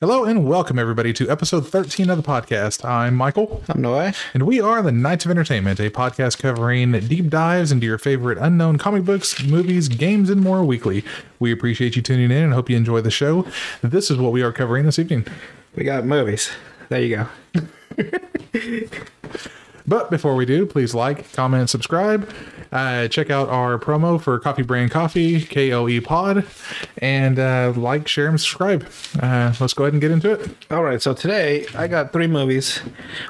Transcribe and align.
Hello 0.00 0.24
and 0.24 0.46
welcome 0.46 0.78
everybody 0.78 1.12
to 1.14 1.28
episode 1.28 1.66
13 1.66 2.08
of 2.08 2.16
the 2.16 2.22
podcast. 2.22 2.84
I'm 2.84 3.16
Michael, 3.16 3.64
I'm 3.68 3.82
Noah. 3.82 4.12
and 4.32 4.44
we 4.44 4.60
are 4.60 4.80
the 4.80 4.92
Knights 4.92 5.24
of 5.24 5.32
Entertainment, 5.32 5.80
a 5.80 5.90
podcast 5.90 6.38
covering 6.38 6.92
deep 6.92 7.28
dives 7.28 7.72
into 7.72 7.84
your 7.84 7.98
favorite 7.98 8.38
unknown 8.38 8.78
comic 8.78 9.04
books, 9.04 9.42
movies, 9.42 9.88
games, 9.88 10.30
and 10.30 10.40
more 10.40 10.64
weekly. 10.64 11.04
We 11.40 11.50
appreciate 11.50 11.96
you 11.96 12.02
tuning 12.02 12.30
in 12.30 12.44
and 12.44 12.54
hope 12.54 12.70
you 12.70 12.76
enjoy 12.76 13.00
the 13.00 13.10
show. 13.10 13.44
This 13.82 14.08
is 14.08 14.18
what 14.18 14.30
we 14.30 14.40
are 14.42 14.52
covering 14.52 14.84
this 14.84 15.00
evening. 15.00 15.26
We 15.74 15.82
got 15.82 16.04
movies. 16.04 16.48
There 16.90 17.00
you 17.02 17.26
go. 17.52 18.88
But 19.88 20.10
before 20.10 20.34
we 20.34 20.44
do, 20.44 20.66
please 20.66 20.94
like, 20.94 21.32
comment, 21.32 21.70
subscribe. 21.70 22.30
Uh, 22.70 23.08
check 23.08 23.30
out 23.30 23.48
our 23.48 23.78
promo 23.78 24.20
for 24.20 24.38
Coffee 24.38 24.62
Brand 24.62 24.90
Coffee, 24.90 25.40
KOE 25.40 26.02
Pod, 26.02 26.44
and 26.98 27.38
uh, 27.38 27.72
like, 27.74 28.06
share, 28.06 28.28
and 28.28 28.38
subscribe. 28.38 28.86
Uh, 29.18 29.54
let's 29.58 29.72
go 29.72 29.84
ahead 29.84 29.94
and 29.94 30.02
get 30.02 30.10
into 30.10 30.30
it. 30.30 30.50
All 30.70 30.84
right, 30.84 31.00
so 31.00 31.14
today 31.14 31.64
I 31.74 31.86
got 31.86 32.12
three 32.12 32.26
movies, 32.26 32.80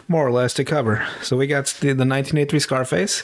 more 0.08 0.26
or 0.26 0.32
less, 0.32 0.52
to 0.54 0.64
cover. 0.64 1.06
So 1.22 1.36
we 1.36 1.46
got 1.46 1.66
the, 1.66 1.88
the 1.88 2.04
1983 2.04 2.58
Scarface, 2.58 3.22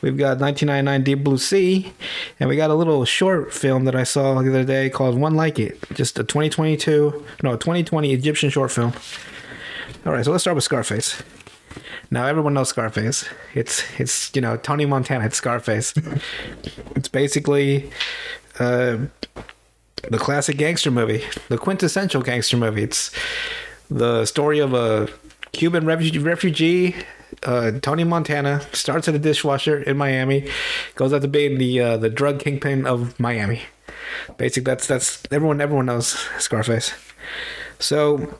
we've 0.00 0.16
got 0.16 0.38
1999 0.38 1.04
Deep 1.04 1.22
Blue 1.22 1.36
Sea, 1.36 1.92
and 2.40 2.48
we 2.48 2.56
got 2.56 2.70
a 2.70 2.74
little 2.74 3.04
short 3.04 3.52
film 3.52 3.84
that 3.84 3.94
I 3.94 4.04
saw 4.04 4.40
the 4.40 4.48
other 4.48 4.64
day 4.64 4.88
called 4.88 5.18
One 5.18 5.34
Like 5.34 5.58
It, 5.58 5.78
just 5.92 6.18
a 6.18 6.24
2022, 6.24 7.22
no, 7.42 7.56
2020 7.56 8.14
Egyptian 8.14 8.48
short 8.48 8.72
film. 8.72 8.94
All 10.06 10.12
right, 10.12 10.24
so 10.24 10.30
let's 10.30 10.44
start 10.44 10.54
with 10.54 10.64
Scarface. 10.64 11.22
Now 12.10 12.26
everyone 12.26 12.54
knows 12.54 12.68
Scarface. 12.68 13.28
It's 13.54 13.82
it's 13.98 14.34
you 14.34 14.40
know 14.40 14.56
Tony 14.56 14.86
Montana. 14.86 15.24
It's 15.26 15.36
Scarface. 15.36 15.94
it's 16.96 17.08
basically 17.08 17.90
uh, 18.58 18.98
the 20.08 20.18
classic 20.18 20.56
gangster 20.56 20.90
movie, 20.90 21.24
the 21.48 21.58
quintessential 21.58 22.22
gangster 22.22 22.56
movie. 22.56 22.82
It's 22.82 23.10
the 23.90 24.24
story 24.24 24.58
of 24.60 24.74
a 24.74 25.08
Cuban 25.52 25.86
refugee. 25.86 26.18
refugee 26.18 26.94
uh, 27.42 27.72
Tony 27.80 28.04
Montana 28.04 28.60
starts 28.72 29.08
at 29.08 29.14
a 29.14 29.18
dishwasher 29.18 29.78
in 29.82 29.96
Miami, 29.96 30.48
goes 30.94 31.12
out 31.12 31.22
to 31.22 31.28
being 31.28 31.58
the 31.58 31.80
uh, 31.80 31.96
the 31.96 32.08
drug 32.08 32.38
kingpin 32.40 32.86
of 32.86 33.18
Miami. 33.18 33.62
Basically, 34.36 34.64
that's 34.64 34.86
that's 34.86 35.22
everyone 35.30 35.60
everyone 35.60 35.86
knows 35.86 36.08
Scarface. 36.38 36.92
So 37.78 38.38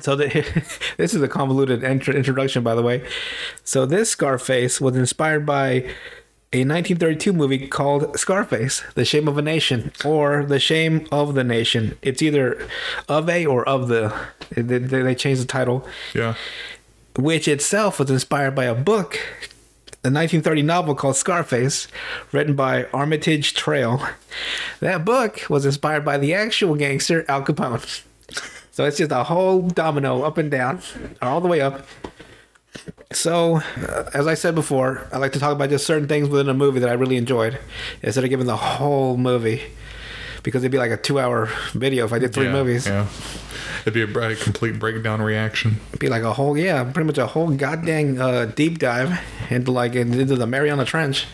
so 0.00 0.16
the, 0.16 0.26
this 0.96 1.14
is 1.14 1.22
a 1.22 1.28
convoluted 1.28 1.82
intro, 1.84 2.14
introduction, 2.14 2.62
by 2.62 2.74
the 2.74 2.82
way. 2.82 3.06
So 3.64 3.86
this 3.86 4.10
Scarface 4.10 4.80
was 4.80 4.96
inspired 4.96 5.44
by 5.46 5.86
a 6.54 6.64
1932 6.66 7.32
movie 7.32 7.66
called 7.66 8.18
Scarface: 8.18 8.82
The 8.94 9.04
Shame 9.04 9.26
of 9.28 9.38
a 9.38 9.42
Nation, 9.42 9.90
or 10.04 10.44
The 10.44 10.60
Shame 10.60 11.06
of 11.10 11.34
the 11.34 11.44
Nation. 11.44 11.96
It's 12.02 12.20
either 12.20 12.68
of 13.08 13.28
a 13.28 13.46
or 13.46 13.66
of 13.68 13.88
the. 13.88 14.12
They, 14.50 14.62
they 14.78 15.02
they 15.02 15.14
changed 15.14 15.40
the 15.42 15.46
title, 15.46 15.86
Yeah. 16.14 16.34
which 17.16 17.48
itself 17.48 17.98
was 17.98 18.10
inspired 18.10 18.54
by 18.54 18.64
a 18.64 18.74
book, 18.74 19.14
a 20.04 20.10
1930 20.12 20.60
novel 20.62 20.94
called 20.94 21.16
Scarface, 21.16 21.88
written 22.32 22.54
by 22.54 22.84
Armitage 22.92 23.54
Trail. 23.54 24.06
That 24.80 25.06
book 25.06 25.46
was 25.48 25.64
inspired 25.64 26.04
by 26.04 26.18
the 26.18 26.34
actual 26.34 26.74
gangster 26.74 27.24
Al 27.28 27.42
Capone. 27.42 28.02
So 28.72 28.86
it's 28.86 28.96
just 28.96 29.12
a 29.12 29.22
whole 29.22 29.60
domino 29.60 30.22
up 30.22 30.38
and 30.38 30.50
down, 30.50 30.80
all 31.20 31.42
the 31.42 31.48
way 31.48 31.60
up. 31.60 31.86
So, 33.12 33.56
uh, 33.56 34.10
as 34.14 34.26
I 34.26 34.32
said 34.32 34.54
before, 34.54 35.06
I 35.12 35.18
like 35.18 35.32
to 35.32 35.38
talk 35.38 35.52
about 35.52 35.68
just 35.68 35.84
certain 35.86 36.08
things 36.08 36.30
within 36.30 36.48
a 36.48 36.54
movie 36.54 36.80
that 36.80 36.88
I 36.88 36.94
really 36.94 37.18
enjoyed 37.18 37.58
instead 38.00 38.24
of 38.24 38.30
giving 38.30 38.46
the 38.46 38.56
whole 38.56 39.18
movie 39.18 39.60
because 40.42 40.62
it'd 40.62 40.72
be 40.72 40.78
like 40.78 40.90
a 40.90 40.96
two 40.96 41.20
hour 41.20 41.50
video 41.74 42.06
if 42.06 42.14
I 42.14 42.18
did 42.18 42.32
three 42.32 42.46
yeah, 42.46 42.52
movies. 42.52 42.86
Yeah. 42.86 43.08
It'd 43.82 43.92
be 43.92 44.00
a, 44.00 44.30
a 44.30 44.36
complete 44.36 44.78
breakdown 44.78 45.20
reaction. 45.20 45.76
It'd 45.88 46.00
be 46.00 46.08
like 46.08 46.22
a 46.22 46.32
whole, 46.32 46.56
yeah, 46.56 46.82
pretty 46.82 47.06
much 47.06 47.18
a 47.18 47.26
whole 47.26 47.50
goddamn 47.50 48.18
uh, 48.18 48.46
deep 48.46 48.78
dive 48.78 49.20
into 49.50 49.70
like 49.70 49.94
into 49.94 50.24
the 50.24 50.46
Mariana 50.46 50.86
Trench. 50.86 51.26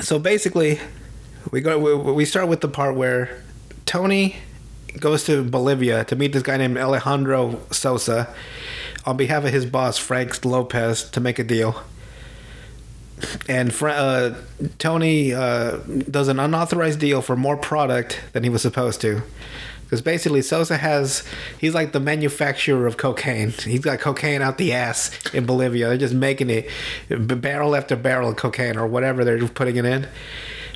so 0.02 0.18
basically, 0.18 0.80
we 1.52 1.60
go 1.60 1.78
we, 1.78 1.94
we 2.12 2.24
start 2.24 2.48
with 2.48 2.62
the 2.62 2.68
part 2.68 2.96
where 2.96 3.44
Tony 3.84 4.36
goes 5.00 5.24
to 5.24 5.42
Bolivia 5.42 6.04
to 6.04 6.16
meet 6.16 6.32
this 6.32 6.42
guy 6.42 6.56
named 6.56 6.78
Alejandro 6.78 7.60
Sosa 7.70 8.34
on 9.04 9.16
behalf 9.16 9.44
of 9.44 9.52
his 9.52 9.66
boss 9.66 9.98
Frank 9.98 10.44
Lopez 10.44 11.08
to 11.10 11.20
make 11.20 11.38
a 11.38 11.44
deal. 11.44 11.82
And 13.48 13.74
uh, 13.82 14.34
Tony 14.78 15.32
uh, 15.32 15.78
does 16.10 16.28
an 16.28 16.38
unauthorized 16.38 17.00
deal 17.00 17.22
for 17.22 17.36
more 17.36 17.56
product 17.56 18.20
than 18.32 18.42
he 18.44 18.50
was 18.50 18.62
supposed 18.62 19.00
to. 19.02 19.22
Because 19.84 20.02
basically, 20.02 20.42
Sosa 20.42 20.76
has, 20.76 21.22
he's 21.60 21.72
like 21.72 21.92
the 21.92 22.00
manufacturer 22.00 22.88
of 22.88 22.96
cocaine. 22.96 23.50
He's 23.50 23.80
got 23.80 24.00
cocaine 24.00 24.42
out 24.42 24.58
the 24.58 24.72
ass 24.72 25.32
in 25.32 25.46
Bolivia. 25.46 25.86
They're 25.86 25.96
just 25.96 26.12
making 26.14 26.50
it 26.50 26.68
barrel 27.08 27.76
after 27.76 27.94
barrel 27.94 28.30
of 28.30 28.36
cocaine 28.36 28.76
or 28.76 28.86
whatever 28.88 29.24
they're 29.24 29.46
putting 29.46 29.76
it 29.76 29.84
in. 29.84 30.08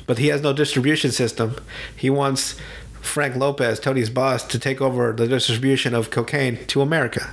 But 0.07 0.17
he 0.17 0.27
has 0.27 0.41
no 0.41 0.53
distribution 0.53 1.11
system. 1.11 1.57
He 1.95 2.09
wants 2.09 2.55
Frank 3.01 3.35
Lopez, 3.35 3.79
Tony's 3.79 4.09
boss, 4.09 4.43
to 4.47 4.59
take 4.59 4.81
over 4.81 5.11
the 5.11 5.27
distribution 5.27 5.93
of 5.93 6.09
cocaine 6.11 6.65
to 6.67 6.81
America. 6.81 7.31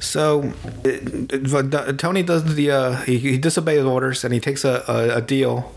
So 0.00 0.52
uh, 0.84 1.92
Tony 1.92 2.22
does 2.22 2.54
the 2.54 2.70
uh, 2.70 2.92
he, 3.02 3.18
he 3.18 3.38
disobeys 3.38 3.82
orders 3.82 4.24
and 4.24 4.34
he 4.34 4.40
takes 4.40 4.64
a, 4.64 4.84
a, 4.86 5.16
a 5.18 5.20
deal 5.22 5.72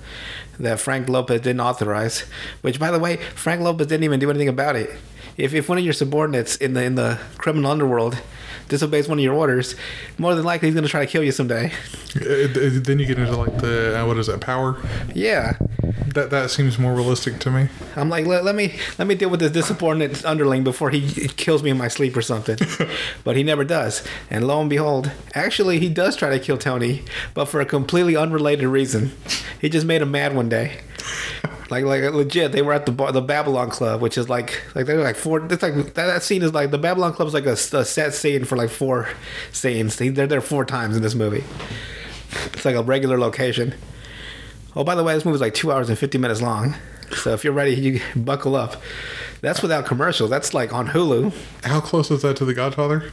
that 0.60 0.80
Frank 0.80 1.08
Lopez 1.08 1.42
didn't 1.42 1.62
authorize. 1.62 2.26
Which, 2.62 2.80
by 2.80 2.92
the 2.92 3.00
way, 3.00 3.18
Frank 3.36 3.62
Lopez 3.62 3.88
didn't 3.88 4.04
even 4.04 4.20
do 4.20 4.30
anything 4.30 4.50
about 4.50 4.76
it. 4.76 4.90
If, 5.38 5.54
if 5.54 5.70
one 5.70 5.78
of 5.78 5.86
your 5.86 5.94
subordinates 5.94 6.58
in 6.58 6.74
the 6.74 6.84
in 6.84 6.96
the 6.96 7.18
criminal 7.38 7.72
underworld 7.72 8.22
disobeys 8.68 9.08
one 9.08 9.18
of 9.20 9.24
your 9.24 9.34
orders, 9.34 9.76
more 10.18 10.36
than 10.36 10.44
likely 10.44 10.68
he's 10.68 10.76
going 10.76 10.84
to 10.84 10.90
try 10.90 11.06
to 11.06 11.12
kill 11.12 11.24
you 11.24 11.32
someday. 11.32 11.72
Uh, 12.16 12.48
then 12.52 13.00
you 13.00 13.06
get 13.06 13.18
into 13.18 13.36
like 13.36 13.58
the 13.60 14.00
uh, 14.02 14.06
what 14.06 14.18
is 14.18 14.28
that 14.28 14.42
power? 14.42 14.78
Yeah, 15.16 15.58
That 16.08 16.30
that 16.32 16.50
seems 16.50 16.80
more 16.80 16.94
realistic 16.94 17.40
to 17.40 17.52
me. 17.52 17.70
I'm 17.96 18.10
like, 18.10 18.26
let, 18.26 18.44
let 18.44 18.56
me 18.56 18.80
let 18.98 19.08
me 19.08 19.16
deal 19.16 19.30
with 19.30 19.40
this 19.40 19.52
disappointed 19.52 20.26
underling 20.26 20.64
before 20.64 20.90
he 20.90 21.28
kills 21.28 21.62
me 21.62 21.70
in 21.70 21.78
my 21.78 21.88
sleep 21.88 22.16
or 22.16 22.22
something. 22.22 22.58
but 23.24 23.36
he 23.36 23.44
never 23.44 23.64
does. 23.64 24.04
And 24.30 24.48
lo 24.48 24.62
and 24.62 24.70
behold, 24.70 25.12
actually 25.34 25.80
he 25.80 25.90
does 25.90 26.16
try 26.16 26.30
to 26.30 26.40
kill 26.40 26.58
Tony, 26.58 27.04
but 27.34 27.46
for 27.46 27.62
a 27.62 27.66
completely 27.66 28.16
unrelated 28.16 28.68
reason. 28.68 29.12
He 29.62 29.70
just 29.70 29.86
made 29.86 30.02
him 30.02 30.12
mad 30.12 30.36
one 30.36 30.50
day. 30.50 30.82
Like 31.70 31.86
like 31.86 32.02
legit, 32.02 32.52
they 32.52 32.64
were 32.64 32.74
at 32.74 32.88
the 32.88 32.92
bar, 32.92 33.12
the 33.12 33.22
Babylon 33.22 33.70
Club, 33.70 34.02
which 34.02 34.18
is 34.18 34.28
like 34.28 34.60
like 34.74 34.88
they're 34.88 35.04
like 35.04 35.16
four. 35.16 35.46
It's 35.46 35.62
like 35.62 35.76
that, 35.76 35.94
that 35.94 36.24
scene 36.24 36.42
is 36.42 36.52
like 36.52 36.72
the 36.72 36.80
Babylon 36.80 37.14
Club 37.14 37.28
is 37.28 37.34
like 37.36 37.46
a, 37.46 37.52
a 37.52 37.86
set 37.86 38.16
scene 38.16 38.44
for 38.44 38.58
like 38.58 38.72
four 38.72 39.08
scenes. 39.52 39.98
They, 39.98 40.10
they're 40.10 40.26
there 40.26 40.42
four 40.42 40.66
times 40.66 40.98
in 40.98 41.04
this 41.04 41.14
movie. 41.14 41.44
It's 42.54 42.66
like 42.66 42.76
a 42.76 42.82
regular 42.82 43.20
location. 43.20 43.76
Oh, 44.76 44.84
by 44.84 44.96
the 44.96 45.04
way, 45.04 45.14
this 45.14 45.26
movie 45.26 45.36
is 45.36 45.42
like 45.42 45.54
two 45.54 45.72
hours 45.72 45.90
and 45.90 45.98
fifty 45.98 46.18
minutes 46.18 46.42
long. 46.42 46.76
So 47.16 47.34
if 47.34 47.44
you're 47.44 47.54
ready, 47.54 47.74
you 47.74 48.02
buckle 48.16 48.56
up. 48.56 48.82
That's 49.42 49.62
without 49.62 49.86
commercials. 49.86 50.30
That's 50.30 50.54
like 50.54 50.74
on 50.74 50.88
Hulu. 50.88 51.34
How 51.64 51.80
close 51.82 52.12
is 52.12 52.22
that 52.24 52.38
to 52.38 52.46
The 52.46 52.54
Godfather? 52.54 53.10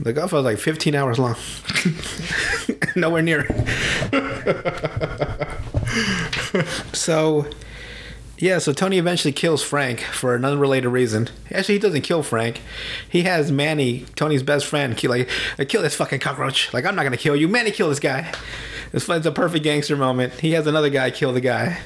The 0.00 0.12
Godfather 0.12 0.50
is 0.50 0.54
like 0.56 0.62
15 0.62 0.94
hours 0.94 1.18
long. 1.18 1.36
Nowhere 2.96 3.22
near. 3.22 3.44
so, 6.92 7.46
yeah, 8.44 8.58
so 8.58 8.74
Tony 8.74 8.98
eventually 8.98 9.32
kills 9.32 9.62
Frank 9.62 10.00
for 10.00 10.34
an 10.34 10.44
unrelated 10.44 10.90
reason. 10.90 11.30
Actually, 11.50 11.76
he 11.76 11.78
doesn't 11.78 12.02
kill 12.02 12.22
Frank. 12.22 12.60
He 13.08 13.22
has 13.22 13.50
Manny, 13.50 14.04
Tony's 14.16 14.42
best 14.42 14.66
friend, 14.66 14.94
kill, 14.94 15.12
like, 15.12 15.30
kill 15.66 15.80
this 15.80 15.94
fucking 15.96 16.20
cockroach. 16.20 16.70
Like, 16.74 16.84
I'm 16.84 16.94
not 16.94 17.04
to 17.08 17.16
kill 17.16 17.34
you. 17.34 17.48
Manny, 17.48 17.70
kill 17.70 17.88
this 17.88 18.00
guy. 18.00 18.30
It's, 18.92 19.08
it's 19.08 19.24
a 19.24 19.32
perfect 19.32 19.64
gangster 19.64 19.96
moment. 19.96 20.40
He 20.40 20.52
has 20.52 20.66
another 20.66 20.90
guy 20.90 21.10
kill 21.10 21.32
the 21.32 21.40
guy. 21.40 21.78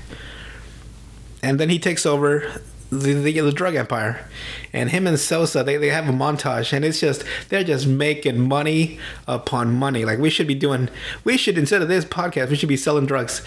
And 1.44 1.60
then 1.60 1.70
he 1.70 1.78
takes 1.78 2.05
over 2.05 2.60
the, 2.90 3.14
the, 3.14 3.40
the 3.40 3.52
drug 3.52 3.75
empire. 3.75 4.26
And 4.73 4.90
him 4.90 5.06
and 5.06 5.19
Sosa, 5.19 5.62
they, 5.62 5.76
they 5.76 5.88
have 5.88 6.08
a 6.08 6.12
montage, 6.12 6.73
and 6.73 6.85
it's 6.85 7.00
just, 7.00 7.25
they're 7.49 7.64
just 7.64 7.87
making 7.87 8.40
money 8.40 8.99
upon 9.26 9.75
money. 9.75 10.05
Like, 10.05 10.19
we 10.19 10.31
should 10.31 10.46
be 10.46 10.55
doing, 10.55 10.88
we 11.25 11.37
should, 11.37 11.58
instead 11.58 11.82
of 11.82 11.88
this 11.88 12.05
podcast, 12.05 12.50
we 12.50 12.56
should 12.56 12.69
be 12.69 12.76
selling 12.76 13.06
drugs, 13.06 13.43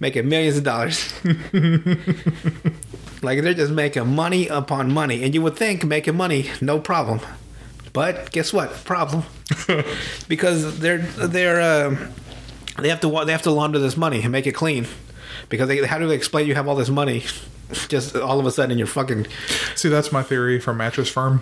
making 0.00 0.28
millions 0.28 0.56
of 0.56 0.64
dollars. 0.64 1.12
like, 3.22 3.42
they're 3.42 3.54
just 3.54 3.72
making 3.72 4.14
money 4.14 4.48
upon 4.48 4.92
money. 4.92 5.22
And 5.24 5.34
you 5.34 5.42
would 5.42 5.56
think 5.56 5.84
making 5.84 6.16
money, 6.16 6.50
no 6.60 6.78
problem. 6.78 7.20
But 7.92 8.32
guess 8.32 8.52
what? 8.52 8.72
Problem. 8.84 9.24
because 10.28 10.80
they're, 10.80 10.98
they're, 10.98 11.60
uh, 11.60 11.96
they 12.76 12.88
have 12.88 13.00
to 13.00 13.24
they 13.24 13.30
have 13.30 13.42
to 13.42 13.52
launder 13.52 13.78
this 13.78 13.96
money 13.96 14.20
and 14.22 14.32
make 14.32 14.48
it 14.48 14.52
clean 14.52 14.88
because 15.48 15.68
they, 15.68 15.84
how 15.86 15.98
do 15.98 16.06
they 16.06 16.14
explain 16.14 16.46
you 16.46 16.54
have 16.54 16.68
all 16.68 16.74
this 16.76 16.88
money 16.88 17.24
just 17.88 18.14
all 18.16 18.38
of 18.40 18.46
a 18.46 18.50
sudden 18.50 18.78
you're 18.78 18.86
fucking 18.86 19.26
See, 19.74 19.88
that's 19.88 20.12
my 20.12 20.22
theory 20.22 20.60
for 20.60 20.72
Mattress 20.74 21.08
Firm. 21.10 21.40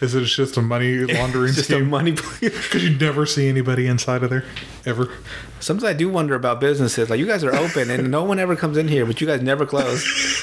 Is 0.00 0.14
it's 0.14 0.34
just 0.34 0.56
a 0.56 0.62
money 0.62 0.98
laundering 1.14 1.52
just 1.52 1.68
a 1.70 1.74
scheme? 1.74 1.90
money 1.90 2.12
Because 2.40 2.82
you 2.82 2.96
never 2.96 3.26
see 3.26 3.48
anybody 3.48 3.86
inside 3.86 4.22
of 4.22 4.30
there 4.30 4.44
ever. 4.86 5.08
sometimes 5.60 5.84
i 5.84 5.92
do 5.92 6.08
wonder 6.08 6.34
about 6.34 6.58
businesses 6.60 7.10
like 7.10 7.18
you 7.20 7.26
guys 7.26 7.44
are 7.44 7.54
open 7.54 7.90
and 7.90 8.10
no 8.10 8.24
one 8.24 8.38
ever 8.38 8.56
comes 8.56 8.78
in 8.78 8.88
here 8.88 9.04
but 9.04 9.20
you 9.20 9.26
guys 9.26 9.42
never 9.42 9.66
close 9.66 10.42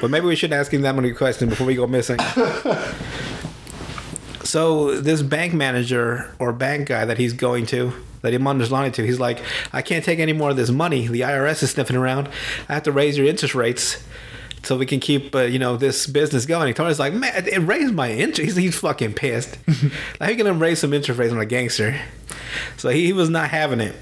but 0.00 0.08
maybe 0.10 0.26
we 0.26 0.36
shouldn't 0.36 0.60
ask 0.60 0.72
him 0.72 0.82
that 0.82 0.94
many 0.94 1.10
questions 1.12 1.50
before 1.50 1.66
we 1.66 1.74
go 1.74 1.86
missing. 1.86 2.18
so 4.44 5.00
this 5.00 5.22
bank 5.22 5.52
manager 5.54 6.30
or 6.38 6.52
bank 6.52 6.88
guy 6.88 7.04
that 7.04 7.18
he's 7.18 7.32
going 7.32 7.66
to, 7.66 7.92
that 8.26 8.34
Imander's 8.34 8.72
lying 8.72 8.92
to, 8.92 9.06
he's 9.06 9.20
like, 9.20 9.40
I 9.72 9.82
can't 9.82 10.04
take 10.04 10.18
any 10.18 10.32
more 10.32 10.50
of 10.50 10.56
this 10.56 10.70
money. 10.70 11.06
The 11.06 11.20
IRS 11.20 11.62
is 11.62 11.70
sniffing 11.70 11.96
around. 11.96 12.28
I 12.68 12.74
have 12.74 12.82
to 12.82 12.92
raise 12.92 13.16
your 13.16 13.26
interest 13.26 13.54
rates 13.54 14.04
so 14.62 14.76
we 14.76 14.84
can 14.84 14.98
keep 14.98 15.32
uh, 15.34 15.42
you 15.42 15.60
know 15.60 15.76
this 15.76 16.06
business 16.06 16.44
going. 16.44 16.66
And 16.68 16.76
Tony's 16.76 16.98
like, 16.98 17.14
man, 17.14 17.46
it 17.46 17.58
raised 17.60 17.94
my 17.94 18.10
interest. 18.10 18.40
He's, 18.40 18.56
he's 18.56 18.76
fucking 18.76 19.14
pissed. 19.14 19.58
like, 20.20 20.36
you 20.36 20.44
gonna 20.44 20.54
raise 20.54 20.80
some 20.80 20.92
interest 20.92 21.18
rates 21.18 21.32
on 21.32 21.38
a 21.38 21.46
gangster? 21.46 21.98
So 22.76 22.88
he, 22.88 23.06
he 23.06 23.12
was 23.12 23.30
not 23.30 23.50
having 23.50 23.80
it. 23.80 23.94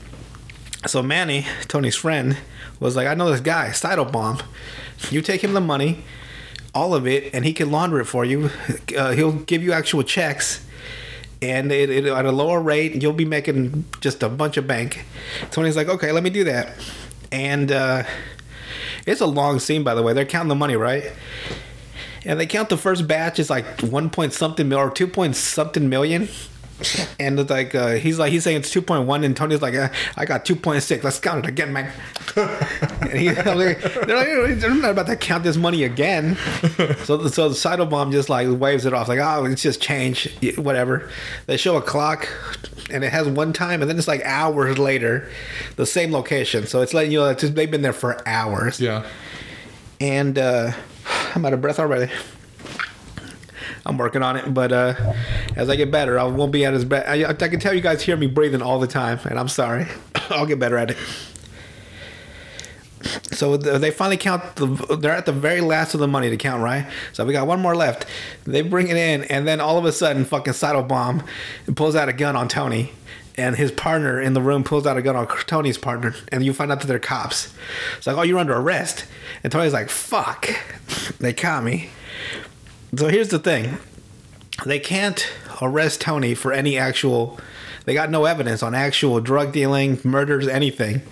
So 0.87 1.03
Manny, 1.03 1.47
Tony's 1.69 1.97
friend, 1.97 2.37
was 2.81 2.97
like, 2.97 3.07
I 3.07 3.15
know 3.15 3.31
this 3.31 3.41
guy, 3.41 3.73
Bomb. 4.05 4.43
You 5.11 5.23
take 5.23 5.43
him 5.43 5.53
the 5.53 5.61
money, 5.61 6.05
all 6.75 6.95
of 6.95 7.07
it, 7.07 7.35
and 7.35 7.45
he 7.45 7.53
can 7.53 7.71
launder 7.71 8.01
it 8.01 8.07
for 8.07 8.25
you. 8.25 8.51
Uh, 8.97 9.13
he'll 9.13 9.33
give 9.33 9.63
you 9.63 9.73
actual 9.73 10.03
checks. 10.03 10.64
And 11.45 11.71
it, 11.71 11.91
it, 11.91 12.07
at 12.07 12.25
a 12.25 12.33
lower 12.33 12.61
rate, 12.61 13.03
you'll 13.03 13.13
be 13.13 13.27
making 13.27 13.85
just 14.01 14.23
a 14.23 14.31
bunch 14.31 14.57
of 14.57 14.67
bank. 14.67 15.05
Tony's 15.51 15.77
like, 15.77 15.89
okay, 15.89 16.11
let 16.11 16.23
me 16.23 16.31
do 16.31 16.45
that. 16.45 16.73
And 17.31 17.71
uh, 17.71 18.05
it's 19.07 19.21
a 19.21 19.27
long 19.27 19.59
scene, 19.59 19.85
by 19.85 19.95
the 19.95 20.03
way. 20.03 20.15
They're 20.15 20.25
counting 20.25 20.49
the 20.49 20.55
money, 20.55 20.77
right? 20.77 21.13
And 22.25 22.41
they 22.41 22.47
count 22.47 22.71
the 22.71 22.79
first 22.79 23.07
batch 23.07 23.39
is 23.39 23.51
like 23.51 23.81
one 23.83 24.09
point 24.09 24.33
something 24.33 24.67
mil 24.69 24.79
or 24.79 24.91
two 24.91 25.07
point 25.07 25.37
something 25.37 25.89
million. 25.89 26.29
And 27.21 27.39
it's 27.39 27.51
like 27.51 27.75
uh, 27.75 27.93
he's 27.93 28.19
like 28.19 28.33
he's 28.33 28.45
saying 28.45 28.59
it's 28.59 28.71
two 28.71 28.83
point 28.83 29.07
one, 29.07 29.23
and 29.25 29.37
Tony's 29.37 29.63
like, 29.63 29.75
I 30.17 30.25
got 30.25 30.45
two 30.45 30.57
point 30.57 30.83
six. 30.83 31.05
Let's 31.05 31.19
count 31.19 31.45
it 31.45 31.49
again, 31.49 31.73
man. 31.73 31.93
and 32.37 33.13
he, 33.13 33.29
they're, 33.31 33.55
like, 33.55 34.59
they're 34.59 34.75
not 34.75 34.91
about 34.91 35.07
to 35.07 35.17
count 35.17 35.45
this 35.45 35.57
money 35.57 35.85
again. 35.85 36.37
so 37.05 37.29
so 37.29 37.49
the 37.49 37.55
Seidelbaum 37.55 38.11
just 38.11 38.29
like 38.29 38.49
waves 38.51 38.85
it 38.85 38.93
off, 38.93 39.09
like 39.09 39.21
oh, 39.21 39.45
it's 39.45 39.63
just 39.63 39.81
change, 39.81 40.37
whatever. 40.57 41.09
They 41.47 41.57
show 41.57 41.77
a 41.77 41.83
clock, 41.83 42.29
and 42.91 43.05
it 43.05 43.13
has 43.13 43.29
one 43.29 43.53
time, 43.53 43.81
and 43.81 43.89
then 43.89 43.97
it's 43.97 44.09
like 44.09 44.23
hours 44.25 44.77
later, 44.79 45.29
the 45.77 45.87
same 45.87 46.13
location. 46.13 46.67
So 46.67 46.83
it's 46.83 46.93
letting 46.93 47.13
you 47.13 47.21
know 47.21 47.33
that 47.33 47.39
they've 47.55 47.71
been 47.71 47.83
there 47.83 47.93
for 47.93 48.27
hours. 48.27 48.81
Yeah. 48.81 49.07
And 50.01 50.37
uh, 50.37 50.73
I'm 51.35 51.45
out 51.47 51.53
of 51.53 51.61
breath 51.61 51.79
already. 51.79 52.13
I'm 53.87 53.99
working 53.99 54.23
on 54.23 54.37
it, 54.37 54.53
but 54.53 54.73
uh, 54.73 54.95
as 55.57 55.69
I 55.69 55.77
get 55.77 55.91
better, 55.91 56.19
I 56.19 56.25
won't 56.25 56.53
be 56.53 56.65
at 56.65 56.75
as 56.75 56.85
bad. 56.85 57.07
I, 57.07 57.29
I 57.29 57.35
can 57.35 57.61
tell 57.61 57.75
you 57.75 57.83
guys 57.83 58.03
hear 58.03 58.17
me 58.17 58.27
breathing 58.27 58.63
all 58.63 58.81
the 58.81 58.87
time, 58.87 59.21
and 59.25 59.39
I'm 59.39 59.49
sorry. 59.49 59.87
I'll 60.31 60.47
get 60.47 60.59
better 60.59 60.79
at 60.79 60.93
it. 60.93 60.97
So 63.33 63.59
they 63.59 63.91
finally 63.91 64.17
count. 64.17 64.57
The, 64.57 64.97
they're 64.97 65.13
at 65.13 65.27
the 65.27 65.33
very 65.33 65.61
last 65.61 65.93
of 65.93 66.01
the 66.01 66.09
money 66.09 66.31
to 66.31 66.37
count, 66.39 66.63
right? 66.63 66.87
So 67.13 67.25
we 67.27 67.33
got 67.33 67.47
one 67.47 67.61
more 67.61 67.77
left. 67.77 68.07
They 68.45 68.63
bring 68.63 68.89
it 68.89 68.97
in, 68.97 69.25
and 69.25 69.47
then 69.47 69.61
all 69.61 69.77
of 69.77 69.85
a 69.85 69.93
sudden, 69.93 70.25
fucking 70.25 70.55
Bomb 70.89 71.23
pulls 71.75 71.95
out 71.95 72.09
a 72.09 72.15
gun 72.15 72.37
on 72.37 72.49
Tony, 72.49 72.93
and 73.37 73.57
his 73.57 73.71
partner 73.73 74.21
in 74.21 74.33
the 74.33 74.41
room 74.41 74.65
pulls 74.65 74.87
out 74.87 74.97
a 74.97 75.03
gun 75.03 75.17
on 75.17 75.27
Tony's 75.47 75.77
partner, 75.77 76.15
and 76.29 76.45
you 76.45 76.55
find 76.55 76.73
out 76.73 76.81
that 76.81 76.87
they're 76.87 76.99
cops. 76.99 77.53
It's 77.99 78.07
like, 78.07 78.17
oh, 78.17 78.23
you're 78.23 78.39
under 78.39 78.55
arrest, 78.55 79.05
and 79.43 79.53
Tony's 79.53 79.75
like, 79.75 79.91
fuck, 79.91 80.49
they 81.19 81.35
caught 81.35 81.65
me. 81.65 81.91
So 82.97 83.09
here's 83.09 83.29
the 83.29 83.39
thing 83.39 83.79
they 84.65 84.79
can't 84.79 85.27
arrest 85.61 86.01
Tony 86.01 86.35
for 86.35 86.53
any 86.53 86.79
actual, 86.79 87.39
they 87.85 87.95
got 87.95 88.11
no 88.11 88.25
evidence 88.25 88.63
on 88.63 88.75
actual 88.75 89.21
drug 89.21 89.53
dealing, 89.53 89.99
murders, 90.05 90.47
anything. 90.47 91.03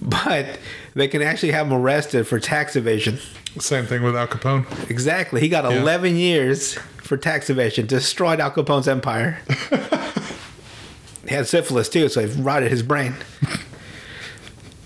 But 0.00 0.58
they 0.94 1.08
can 1.08 1.22
actually 1.22 1.52
have 1.52 1.66
him 1.66 1.72
arrested 1.72 2.26
for 2.26 2.38
tax 2.38 2.76
evasion. 2.76 3.18
Same 3.58 3.86
thing 3.86 4.02
with 4.02 4.16
Al 4.16 4.28
Capone. 4.28 4.90
Exactly. 4.90 5.40
He 5.40 5.48
got 5.48 5.64
yeah. 5.64 5.80
11 5.80 6.16
years 6.16 6.74
for 6.98 7.16
tax 7.16 7.50
evasion, 7.50 7.86
destroyed 7.86 8.40
Al 8.40 8.50
Capone's 8.50 8.86
empire. 8.86 9.38
he 11.26 11.34
had 11.34 11.46
syphilis 11.46 11.88
too, 11.88 12.08
so 12.08 12.20
it 12.20 12.30
rotted 12.38 12.70
his 12.70 12.82
brain. 12.82 13.14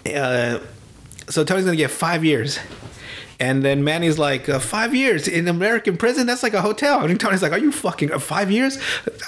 Uh, 0.04 0.58
so 1.28 1.44
Tony's 1.44 1.64
going 1.64 1.76
to 1.76 1.82
get 1.82 1.90
five 1.90 2.24
years. 2.24 2.58
And 3.42 3.64
then 3.64 3.82
Manny's 3.82 4.20
like, 4.20 4.48
uh, 4.48 4.60
five 4.60 4.94
years 4.94 5.26
in 5.26 5.48
American 5.48 5.96
prison? 5.96 6.28
That's 6.28 6.44
like 6.44 6.54
a 6.54 6.62
hotel. 6.62 7.04
And 7.04 7.18
Tony's 7.18 7.42
like, 7.42 7.50
are 7.50 7.58
you 7.58 7.72
fucking, 7.72 8.12
uh, 8.12 8.20
five 8.20 8.52
years? 8.52 8.78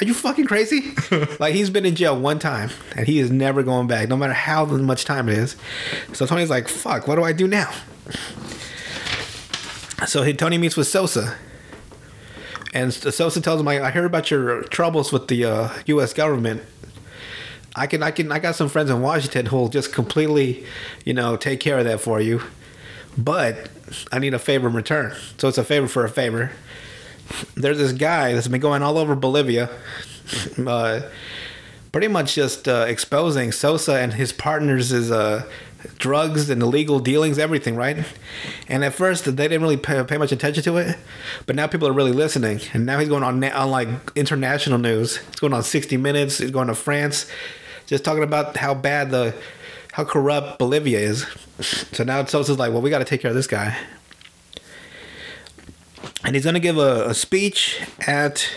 Are 0.01 0.05
you 0.05 0.15
fucking 0.15 0.47
crazy? 0.47 0.95
like, 1.41 1.53
he's 1.53 1.69
been 1.69 1.85
in 1.85 1.97
jail 1.97 2.17
one 2.17 2.39
time 2.39 2.71
and 2.95 3.09
he 3.09 3.19
is 3.19 3.33
never 3.33 3.65
going 3.65 3.89
back, 3.89 4.09
no 4.09 4.17
matter 4.17 4.33
how 4.33 4.67
much 4.67 5.05
time 5.05 5.29
it 5.29 5.37
is. 5.37 5.57
So 6.13 6.27
Tony's 6.27 6.49
like, 6.49 6.69
fuck, 6.69 7.09
what 7.09 7.17
do 7.17 7.25
I 7.25 7.33
do 7.33 7.49
now? 7.49 7.73
So 10.07 10.23
he, 10.23 10.33
Tony 10.33 10.59
meets 10.59 10.77
with 10.77 10.87
Sosa. 10.87 11.37
And 12.73 12.95
Sosa 12.95 13.41
tells 13.41 13.61
him, 13.61 13.67
I, 13.67 13.83
I 13.83 13.91
heard 13.91 14.05
about 14.05 14.31
your 14.31 14.63
troubles 14.63 15.13
with 15.13 15.27
the 15.27 15.45
uh, 15.45 15.71
U.S. 15.87 16.13
government. 16.13 16.63
I 17.75 17.89
can, 17.89 18.01
I 18.05 18.13
can, 18.13 18.31
I 18.31 18.39
got 18.39 18.55
some 18.55 18.69
friends 18.69 18.91
in 18.91 19.03
Washington 19.03 19.47
who'll 19.47 19.71
just 19.71 19.93
completely, 19.93 20.65
you 21.05 21.15
know, 21.15 21.37
take 21.37 21.59
care 21.59 21.79
of 21.79 21.85
that 21.87 22.01
for 22.01 22.21
you. 22.21 22.43
But 23.17 23.69
I 24.11 24.19
need 24.19 24.35
a 24.35 24.39
favor 24.39 24.69
in 24.69 24.75
return. 24.75 25.15
So 25.39 25.49
it's 25.49 25.59
a 25.59 25.65
favor 25.65 25.89
for 25.89 26.05
a 26.05 26.09
favor. 26.09 26.51
There's 27.55 27.79
this 27.79 27.93
guy 27.93 28.35
that's 28.35 28.49
been 28.49 28.61
going 28.61 28.83
all 28.83 28.99
over 28.99 29.15
Bolivia, 29.15 29.71
uh, 30.67 31.01
pretty 31.93 32.09
much 32.09 32.35
just 32.35 32.69
uh, 32.69 32.85
exposing 32.89 33.53
Sosa 33.53 33.95
and 33.95 34.13
his 34.15 34.33
partners' 34.33 34.93
is 34.93 35.11
uh, 35.11 35.49
drugs 35.99 36.51
and 36.51 36.63
illegal 36.63 36.99
dealings, 36.99 37.39
everything, 37.39 37.77
right? 37.77 38.05
And 38.69 38.85
at 38.85 38.95
first, 38.95 39.25
they 39.25 39.49
didn't 39.49 39.63
really 39.63 39.77
pay, 39.77 40.03
pay, 40.05 40.19
much 40.19 40.33
attention 40.33 40.63
to 40.65 40.77
it, 40.79 40.97
but 41.47 41.57
now 41.57 41.67
people 41.67 41.89
are 41.89 41.93
really 41.93 42.13
listening. 42.13 42.61
And 42.73 42.87
now 42.87 42.99
he's 42.99 43.09
going 43.09 43.23
on 43.23 43.43
on 43.43 43.71
like 43.71 43.89
international 44.15 44.79
news. 44.79 45.21
It's 45.29 45.41
going 45.41 45.53
on 45.53 45.63
60 45.63 45.97
Minutes. 45.97 46.39
He's 46.39 46.51
going 46.51 46.69
to 46.69 46.75
France, 46.75 47.31
just 47.87 48.05
talking 48.05 48.23
about 48.23 48.57
how 48.57 48.75
bad 48.75 49.11
the 49.11 49.35
how 49.95 50.03
corrupt 50.03 50.59
Bolivia 50.59 50.99
is. 50.99 51.25
So 51.93 52.03
now 52.03 52.25
Sosa's 52.25 52.59
like, 52.59 52.73
well, 52.73 52.83
we 52.83 52.91
got 52.91 52.99
to 52.99 53.05
take 53.05 53.21
care 53.21 53.29
of 53.29 53.37
this 53.37 53.47
guy. 53.47 53.79
And 56.25 56.35
he's 56.35 56.43
going 56.43 56.55
to 56.55 56.61
give 56.61 56.79
a, 56.79 57.11
a, 57.11 57.15
speech 57.15 57.81
at 58.05 58.51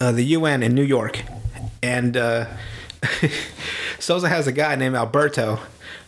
uh, 0.00 0.12
the 0.12 0.22
UN 0.22 0.62
in 0.62 0.72
New 0.72 0.84
York. 0.84 1.24
And 1.82 2.16
uh, 2.16 2.46
Sosa 3.98 4.28
has 4.28 4.46
a 4.46 4.52
guy 4.52 4.76
named 4.76 4.94
Alberto 4.94 5.58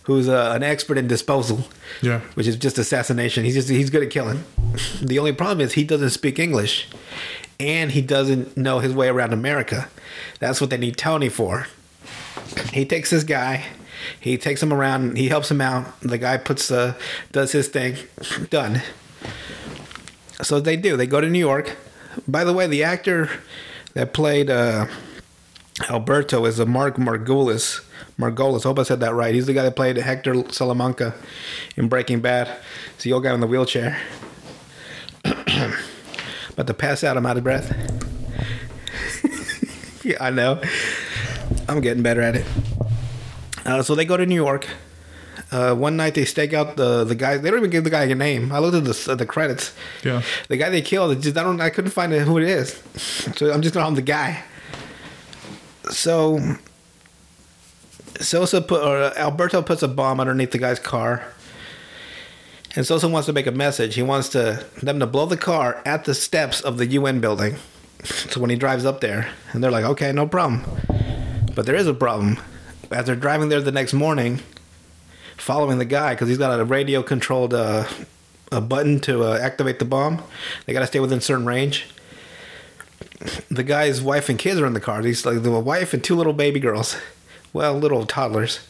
who's 0.04 0.28
uh, 0.28 0.52
an 0.54 0.62
expert 0.62 0.98
in 0.98 1.08
disposal. 1.08 1.64
Yeah. 2.00 2.20
Which 2.34 2.46
is 2.46 2.54
just 2.54 2.78
assassination. 2.78 3.42
He's 3.42 3.54
just 3.54 3.68
he's 3.68 3.90
good 3.90 4.04
at 4.04 4.10
killing. 4.10 4.44
The 5.02 5.18
only 5.18 5.32
problem 5.32 5.60
is 5.60 5.72
he 5.72 5.82
doesn't 5.82 6.10
speak 6.10 6.38
English 6.38 6.86
and 7.58 7.90
he 7.90 8.02
doesn't 8.02 8.56
know 8.56 8.78
his 8.78 8.94
way 8.94 9.08
around 9.08 9.32
America. 9.32 9.88
That's 10.38 10.60
what 10.60 10.70
they 10.70 10.76
need 10.76 10.96
Tony 10.96 11.28
for. 11.28 11.66
He 12.72 12.84
takes 12.84 13.10
this 13.10 13.24
guy 13.24 13.64
he 14.20 14.36
takes 14.38 14.62
him 14.62 14.72
around. 14.72 15.16
He 15.16 15.28
helps 15.28 15.50
him 15.50 15.60
out. 15.60 16.00
The 16.00 16.18
guy 16.18 16.36
puts 16.36 16.70
uh, 16.70 16.94
does 17.32 17.52
his 17.52 17.68
thing. 17.68 17.96
Done. 18.50 18.82
So 20.42 20.60
they 20.60 20.76
do. 20.76 20.96
They 20.96 21.06
go 21.06 21.20
to 21.20 21.28
New 21.28 21.38
York. 21.38 21.76
By 22.28 22.44
the 22.44 22.52
way, 22.52 22.66
the 22.66 22.84
actor 22.84 23.30
that 23.94 24.12
played 24.12 24.50
uh, 24.50 24.86
Alberto 25.88 26.44
is 26.44 26.58
a 26.58 26.66
Mark 26.66 26.96
Margulis. 26.96 27.82
Margolis. 28.18 28.62
Hope 28.64 28.78
I 28.78 28.82
said 28.82 29.00
that 29.00 29.14
right. 29.14 29.34
He's 29.34 29.46
the 29.46 29.52
guy 29.52 29.62
that 29.62 29.76
played 29.76 29.96
Hector 29.96 30.50
Salamanca 30.50 31.14
in 31.76 31.88
Breaking 31.88 32.20
Bad. 32.20 32.50
It's 32.94 33.04
the 33.04 33.12
old 33.12 33.24
guy 33.24 33.34
in 33.34 33.40
the 33.40 33.46
wheelchair. 33.46 33.98
About 35.24 36.66
to 36.66 36.74
pass 36.74 37.04
out, 37.04 37.16
I'm 37.16 37.26
out 37.26 37.36
of 37.36 37.44
breath. 37.44 37.74
yeah, 40.04 40.16
I 40.20 40.30
know. 40.30 40.62
I'm 41.68 41.80
getting 41.80 42.02
better 42.02 42.22
at 42.22 42.36
it. 42.36 42.46
Uh, 43.66 43.82
so 43.82 43.94
they 43.94 44.04
go 44.04 44.16
to 44.16 44.24
New 44.24 44.34
York. 44.36 44.66
Uh, 45.50 45.74
one 45.74 45.96
night 45.96 46.14
they 46.14 46.24
stake 46.24 46.54
out 46.54 46.76
the 46.76 47.04
the 47.04 47.14
guy. 47.14 47.36
They 47.36 47.50
don't 47.50 47.58
even 47.58 47.70
give 47.70 47.84
the 47.84 47.90
guy 47.90 48.04
a 48.04 48.14
name. 48.14 48.52
I 48.52 48.58
looked 48.58 48.76
at 48.76 48.84
the 48.84 49.16
the 49.16 49.26
credits. 49.26 49.74
Yeah. 50.02 50.22
The 50.48 50.56
guy 50.56 50.70
they 50.70 50.82
killed. 50.82 51.20
Just 51.20 51.36
I 51.36 51.42
don't. 51.42 51.60
I 51.60 51.70
couldn't 51.70 51.90
find 51.90 52.12
who 52.12 52.38
it 52.38 52.44
is. 52.44 52.82
So 53.36 53.52
I'm 53.52 53.60
just 53.60 53.74
gonna 53.74 53.84
call 53.84 53.90
him 53.90 53.96
the 53.96 54.02
guy. 54.02 54.42
So. 55.90 56.40
Sosa 58.18 58.62
put 58.62 58.82
or 58.82 59.12
Alberto 59.18 59.60
puts 59.60 59.82
a 59.82 59.88
bomb 59.88 60.20
underneath 60.20 60.50
the 60.50 60.58
guy's 60.58 60.78
car. 60.78 61.22
And 62.74 62.86
Sosa 62.86 63.08
wants 63.08 63.26
to 63.26 63.34
make 63.34 63.46
a 63.46 63.52
message. 63.52 63.94
He 63.94 64.02
wants 64.02 64.30
to 64.30 64.64
them 64.82 65.00
to 65.00 65.06
blow 65.06 65.26
the 65.26 65.36
car 65.36 65.82
at 65.84 66.04
the 66.04 66.14
steps 66.14 66.62
of 66.62 66.78
the 66.78 66.86
UN 66.86 67.20
building. 67.20 67.56
So 68.04 68.40
when 68.40 68.50
he 68.50 68.56
drives 68.56 68.84
up 68.84 69.00
there, 69.00 69.28
and 69.52 69.64
they're 69.64 69.70
like, 69.70 69.84
"Okay, 69.84 70.12
no 70.12 70.28
problem," 70.28 70.64
but 71.56 71.66
there 71.66 71.74
is 71.74 71.88
a 71.88 71.94
problem 71.94 72.38
as 72.90 73.06
they're 73.06 73.16
driving 73.16 73.48
there 73.48 73.60
the 73.60 73.72
next 73.72 73.92
morning, 73.92 74.40
following 75.36 75.78
the 75.78 75.84
guy 75.84 76.14
because 76.14 76.28
he's 76.28 76.38
got 76.38 76.58
a 76.58 76.64
radio 76.64 77.02
controlled 77.02 77.54
uh, 77.54 77.86
a 78.52 78.60
button 78.60 79.00
to 79.00 79.24
uh, 79.24 79.38
activate 79.38 79.78
the 79.78 79.84
bomb. 79.84 80.22
They 80.64 80.72
got 80.72 80.80
to 80.80 80.86
stay 80.86 81.00
within 81.00 81.20
certain 81.20 81.46
range. 81.46 81.86
The 83.50 83.64
guy's 83.64 84.02
wife 84.02 84.28
and 84.28 84.38
kids 84.38 84.60
are 84.60 84.66
in 84.66 84.74
the 84.74 84.80
car. 84.80 85.02
He's 85.02 85.24
like 85.24 85.42
the 85.42 85.50
wife 85.50 85.94
and 85.94 86.02
two 86.02 86.14
little 86.14 86.32
baby 86.32 86.60
girls, 86.60 86.96
well, 87.52 87.74
little 87.74 88.06
toddlers. 88.06 88.60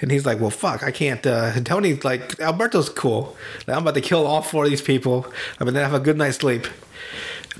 And 0.00 0.10
he's 0.10 0.26
like, 0.26 0.40
well, 0.40 0.50
fuck, 0.50 0.82
I 0.82 0.90
can't. 0.90 1.26
Uh, 1.26 1.58
Tony's 1.60 2.04
like, 2.04 2.38
Alberto's 2.38 2.90
cool. 2.90 3.34
I'm 3.66 3.78
about 3.78 3.94
to 3.94 4.02
kill 4.02 4.26
all 4.26 4.42
four 4.42 4.64
of 4.64 4.70
these 4.70 4.82
people. 4.82 5.26
I'm 5.58 5.66
gonna 5.66 5.82
have 5.82 5.94
a 5.94 6.00
good 6.00 6.18
night's 6.18 6.36
sleep. 6.38 6.66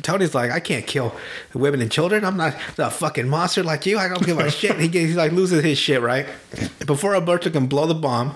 Tony's 0.02 0.34
like, 0.34 0.50
I 0.50 0.60
can't 0.60 0.86
kill 0.86 1.14
women 1.54 1.80
and 1.80 1.90
children. 1.90 2.24
I'm 2.24 2.36
not 2.36 2.54
a 2.78 2.90
fucking 2.90 3.28
monster 3.28 3.62
like 3.62 3.86
you. 3.86 3.98
I 3.98 4.08
don't 4.08 4.24
give 4.24 4.38
a 4.38 4.50
shit. 4.50 4.78
He, 4.78 4.88
gets, 4.88 5.10
he 5.10 5.14
like 5.14 5.32
loses 5.32 5.64
his 5.64 5.78
shit, 5.78 6.00
right? 6.00 6.26
Before 6.84 7.14
Alberto 7.14 7.50
can 7.50 7.66
blow 7.66 7.86
the 7.86 7.94
bomb, 7.94 8.34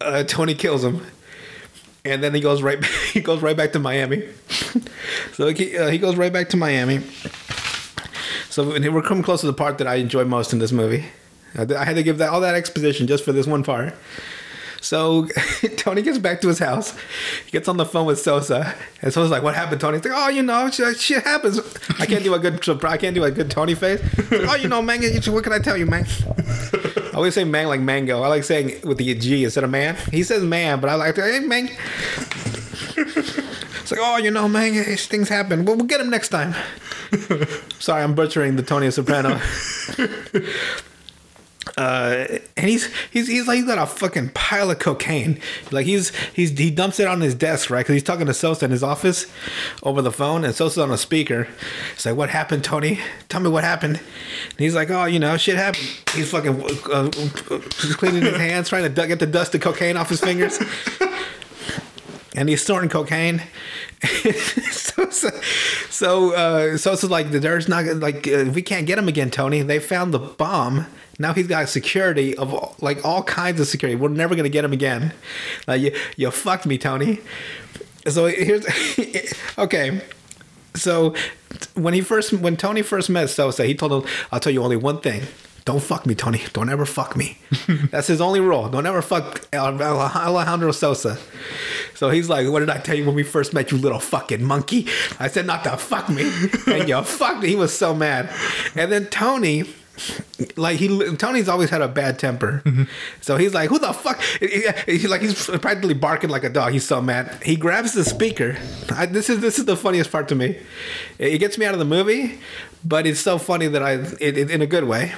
uh, 0.00 0.24
Tony 0.24 0.54
kills 0.54 0.84
him. 0.84 1.04
And 2.04 2.22
then 2.22 2.34
he 2.34 2.40
goes 2.40 2.62
right 2.62 2.80
back, 2.80 2.90
he 3.12 3.20
goes 3.20 3.42
right 3.42 3.56
back 3.56 3.72
to 3.72 3.78
Miami. 3.78 4.28
so 5.32 5.48
he, 5.48 5.76
uh, 5.76 5.88
he 5.88 5.98
goes 5.98 6.16
right 6.16 6.32
back 6.32 6.48
to 6.50 6.56
Miami. 6.56 7.00
So 8.50 8.68
we're 8.68 9.02
coming 9.02 9.22
close 9.22 9.40
to 9.40 9.46
the 9.46 9.54
part 9.54 9.78
that 9.78 9.86
I 9.86 9.94
enjoy 9.94 10.24
most 10.24 10.52
in 10.52 10.58
this 10.58 10.72
movie. 10.72 11.06
I 11.56 11.84
had 11.84 11.96
to 11.96 12.02
give 12.02 12.18
that 12.18 12.30
all 12.30 12.40
that 12.40 12.54
exposition 12.54 13.06
just 13.06 13.24
for 13.24 13.32
this 13.32 13.46
one 13.46 13.62
part. 13.62 13.94
So 14.82 15.28
Tony 15.76 16.02
gets 16.02 16.18
back 16.18 16.40
to 16.42 16.48
his 16.48 16.58
house. 16.58 16.94
He 17.44 17.52
gets 17.52 17.68
on 17.68 17.76
the 17.76 17.86
phone 17.86 18.04
with 18.04 18.18
Sosa, 18.18 18.74
and 19.00 19.12
Sosa's 19.12 19.30
like, 19.30 19.42
"What 19.42 19.54
happened, 19.54 19.80
Tony?" 19.80 19.98
He's 19.98 20.04
like, 20.04 20.14
"Oh, 20.14 20.28
you 20.28 20.42
know, 20.42 20.68
shit, 20.70 20.98
shit 20.98 21.22
happens. 21.22 21.60
I 21.98 22.06
can't 22.06 22.24
do 22.24 22.34
a 22.34 22.38
good, 22.38 22.84
I 22.84 22.96
can't 22.96 23.14
do 23.14 23.24
a 23.24 23.30
good 23.30 23.50
Tony 23.50 23.74
face. 23.74 24.02
Like, 24.30 24.48
oh, 24.48 24.56
you 24.56 24.68
know, 24.68 24.82
man, 24.82 25.00
what 25.02 25.44
can 25.44 25.52
I 25.52 25.60
tell 25.60 25.76
you, 25.76 25.86
man?" 25.86 26.04
I 26.34 27.14
always 27.14 27.34
say 27.34 27.44
"man" 27.44 27.68
like 27.68 27.80
mango. 27.80 28.22
I 28.22 28.28
like 28.28 28.44
saying 28.44 28.80
with 28.82 28.98
the 28.98 29.14
G 29.14 29.44
instead 29.44 29.64
of 29.64 29.70
"man." 29.70 29.96
He 30.10 30.24
says 30.24 30.42
"man," 30.42 30.80
but 30.80 30.90
I 30.90 30.96
like 30.96 31.14
to, 31.14 31.22
"Hey, 31.22 31.40
man." 31.40 31.70
It's 32.96 33.90
like, 33.90 34.00
oh, 34.00 34.16
you 34.16 34.30
know, 34.30 34.48
man, 34.48 34.72
things 34.96 35.28
happen. 35.28 35.64
Well, 35.64 35.76
we'll 35.76 35.86
get 35.86 36.00
him 36.00 36.10
next 36.10 36.28
time. 36.28 36.54
Sorry, 37.78 38.02
I'm 38.02 38.14
butchering 38.14 38.56
the 38.56 38.62
Tony 38.62 38.90
Soprano. 38.90 39.40
Uh, 41.76 42.26
and 42.56 42.68
he's 42.68 42.92
he's 43.10 43.28
he's 43.28 43.46
like 43.46 43.56
he's 43.56 43.66
got 43.66 43.78
a 43.78 43.86
fucking 43.86 44.30
pile 44.30 44.70
of 44.70 44.78
cocaine. 44.78 45.40
Like 45.70 45.86
he's 45.86 46.10
he's 46.34 46.56
he 46.58 46.70
dumps 46.70 47.00
it 47.00 47.06
on 47.06 47.20
his 47.20 47.34
desk, 47.34 47.70
right? 47.70 47.80
Because 47.80 47.94
he's 47.94 48.02
talking 48.02 48.26
to 48.26 48.34
Sosa 48.34 48.64
in 48.66 48.70
his 48.70 48.82
office 48.82 49.26
over 49.82 50.02
the 50.02 50.12
phone, 50.12 50.44
and 50.44 50.54
Sosa's 50.54 50.78
on 50.78 50.90
a 50.90 50.98
speaker. 50.98 51.48
It's 51.94 52.04
like, 52.04 52.16
"What 52.16 52.30
happened, 52.30 52.64
Tony? 52.64 53.00
Tell 53.28 53.40
me 53.40 53.48
what 53.50 53.64
happened." 53.64 53.96
And 53.96 54.58
he's 54.58 54.74
like, 54.74 54.90
"Oh, 54.90 55.04
you 55.04 55.18
know, 55.18 55.36
shit 55.36 55.56
happened." 55.56 55.88
He's 56.14 56.30
fucking 56.30 56.62
uh, 56.92 57.10
cleaning 57.96 58.22
his 58.22 58.36
hands, 58.36 58.68
trying 58.68 58.92
to 58.92 59.06
get 59.06 59.18
the 59.18 59.26
dust 59.26 59.54
of 59.54 59.60
cocaine 59.60 59.96
off 59.96 60.10
his 60.10 60.20
fingers. 60.20 60.58
And 62.34 62.48
he's 62.48 62.64
snorting 62.64 62.90
cocaine. 62.90 63.42
so 64.70 65.10
so 65.10 65.30
so, 65.90 66.34
uh, 66.34 66.76
Sosa's 66.76 67.10
like, 67.10 67.30
"There's 67.30 67.68
not 67.68 67.84
like 67.96 68.26
uh, 68.26 68.46
we 68.52 68.62
can't 68.62 68.86
get 68.86 68.98
him 68.98 69.08
again, 69.08 69.30
Tony. 69.30 69.62
They 69.62 69.78
found 69.78 70.12
the 70.12 70.18
bomb." 70.18 70.86
Now 71.18 71.34
he's 71.34 71.46
got 71.46 71.68
security 71.68 72.36
of 72.36 72.52
all, 72.52 72.74
like 72.80 73.04
all 73.04 73.22
kinds 73.22 73.60
of 73.60 73.66
security. 73.66 73.96
We're 73.96 74.08
never 74.08 74.34
gonna 74.34 74.48
get 74.48 74.64
him 74.64 74.72
again. 74.72 75.12
Like 75.66 75.82
you, 75.82 75.94
you 76.16 76.30
fucked 76.30 76.66
me, 76.66 76.78
Tony. 76.78 77.20
So 78.08 78.26
here's 78.26 78.66
okay. 79.58 80.00
So 80.74 81.14
when 81.74 81.94
he 81.94 82.00
first, 82.00 82.32
when 82.32 82.56
Tony 82.56 82.82
first 82.82 83.10
met 83.10 83.28
Sosa, 83.28 83.64
he 83.64 83.74
told 83.74 83.92
him, 83.92 84.10
"I'll 84.32 84.40
tell 84.40 84.52
you 84.52 84.62
only 84.62 84.76
one 84.76 85.00
thing." 85.00 85.22
Don't 85.64 85.82
fuck 85.82 86.06
me, 86.06 86.14
Tony. 86.14 86.42
Don't 86.52 86.68
ever 86.68 86.84
fuck 86.84 87.16
me. 87.16 87.38
That's 87.90 88.08
his 88.08 88.20
only 88.20 88.40
rule. 88.40 88.68
Don't 88.68 88.86
ever 88.86 89.00
fuck 89.00 89.46
Alejandro 89.54 90.72
Sosa. 90.72 91.18
So 91.94 92.10
he's 92.10 92.28
like, 92.28 92.48
What 92.48 92.60
did 92.60 92.70
I 92.70 92.78
tell 92.78 92.96
you 92.96 93.04
when 93.04 93.14
we 93.14 93.22
first 93.22 93.54
met, 93.54 93.70
you 93.70 93.78
little 93.78 94.00
fucking 94.00 94.42
monkey? 94.42 94.88
I 95.20 95.28
said 95.28 95.46
not 95.46 95.62
to 95.64 95.76
fuck 95.76 96.08
me. 96.08 96.30
And 96.66 96.88
you 96.88 97.00
fucked 97.02 97.42
me. 97.42 97.48
He 97.50 97.54
was 97.54 97.76
so 97.76 97.94
mad. 97.94 98.30
And 98.74 98.90
then 98.90 99.06
Tony 99.06 99.64
like 100.56 100.78
he 100.78 101.16
Tony's 101.16 101.48
always 101.48 101.70
had 101.70 101.82
a 101.82 101.88
bad 101.88 102.18
temper, 102.18 102.62
mm-hmm. 102.64 102.84
so 103.20 103.36
he's 103.36 103.54
like, 103.54 103.70
"Who 103.70 103.78
the 103.78 103.92
fuck?" 103.92 104.20
He's 104.86 105.08
like 105.08 105.20
he's 105.20 105.46
practically 105.60 105.94
barking 105.94 106.30
like 106.30 106.44
a 106.44 106.48
dog. 106.48 106.72
He's 106.72 106.86
so 106.86 107.00
mad. 107.00 107.42
He 107.42 107.56
grabs 107.56 107.92
the 107.92 108.04
speaker. 108.04 108.56
I, 108.94 109.06
this 109.06 109.30
is 109.30 109.40
this 109.40 109.58
is 109.58 109.64
the 109.64 109.76
funniest 109.76 110.10
part 110.10 110.28
to 110.28 110.34
me. 110.34 110.58
It 111.18 111.38
gets 111.38 111.58
me 111.58 111.66
out 111.66 111.74
of 111.74 111.78
the 111.78 111.84
movie, 111.84 112.38
but 112.84 113.06
it's 113.06 113.20
so 113.20 113.38
funny 113.38 113.68
that 113.68 113.82
I 113.82 113.92
it, 114.20 114.38
it, 114.38 114.50
in 114.50 114.62
a 114.62 114.66
good 114.66 114.84
way. 114.84 115.14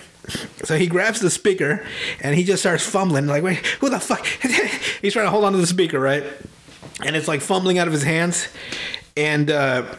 So 0.65 0.77
he 0.77 0.87
grabs 0.87 1.21
the 1.21 1.31
speaker 1.31 1.87
and 2.21 2.35
he 2.35 2.45
just 2.45 2.63
starts 2.63 2.87
fumbling 2.87 3.27
like, 3.27 3.43
"Wait, 3.43 3.59
who 3.81 3.91
the 3.91 4.01
fuck?" 4.01 4.25
he's 5.03 5.13
trying 5.13 5.27
to 5.27 5.31
hold 5.31 5.45
on 5.45 5.53
to 5.53 5.59
the 5.59 5.67
speaker, 5.67 6.01
right? 6.01 6.25
And 7.05 7.17
it's 7.17 7.29
like 7.29 7.41
fumbling 7.41 7.79
out 7.79 7.87
of 7.87 7.93
his 7.93 8.05
hands, 8.05 8.49
and. 9.17 9.51
uh 9.51 9.95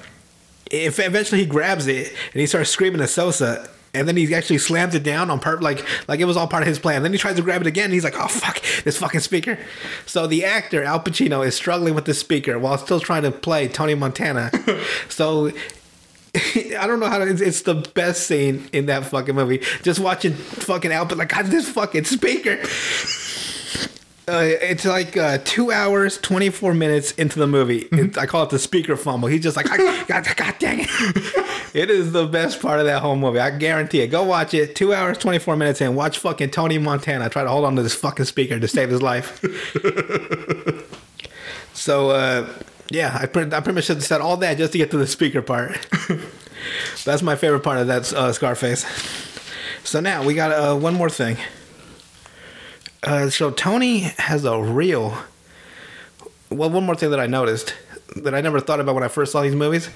if 0.72 1.00
eventually 1.00 1.42
he 1.42 1.46
grabs 1.46 1.86
it 1.88 2.08
and 2.34 2.42
he 2.42 2.48
starts 2.48 2.70
screaming 2.72 3.00
at 3.02 3.10
Sosa, 3.10 3.70
and 3.96 4.08
then 4.08 4.18
he 4.18 4.34
actually 4.36 4.58
slams 4.58 4.94
it 4.94 5.04
down 5.04 5.30
on 5.30 5.40
part 5.40 5.64
like 5.64 5.86
like 6.08 6.20
it 6.20 6.26
was 6.26 6.38
all 6.38 6.48
part 6.48 6.64
of 6.64 6.68
his 6.68 6.80
plan. 6.80 7.04
Then 7.04 7.12
he 7.12 7.18
tries 7.18 7.38
to 7.38 7.42
grab 7.42 7.62
it 7.62 7.68
again. 7.68 7.92
he's 7.92 8.04
like, 8.04 8.20
"Oh 8.20 8.28
fuck, 8.28 8.62
this 8.84 8.98
fucking 8.98 9.22
speaker!" 9.22 9.58
So 10.06 10.28
the 10.28 10.46
actor 10.46 10.84
Al 10.84 11.00
Pacino 11.00 11.46
is 11.46 11.56
struggling 11.56 11.96
with 11.96 12.06
the 12.06 12.14
speaker 12.14 12.60
while 12.60 12.78
still 12.78 13.00
trying 13.00 13.24
to 13.24 13.32
play 13.32 13.68
Tony 13.68 13.96
Montana. 13.96 14.52
so 15.10 15.52
I 16.56 16.86
don't 16.88 17.00
know 17.00 17.08
how 17.08 17.20
to. 17.20 17.28
It's, 17.28 17.42
it's, 17.42 17.62
the 17.62 17.76
best 17.76 18.28
scene 18.28 18.68
in 18.74 18.88
that 18.88 19.06
fucking 19.06 19.36
movie. 19.36 19.60
Just 19.84 20.00
watching 20.00 20.34
fucking 20.34 20.92
Al, 20.92 21.06
but 21.06 21.18
like 21.18 21.30
God, 21.30 21.46
this 21.46 21.70
fucking 21.70 22.04
speaker. 22.06 22.58
Uh, 24.28 24.42
it's 24.44 24.86
like 24.86 25.16
uh, 25.16 25.38
two 25.44 25.72
hours, 25.72 26.18
24 26.18 26.74
minutes 26.74 27.12
into 27.12 27.38
the 27.38 27.46
movie. 27.46 27.82
Mm-hmm. 27.84 28.20
I 28.20 28.26
call 28.26 28.44
it 28.44 28.50
the 28.50 28.58
speaker 28.58 28.98
fumble. 28.98 29.28
He's 29.28 29.44
just 29.44 29.56
like, 29.56 29.68
God, 30.08 30.26
God 30.36 30.56
dang 30.58 30.80
it. 30.82 30.90
it 31.76 31.92
is 31.92 32.12
the 32.12 32.26
best 32.26 32.60
part 32.60 32.80
of 32.80 32.88
that 32.88 33.04
whole 33.04 33.16
movie. 33.16 33.40
I 33.40 33.52
guarantee 33.52 34.02
it. 34.02 34.08
Go 34.08 34.24
watch 34.24 34.56
it. 34.56 34.76
Two 34.76 34.94
hours, 34.96 35.20
24 35.20 35.56
minutes 35.58 35.80
in. 35.80 35.94
Watch 35.94 36.18
fucking 36.18 36.50
Tony 36.50 36.80
Montana 36.80 37.30
try 37.30 37.44
to 37.44 37.50
hold 37.50 37.66
on 37.66 37.76
to 37.76 37.84
this 37.84 37.94
fucking 37.94 38.26
speaker 38.26 38.60
to 38.60 38.68
save 38.68 38.90
his 38.90 39.02
life. 39.02 39.40
so, 41.74 42.10
uh, 42.10 42.50
yeah, 42.90 43.16
I, 43.22 43.28
pretty, 43.28 43.56
I 43.56 43.60
pretty 43.60 43.76
much 43.76 43.86
said 43.86 44.22
all 44.22 44.38
that 44.38 44.58
just 44.58 44.72
to 44.72 44.80
get 44.80 44.90
to 44.92 44.98
the 44.98 45.08
speaker 45.08 45.44
part. 45.44 45.88
That's 47.04 47.22
my 47.22 47.36
favorite 47.36 47.62
part 47.62 47.78
of 47.78 47.88
that 47.88 48.12
uh, 48.12 48.34
Scarface. 48.34 48.86
So 49.84 50.00
now 50.00 50.24
we 50.24 50.34
got 50.34 50.52
uh, 50.52 50.76
one 50.76 50.96
more 50.96 51.12
thing. 51.12 51.38
Uh, 53.06 53.30
so 53.30 53.52
Tony 53.52 54.00
has 54.18 54.44
a 54.46 54.60
real. 54.62 55.18
Well, 56.50 56.70
one 56.70 56.86
more 56.86 56.96
thing 56.96 57.12
that 57.12 57.20
I 57.20 57.28
noticed 57.28 57.76
that 58.16 58.34
I 58.34 58.42
never 58.42 58.60
thought 58.60 58.80
about 58.80 58.96
when 58.96 59.04
I 59.04 59.08
first 59.08 59.32
saw 59.32 59.42
these 59.42 59.56
movies. 59.56 59.90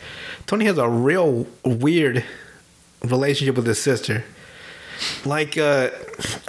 Tony 0.45 0.65
has 0.65 0.77
a 0.77 0.87
real 0.87 1.47
weird 1.63 2.23
relationship 3.03 3.55
with 3.55 3.65
his 3.65 3.81
sister. 3.81 4.23
Like 5.25 5.57
uh, 5.57 5.89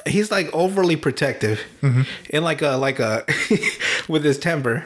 he's 0.06 0.30
like 0.30 0.52
overly 0.52 0.96
protective, 0.96 1.60
mm-hmm. 1.82 2.02
and 2.30 2.44
like 2.44 2.62
a 2.62 2.70
like 2.76 2.98
a 2.98 3.24
with 4.08 4.24
his 4.24 4.38
temper. 4.38 4.84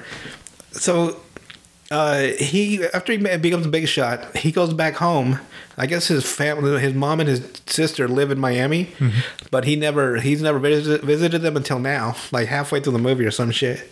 So 0.73 1.21
uh, 1.95 2.33
he 2.39 2.85
after 2.93 3.13
he 3.13 3.19
becomes 3.19 3.67
a 3.67 3.69
big 3.69 3.87
shot, 3.87 4.37
he 4.37 4.51
goes 4.51 4.75
back 4.75 4.95
home. 4.95 5.39
I 5.77 5.87
guess 5.87 6.09
his 6.09 6.25
family, 6.27 6.81
his 6.81 6.93
mom 6.93 7.21
and 7.21 7.29
his 7.29 7.49
sister 7.67 8.09
live 8.09 8.33
in 8.33 8.39
Miami, 8.39 8.87
mm-hmm. 8.99 9.21
but 9.51 9.65
he 9.65 9.77
never 9.77 10.17
he's 10.17 10.43
never 10.43 10.59
visited, 10.59 11.03
visited 11.07 11.43
them 11.43 11.57
until 11.57 11.79
now, 11.79 12.17
like 12.33 12.49
halfway 12.49 12.81
through 12.81 12.95
the 12.95 12.99
movie 12.99 13.25
or 13.25 13.31
some 13.31 13.53
shit. 13.53 13.89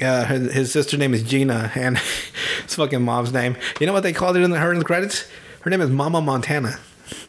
Uh, 0.00 0.24
his, 0.24 0.54
his 0.54 0.72
sister 0.72 0.96
name 0.96 1.14
is 1.14 1.22
Gina, 1.22 1.70
and 1.76 1.98
his 2.62 2.74
fucking 2.74 3.02
mom's 3.02 3.32
name. 3.32 3.56
You 3.80 3.86
know 3.86 3.92
what 3.92 4.02
they 4.02 4.12
called 4.12 4.36
it 4.36 4.42
in 4.42 4.50
the 4.50 4.58
her 4.58 4.72
in 4.72 4.80
the 4.80 4.84
credits? 4.84 5.28
Her 5.60 5.70
name 5.70 5.80
is 5.80 5.90
Mama 5.90 6.20
Montana. 6.20 6.80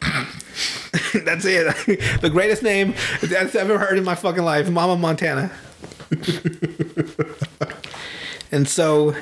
that's 1.24 1.44
it. 1.44 1.74
the 2.20 2.30
greatest 2.30 2.64
name 2.64 2.94
that's 3.22 3.54
ever 3.54 3.78
heard 3.78 3.98
in 3.98 4.04
my 4.04 4.16
fucking 4.16 4.42
life, 4.42 4.68
Mama 4.68 4.96
Montana. 4.96 5.52
And 8.50 8.68
so 8.68 9.14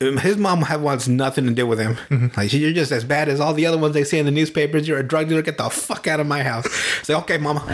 um, 0.00 0.18
his 0.18 0.36
mom 0.36 0.60
wants 0.82 1.08
nothing 1.08 1.46
to 1.46 1.52
do 1.52 1.66
with 1.66 1.78
him. 1.78 1.94
Mm-hmm. 2.10 2.28
Like 2.36 2.52
you're 2.52 2.72
just 2.72 2.92
as 2.92 3.04
bad 3.04 3.28
as 3.28 3.40
all 3.40 3.54
the 3.54 3.64
other 3.66 3.78
ones 3.78 3.94
they 3.94 4.04
see 4.04 4.18
in 4.18 4.26
the 4.26 4.32
newspapers. 4.32 4.86
You're 4.86 4.98
a 4.98 5.02
drug 5.06 5.28
dealer. 5.28 5.42
Get 5.42 5.56
the 5.56 5.70
fuck 5.70 6.06
out 6.06 6.20
of 6.20 6.26
my 6.26 6.42
house. 6.42 6.70
Say 7.02 7.14
okay, 7.14 7.38
mama. 7.38 7.64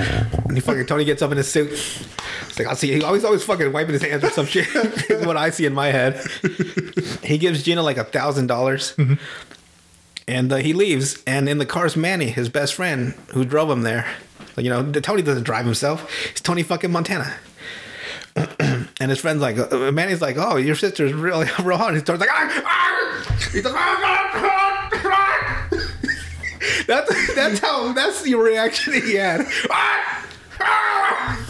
And 0.47 0.55
he 0.55 0.61
fucking 0.61 0.87
Tony 0.87 1.05
gets 1.05 1.21
up 1.23 1.33
in 1.33 1.37
his 1.37 1.50
suit. 1.50 1.71
It's 1.73 2.59
like 2.59 2.69
I 2.69 2.75
see. 2.75 2.93
He 2.93 3.02
always 3.02 3.25
always 3.25 3.43
fucking 3.45 3.73
wiping 3.73 3.95
his 3.95 4.02
hands 4.02 4.23
or 4.23 4.31
some 4.31 4.47
shit. 4.47 4.69
is 5.11 5.26
what 5.26 5.37
I 5.37 5.50
see 5.50 5.67
in 5.67 5.75
my 5.75 5.88
head. 5.88 6.25
he 7.23 7.38
gives 7.38 7.62
Gina 7.62 7.83
like 7.83 7.97
a 7.97 8.05
thousand 8.05 8.47
dollars. 8.47 8.95
Mm-hmm. 8.97 9.14
And 10.29 10.52
uh, 10.52 10.57
he 10.57 10.73
leaves, 10.73 11.21
and 11.26 11.49
in 11.49 11.59
the 11.59 11.67
car's 11.67 11.97
Manny, 11.97 12.26
his 12.26 12.49
best 12.49 12.75
friend, 12.75 13.14
who 13.33 13.45
drove 13.45 13.69
him 13.69 13.83
there. 13.83 14.07
Like, 14.57 14.64
you 14.64 14.71
know, 14.71 14.93
Tony 14.93 15.21
doesn't 15.21 15.43
drive 15.43 15.64
himself. 15.64 16.09
It's 16.31 16.41
Tony 16.41 16.62
fucking 16.62 16.93
Montana. 16.93 17.35
and 19.02 19.11
his 19.11 19.18
friend's 19.18 19.42
like, 19.42 19.59
uh, 19.59 19.90
Manny's 19.90 20.23
like, 20.23 20.37
oh, 20.38 20.54
your 20.54 20.76
sister's 20.76 21.12
really 21.12 21.49
real 21.64 21.76
hard. 21.76 21.94
He 21.94 22.00
starts 22.00 22.21
like, 22.21 22.30
ah, 22.32 22.62
ah! 22.64 23.37
he's 23.52 23.64
like, 23.64 23.75
ah, 23.75 24.88
ah, 24.94 25.68
that's 26.87 27.35
that's 27.35 27.59
how 27.59 27.92
that's 27.92 28.23
the 28.23 28.37
reaction 28.37 28.92
he 28.92 29.14
had. 29.14 29.44
Ah, 29.71 30.25
ah! 30.61 31.49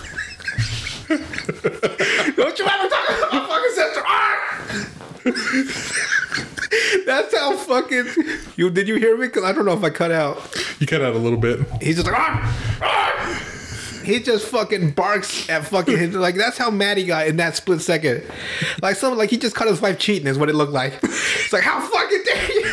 Don't 1.09 2.59
you 2.59 2.64
ever 2.64 2.88
talk 2.88 3.11
about 3.11 3.32
my 3.32 3.47
fucking 3.47 3.75
sister? 3.75 4.02
Ah! 4.06 4.88
That's 7.04 7.37
how 7.37 7.54
fucking 7.59 8.06
you 8.56 8.71
did 8.71 8.88
you 8.88 8.94
hear 8.94 9.18
me? 9.18 9.26
Because 9.26 9.44
I 9.44 9.52
don't 9.52 9.66
know 9.66 9.75
if 9.75 9.85
I 9.85 9.90
cut 9.90 10.11
out. 10.11 10.38
You 10.80 10.87
cut 10.87 11.02
out 11.02 11.14
a 11.14 11.18
little 11.18 11.38
bit. 11.38 11.61
He's 11.82 11.97
just 11.97 12.06
like 12.06 12.18
ah, 12.18 12.78
ah! 12.80 13.62
He 14.02 14.21
just 14.21 14.47
fucking 14.49 14.90
barks 14.92 15.49
at 15.49 15.66
fucking 15.66 15.99
his, 15.99 16.14
like 16.14 16.35
that's 16.35 16.59
how 16.59 16.71
mad 16.71 16.99
he 16.99 17.04
got 17.04 17.26
in 17.26 17.37
that 17.37 17.56
split 17.56 17.80
second. 17.80 18.25
Like 18.82 18.97
someone 18.97 19.18
like 19.18 19.30
he 19.30 19.38
just 19.38 19.54
caught 19.54 19.68
his 19.68 19.80
wife 19.80 19.99
cheating 19.99 20.26
is 20.26 20.38
what 20.38 20.49
it 20.49 20.54
looked 20.54 20.73
like. 20.73 20.99
It's 21.02 21.52
like 21.52 21.64
how 21.64 21.80
fucking 21.80 22.23
dare 22.25 22.52
you? 22.52 22.64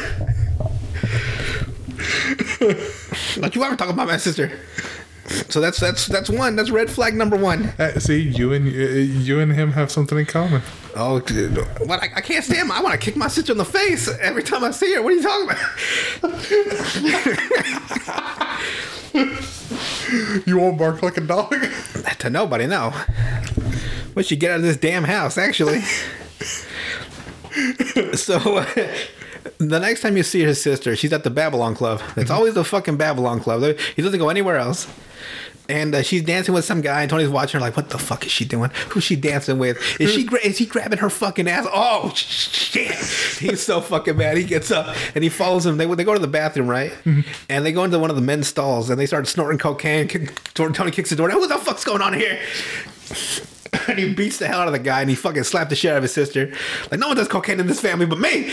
Don't 3.42 3.56
you 3.56 3.64
ever 3.64 3.76
talk 3.76 3.90
about 3.90 4.08
my 4.08 4.18
sister? 4.18 4.52
So 5.50 5.62
that's 5.62 5.80
that's 5.80 6.08
that's 6.08 6.30
one. 6.30 6.56
That's 6.56 6.72
red 6.72 6.90
flag 6.90 7.14
number 7.14 7.38
one. 7.38 7.66
Uh, 7.78 8.00
see, 8.00 8.20
you 8.20 8.52
and 8.52 8.68
uh, 8.68 8.70
you 8.70 9.40
and 9.40 9.54
him 9.54 9.74
have 9.74 9.92
something 9.92 10.18
in 10.18 10.26
common. 10.26 10.62
Oh, 10.96 11.20
dude. 11.20 11.58
what? 11.88 12.02
I, 12.02 12.10
I 12.16 12.22
can't 12.22 12.44
stand. 12.44 12.68
him. 12.68 12.72
I 12.72 12.82
want 12.82 12.94
to 12.94 13.00
kick 13.00 13.16
my 13.16 13.28
sister 13.28 13.52
in 13.52 13.58
the 13.58 13.66
face 13.66 14.08
every 14.20 14.44
time 14.44 14.64
I 14.64 14.72
see 14.72 14.94
her. 14.96 15.02
What 15.02 15.14
are 15.14 15.16
you 15.16 15.24
talking 15.24 15.50
about? 15.50 16.70
You 20.46 20.58
won't 20.58 20.78
bark 20.78 21.02
like 21.04 21.18
a 21.18 21.22
dog. 21.22 21.54
to 22.20 22.30
nobody, 22.30 22.68
no. 22.68 22.94
We 24.16 24.24
should 24.24 24.40
get 24.40 24.52
out 24.52 24.58
of 24.58 24.62
this 24.64 24.78
damn 24.78 25.04
house, 25.04 25.38
actually. 25.38 25.82
so, 28.16 28.58
uh, 28.58 28.66
the 29.58 29.80
next 29.80 30.02
time 30.02 30.18
you 30.18 30.24
see 30.24 30.42
his 30.42 30.62
sister, 30.62 30.96
she's 30.96 31.14
at 31.14 31.24
the 31.24 31.30
Babylon 31.30 31.76
Club. 31.76 32.02
It's 32.16 32.32
always 32.32 32.54
the 32.54 32.64
fucking 32.64 32.98
Babylon 32.98 33.40
Club. 33.40 33.78
He 33.96 34.02
doesn't 34.02 34.20
go 34.20 34.30
anywhere 34.30 34.58
else. 34.58 34.88
And 35.68 35.94
uh, 35.94 36.02
she's 36.02 36.24
dancing 36.24 36.56
with 36.56 36.66
some 36.66 36.82
guy, 36.82 37.02
and 37.02 37.10
Tony's 37.12 37.30
watching 37.30 37.60
her 37.60 37.64
like, 37.64 37.78
"What 37.78 37.92
the 37.92 38.00
fuck 38.00 38.26
is 38.26 38.32
she 38.32 38.44
doing? 38.44 38.72
Who's 38.90 39.04
she 39.04 39.16
dancing 39.16 39.60
with? 39.60 39.78
Is 40.02 40.12
she 40.12 40.24
gra- 40.24 40.44
is 40.44 40.58
he 40.58 40.66
grabbing 40.66 40.98
her 40.98 41.12
fucking 41.12 41.48
ass? 41.48 41.68
Oh 41.72 42.12
shit!" 42.16 42.96
He's 43.38 43.62
so 43.62 43.80
fucking 43.80 44.18
mad. 44.18 44.38
He 44.38 44.46
gets 44.46 44.72
up 44.72 44.96
and 45.14 45.24
he 45.24 45.30
follows 45.30 45.68
him. 45.68 45.78
They 45.78 45.86
they 45.86 46.04
go 46.04 46.14
to 46.16 46.20
the 46.20 46.28
bathroom, 46.28 46.68
right? 46.68 46.92
And 47.50 47.64
they 47.64 47.72
go 47.72 47.84
into 47.84 48.00
one 48.00 48.10
of 48.10 48.16
the 48.16 48.22
men's 48.24 48.48
stalls 48.48 48.90
and 48.90 49.00
they 49.00 49.06
start 49.06 49.28
snorting 49.28 49.60
cocaine. 49.60 50.08
Tony 50.56 50.90
kicks 50.90 51.12
the 51.12 51.16
door. 51.16 51.30
What 51.30 51.50
the 51.50 51.58
fuck's 51.60 51.84
going 51.84 52.02
on 52.02 52.14
here? 52.14 52.40
and 53.88 54.00
he 54.00 54.14
beats 54.14 54.38
the 54.38 54.48
hell 54.48 54.62
out 54.62 54.68
of 54.68 54.74
the 54.74 54.80
guy 54.80 55.02
and 55.02 55.10
he 55.10 55.16
fucking 55.16 55.44
slapped 55.44 55.70
the 55.70 55.76
shit 55.76 55.92
out 55.92 55.98
of 55.98 56.04
his 56.04 56.14
sister. 56.14 56.52
Like, 56.90 57.00
no 57.00 57.08
one 57.08 57.18
does 57.18 57.28
cocaine 57.28 57.60
in 57.60 57.68
this 57.68 57.82
family 57.82 58.06
but 58.06 58.20
me. 58.20 58.52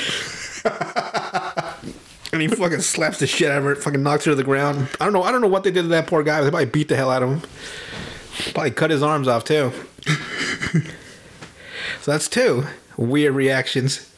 and 2.32 2.42
he 2.42 2.48
fucking 2.48 2.80
slaps 2.80 3.18
the 3.18 3.26
shit 3.26 3.50
out 3.50 3.58
of 3.58 3.64
her, 3.64 3.76
fucking 3.76 4.02
knocks 4.02 4.24
her 4.24 4.32
to 4.32 4.34
the 4.34 4.44
ground. 4.44 4.88
I 5.00 5.04
don't 5.04 5.12
know. 5.12 5.22
I 5.22 5.30
don't 5.32 5.40
know 5.40 5.48
what 5.48 5.64
they 5.64 5.70
did 5.70 5.82
to 5.82 5.88
that 5.88 6.06
poor 6.06 6.22
guy. 6.22 6.42
They 6.42 6.50
probably 6.50 6.66
beat 6.66 6.88
the 6.88 6.96
hell 6.96 7.10
out 7.10 7.22
of 7.22 7.30
him. 7.30 7.40
Probably 8.52 8.70
cut 8.70 8.90
his 8.90 9.02
arms 9.02 9.28
off 9.28 9.44
too. 9.44 9.72
so 12.00 12.10
that's 12.10 12.28
two 12.28 12.64
weird 12.96 13.34
reactions. 13.34 14.12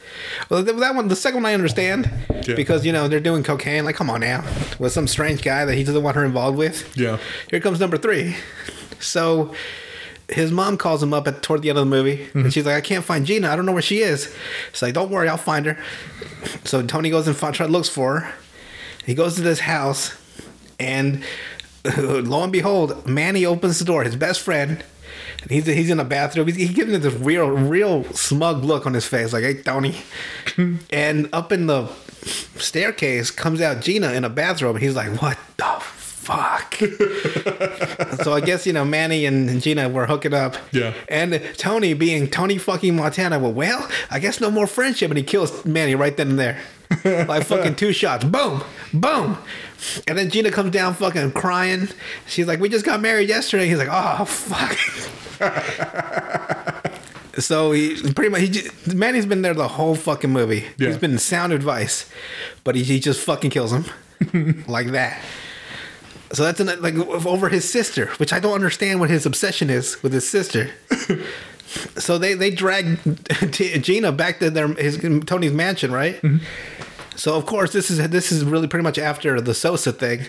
Well, 0.49 0.63
that 0.63 0.95
one, 0.95 1.09
the 1.09 1.17
second 1.17 1.43
one, 1.43 1.47
I 1.51 1.55
understand 1.55 2.11
Yeah. 2.47 2.55
because 2.55 2.85
you 2.85 2.93
know 2.93 3.07
they're 3.09 3.21
doing 3.21 3.43
cocaine. 3.45 3.85
Like, 3.85 3.95
come 3.97 4.11
on 4.11 4.21
now, 4.21 4.45
with 4.79 4.93
some 4.93 5.07
strange 5.07 5.43
guy 5.43 5.65
that 5.65 5.75
he 5.75 5.85
doesn't 5.85 6.03
want 6.03 6.17
her 6.17 6.25
involved 6.25 6.59
with. 6.59 6.97
Yeah. 6.97 7.19
Here 7.51 7.61
comes 7.61 7.79
number 7.81 7.97
three. 7.99 8.37
So 9.01 9.55
his 10.29 10.53
mom 10.53 10.77
calls 10.77 11.03
him 11.03 11.15
up 11.15 11.27
at 11.27 11.43
toward 11.43 11.63
the 11.63 11.71
end 11.71 11.79
of 11.79 11.87
the 11.87 11.91
movie, 11.91 12.23
and 12.23 12.33
mm-hmm. 12.33 12.49
she's 12.51 12.67
like, 12.67 12.75
"I 12.75 12.81
can't 12.81 13.05
find 13.05 13.25
Gina. 13.25 13.51
I 13.51 13.57
don't 13.57 13.67
know 13.67 13.73
where 13.73 13.83
she 13.83 14.01
is." 14.01 14.35
He's 14.71 14.83
like, 14.83 14.95
"Don't 14.95 15.11
worry, 15.11 15.29
I'll 15.29 15.37
find 15.37 15.67
her." 15.67 15.79
So 16.65 16.83
Tony 16.83 17.11
goes 17.11 17.27
and 17.27 17.37
find, 17.37 17.59
looks 17.71 17.89
for 17.89 18.21
her. 18.21 18.35
He 19.05 19.15
goes 19.15 19.37
to 19.37 19.43
this 19.43 19.61
house, 19.61 20.17
and 20.79 21.25
lo 21.97 22.43
and 22.43 22.53
behold, 22.53 23.07
Manny 23.07 23.47
opens 23.47 23.79
the 23.79 23.85
door. 23.85 24.05
His 24.05 24.17
best 24.17 24.41
friend. 24.41 24.85
And 25.43 25.51
he's 25.51 25.67
he's 25.67 25.91
in 25.91 26.01
a 26.01 26.05
bathroom. 26.05 26.47
He's, 26.47 26.57
he's 26.57 26.73
giving 26.73 26.95
it 26.95 26.99
this 26.99 27.15
real 27.15 27.49
real 27.49 28.05
smug 28.13 28.65
look 28.65 28.87
on 28.87 28.95
his 28.95 29.07
face, 29.07 29.33
like, 29.33 29.45
"Hey, 29.45 29.63
Tony." 29.63 29.97
and 30.91 31.29
up 31.33 31.53
in 31.53 31.67
the 31.67 31.87
staircase 32.57 33.31
comes 33.31 33.61
out 33.61 33.81
Gina 33.81 34.13
in 34.13 34.25
a 34.25 34.29
bathrobe. 34.29 34.77
And 34.77 34.85
he's 34.85 34.97
like, 34.97 35.23
"What 35.23 35.39
the 35.57 35.83
fuck?" 36.29 36.75
so 38.23 38.35
I 38.35 38.41
guess 38.41 38.67
you 38.67 38.73
know 38.73 38.85
Manny 38.85 39.25
and 39.27 39.61
Gina 39.63 39.89
were 39.89 40.07
hooking 40.07 40.35
up. 40.35 40.57
Yeah. 40.73 40.93
And 41.09 41.41
Tony, 41.57 41.95
being 41.95 42.29
Tony 42.29 42.59
fucking 42.59 42.95
Montana, 42.95 43.39
well, 43.39 43.53
well, 43.53 43.89
I 44.11 44.19
guess 44.19 44.41
no 44.41 44.51
more 44.51 44.67
friendship, 44.67 45.11
and 45.11 45.19
he 45.19 45.25
kills 45.25 45.65
Manny 45.65 45.95
right 45.95 46.17
then 46.17 46.31
and 46.31 46.39
there, 46.39 46.61
like 47.27 47.47
fucking 47.47 47.77
two 47.77 47.93
shots, 47.93 48.25
boom, 48.25 48.63
boom. 48.93 49.39
And 50.07 50.19
then 50.19 50.29
Gina 50.31 50.51
comes 50.51 50.73
down 50.73 50.95
fucking 50.95 51.33
crying. 51.33 51.89
She's 52.27 52.47
like, 52.47 52.61
"We 52.61 52.69
just 52.69 52.85
got 52.85 53.01
married 53.01 53.29
yesterday." 53.29 53.67
He's 53.69 53.79
like, 53.79 53.89
"Oh 53.91 54.25
fuck." 54.25 54.77
So 57.39 57.71
he 57.73 57.95
pretty 58.15 58.31
much 58.31 58.41
he 58.41 58.49
just, 58.49 58.95
Manny's 58.95 59.27
been 59.27 59.43
there 59.43 59.55
the 59.55 59.69
whole 59.69 59.95
fucking 59.95 60.31
movie. 60.31 60.65
Yeah. 60.77 60.89
He's 60.89 60.99
been 60.99 61.19
sound 61.19 61.53
advice, 61.53 62.11
but 62.65 62.75
he, 62.75 62.83
he 62.83 62.99
just 63.01 63.21
fucking 63.21 63.51
kills 63.51 63.73
him 63.73 64.65
like 64.67 64.89
that. 64.89 65.23
So 66.33 66.45
that's 66.45 66.61
an, 66.61 66.81
like 66.83 66.95
over 66.95 67.49
his 67.49 67.71
sister, 67.71 68.07
which 68.19 68.33
I 68.33 68.41
don't 68.41 68.55
understand 68.55 69.01
what 69.01 69.11
his 69.11 69.25
obsession 69.25 69.71
is 69.71 70.03
with 70.03 70.13
his 70.13 70.29
sister. 70.29 70.71
so 71.97 72.19
they 72.19 72.35
they 72.35 72.51
drag 72.51 72.99
T- 73.53 73.79
Gina 73.79 74.13
back 74.13 74.39
to 74.41 74.51
their 74.51 74.69
his 74.69 74.99
Tony's 75.25 75.53
mansion, 75.53 75.93
right? 75.93 76.21
Mm-hmm. 76.21 76.45
So 77.17 77.35
of 77.35 77.47
course 77.47 77.73
this 77.73 77.91
is 77.91 78.09
this 78.11 78.31
is 78.31 78.45
really 78.45 78.69
pretty 78.69 78.85
much 78.85 78.99
after 78.99 79.41
the 79.41 79.55
Sosa 79.55 79.93
thing. 79.93 80.21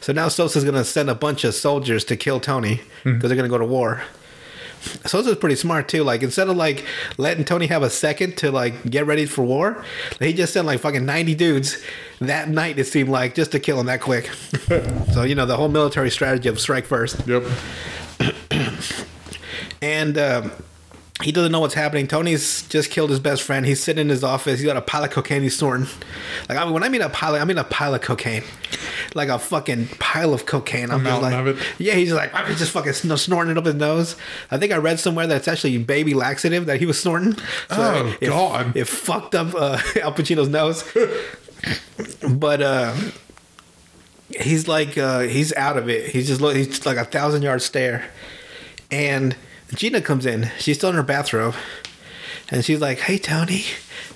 So 0.00 0.12
now 0.12 0.28
Sosa's 0.28 0.64
gonna 0.64 0.84
send 0.84 1.10
a 1.10 1.14
bunch 1.14 1.44
of 1.44 1.54
soldiers 1.54 2.04
to 2.04 2.16
kill 2.16 2.40
Tony 2.40 2.76
mm-hmm. 2.76 3.14
because 3.14 3.28
they're 3.28 3.36
gonna 3.36 3.48
go 3.48 3.58
to 3.58 3.66
war. 3.66 4.02
Sosa's 5.06 5.36
pretty 5.36 5.56
smart 5.56 5.88
too. 5.88 6.04
Like 6.04 6.22
instead 6.22 6.48
of 6.48 6.56
like 6.56 6.84
letting 7.16 7.44
Tony 7.44 7.66
have 7.66 7.82
a 7.82 7.90
second 7.90 8.36
to 8.38 8.50
like 8.50 8.90
get 8.90 9.06
ready 9.06 9.26
for 9.26 9.42
war, 9.42 9.84
he 10.18 10.32
just 10.32 10.52
sent 10.52 10.66
like 10.66 10.80
fucking 10.80 11.04
ninety 11.04 11.34
dudes 11.34 11.82
that 12.20 12.48
night. 12.48 12.78
It 12.78 12.84
seemed 12.86 13.08
like 13.08 13.34
just 13.34 13.52
to 13.52 13.60
kill 13.60 13.80
him 13.80 13.86
that 13.86 14.00
quick. 14.00 14.26
so 15.12 15.22
you 15.22 15.34
know 15.34 15.46
the 15.46 15.56
whole 15.56 15.68
military 15.68 16.10
strategy 16.10 16.48
of 16.48 16.60
strike 16.60 16.84
first 16.86 17.26
Yep. 17.26 17.44
and 19.82 20.18
um, 20.18 20.50
he 21.22 21.32
doesn't 21.32 21.50
know 21.50 21.58
what's 21.60 21.74
happening. 21.74 22.06
Tony's 22.06 22.62
just 22.68 22.90
killed 22.90 23.10
his 23.10 23.18
best 23.18 23.42
friend. 23.42 23.66
He's 23.66 23.82
sitting 23.82 24.02
in 24.02 24.08
his 24.08 24.22
office. 24.22 24.60
He's 24.60 24.66
got 24.66 24.76
a 24.76 24.80
pile 24.80 25.02
of 25.02 25.10
cocaine 25.10 25.42
he's 25.42 25.56
snorting. 25.56 25.88
Like 26.48 26.58
I 26.58 26.64
mean, 26.64 26.72
when 26.72 26.84
I 26.84 26.88
mean 26.88 27.02
a 27.02 27.08
pile, 27.08 27.34
I 27.34 27.44
mean 27.44 27.58
a 27.58 27.64
pile 27.64 27.92
of 27.94 28.02
cocaine, 28.02 28.44
like 29.14 29.28
a 29.28 29.38
fucking 29.38 29.88
pile 29.98 30.32
of 30.32 30.46
cocaine. 30.46 30.90
I'm 30.90 31.04
just 31.04 31.22
like, 31.22 31.56
yeah, 31.78 31.94
he's 31.94 32.10
just 32.10 32.16
like 32.16 32.46
he's 32.46 32.58
just 32.58 32.70
fucking 32.70 32.92
snor- 32.92 33.18
snorting 33.18 33.50
it 33.50 33.58
up 33.58 33.64
his 33.66 33.74
nose. 33.74 34.14
I 34.50 34.58
think 34.58 34.72
I 34.72 34.76
read 34.76 35.00
somewhere 35.00 35.26
that 35.26 35.36
it's 35.36 35.48
actually 35.48 35.76
baby 35.78 36.14
laxative 36.14 36.66
that 36.66 36.78
he 36.78 36.86
was 36.86 37.00
snorting. 37.00 37.34
Oh, 37.70 38.16
it, 38.20 38.28
God. 38.28 38.76
It 38.76 38.84
fucked 38.84 39.34
up 39.34 39.54
uh, 39.54 39.78
Al 40.02 40.12
Pacino's 40.12 40.48
nose. 40.48 40.84
but 42.28 42.62
uh, 42.62 42.94
he's 44.40 44.68
like 44.68 44.96
uh, 44.96 45.20
he's 45.20 45.52
out 45.54 45.76
of 45.76 45.88
it. 45.88 46.10
He's 46.10 46.28
just 46.28 46.40
look, 46.40 46.54
he's 46.54 46.86
like 46.86 46.96
a 46.96 47.04
thousand 47.04 47.42
yard 47.42 47.60
stare. 47.60 48.04
And 48.90 49.36
Gina 49.74 50.00
comes 50.00 50.26
in. 50.26 50.50
She's 50.58 50.78
still 50.78 50.90
in 50.90 50.96
her 50.96 51.02
bathrobe, 51.02 51.54
and 52.50 52.64
she's 52.64 52.80
like, 52.80 53.00
"Hey, 53.00 53.18
Tony," 53.18 53.64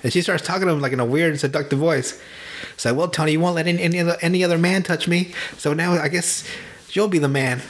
and 0.03 0.11
she 0.11 0.21
starts 0.21 0.43
talking 0.43 0.67
to 0.67 0.73
him 0.73 0.81
like 0.81 0.93
in 0.93 0.99
a 0.99 1.05
weird, 1.05 1.39
seductive 1.39 1.79
voice. 1.79 2.19
It's 2.73 2.85
like, 2.85 2.95
"Well, 2.95 3.07
Tony, 3.07 3.33
you 3.33 3.39
won't 3.39 3.55
let 3.55 3.67
any 3.67 3.81
any 3.81 3.99
other, 3.99 4.17
any 4.21 4.43
other 4.43 4.57
man 4.57 4.83
touch 4.83 5.07
me, 5.07 5.33
so 5.57 5.73
now 5.73 5.93
I 5.93 6.07
guess 6.07 6.43
you'll 6.89 7.07
be 7.07 7.19
the 7.19 7.29
man." 7.29 7.61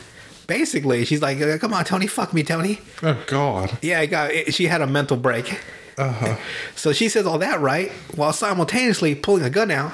Basically, 0.48 1.06
she's 1.06 1.22
like, 1.22 1.40
"Come 1.60 1.74
on, 1.74 1.86
Tony, 1.86 2.08
fuck 2.08 2.34
me, 2.34 2.44
Tony." 2.44 2.80
Oh 3.02 3.22
God. 3.28 3.78
Yeah, 3.82 4.00
I 4.00 4.06
got. 4.06 4.32
She 4.54 4.66
had 4.68 4.82
a 4.82 4.88
mental 4.88 5.18
break. 5.18 5.60
Uh-huh. 5.98 6.38
So 6.76 6.92
she 6.92 7.08
says 7.08 7.26
all 7.26 7.38
that 7.38 7.62
right 7.62 7.92
while 8.16 8.34
simultaneously 8.34 9.16
pulling 9.16 9.44
a 9.44 9.50
gun 9.50 9.72
out 9.72 9.94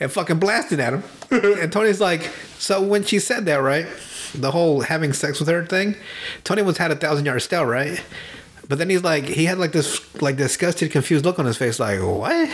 and 0.00 0.10
fucking 0.10 0.38
blasting 0.38 0.80
at 0.80 0.94
him. 0.94 1.04
and 1.30 1.70
Tony's 1.70 2.00
like, 2.00 2.28
so 2.58 2.82
when 2.82 3.04
she 3.04 3.18
said 3.18 3.44
that, 3.46 3.56
right, 3.56 3.86
the 4.34 4.50
whole 4.50 4.80
having 4.82 5.12
sex 5.12 5.38
with 5.40 5.48
her 5.48 5.64
thing, 5.64 5.96
Tony 6.44 6.62
was 6.62 6.78
had 6.78 6.90
a 6.90 6.96
thousand 6.96 7.26
yard 7.26 7.42
stare, 7.42 7.66
right? 7.66 8.02
But 8.68 8.78
then 8.78 8.88
he's 8.90 9.02
like, 9.02 9.24
he 9.24 9.44
had 9.44 9.58
like 9.58 9.72
this 9.72 10.00
like 10.22 10.36
disgusted, 10.36 10.90
confused 10.90 11.24
look 11.24 11.38
on 11.38 11.46
his 11.46 11.56
face, 11.56 11.78
like 11.78 12.00
what? 12.00 12.50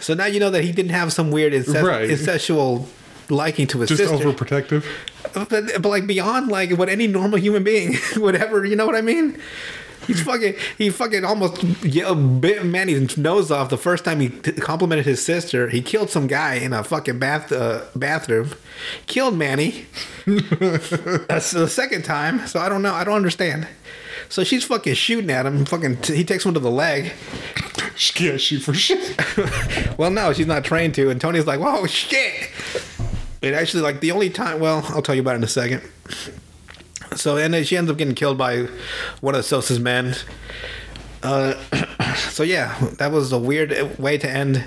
So 0.00 0.14
now 0.14 0.26
you 0.26 0.38
know 0.40 0.50
that 0.50 0.62
he 0.64 0.72
didn't 0.72 0.90
have 0.92 1.12
some 1.12 1.30
weird 1.30 1.54
incest- 1.54 1.82
Right. 1.84 2.08
incestual 2.10 2.86
liking 3.30 3.66
to 3.68 3.80
his 3.80 3.88
sister. 3.88 4.04
Just 4.04 4.22
sister. 4.22 4.30
overprotective. 4.32 4.84
But, 5.32 5.48
but 5.82 5.88
like 5.88 6.06
beyond 6.06 6.48
like 6.48 6.70
what 6.72 6.88
any 6.90 7.06
normal 7.06 7.38
human 7.38 7.64
being 7.64 7.96
would 8.16 8.36
ever, 8.36 8.64
you 8.66 8.76
know 8.76 8.84
what 8.86 8.94
I 8.96 9.00
mean? 9.00 9.40
He's 10.06 10.22
fucking, 10.22 10.54
he 10.78 10.90
fucking 10.90 11.24
almost 11.24 11.62
yelled, 11.84 12.40
bit 12.40 12.64
Manny's 12.64 13.16
nose 13.16 13.50
off 13.50 13.70
the 13.70 13.78
first 13.78 14.04
time 14.04 14.20
he 14.20 14.28
t- 14.28 14.52
complimented 14.52 15.06
his 15.06 15.24
sister. 15.24 15.68
He 15.68 15.80
killed 15.82 16.10
some 16.10 16.26
guy 16.26 16.54
in 16.54 16.72
a 16.72 16.84
fucking 16.84 17.18
bath 17.18 17.50
uh, 17.52 17.82
bathroom, 17.96 18.50
killed 19.06 19.36
Manny. 19.36 19.86
That's 20.26 21.50
the 21.50 21.68
second 21.68 22.04
time. 22.04 22.46
So 22.46 22.60
I 22.60 22.68
don't 22.68 22.82
know. 22.82 22.94
I 22.94 23.04
don't 23.04 23.16
understand. 23.16 23.68
So 24.28 24.42
she's 24.44 24.64
fucking 24.64 24.94
shooting 24.94 25.30
at 25.30 25.46
him. 25.46 25.64
Fucking, 25.64 25.98
t- 25.98 26.16
he 26.16 26.24
takes 26.24 26.44
one 26.44 26.54
to 26.54 26.60
the 26.60 26.70
leg. 26.70 27.12
Yeah, 28.18 28.36
shoot 28.36 28.60
for 28.60 28.74
shit. 28.74 29.16
Well, 29.98 30.10
no, 30.10 30.32
she's 30.32 30.46
not 30.48 30.64
trained 30.64 30.94
to. 30.96 31.08
And 31.10 31.20
Tony's 31.20 31.46
like, 31.46 31.60
whoa, 31.60 31.86
shit. 31.86 32.50
It 33.42 33.54
actually, 33.54 33.82
like, 33.82 34.00
the 34.00 34.10
only 34.10 34.28
time, 34.28 34.58
well, 34.58 34.84
I'll 34.88 35.02
tell 35.02 35.14
you 35.14 35.20
about 35.20 35.34
it 35.34 35.38
in 35.38 35.44
a 35.44 35.48
second. 35.48 35.82
So, 37.16 37.36
and 37.36 37.54
then 37.54 37.64
she 37.64 37.76
ends 37.76 37.90
up 37.90 37.96
getting 37.96 38.14
killed 38.14 38.38
by 38.38 38.68
one 39.20 39.34
of 39.34 39.44
Sosa's 39.44 39.80
men. 39.80 40.14
Uh, 41.22 41.54
so, 42.16 42.42
yeah, 42.42 42.78
that 42.98 43.12
was 43.12 43.32
a 43.32 43.38
weird 43.38 43.98
way 43.98 44.18
to 44.18 44.28
end 44.28 44.64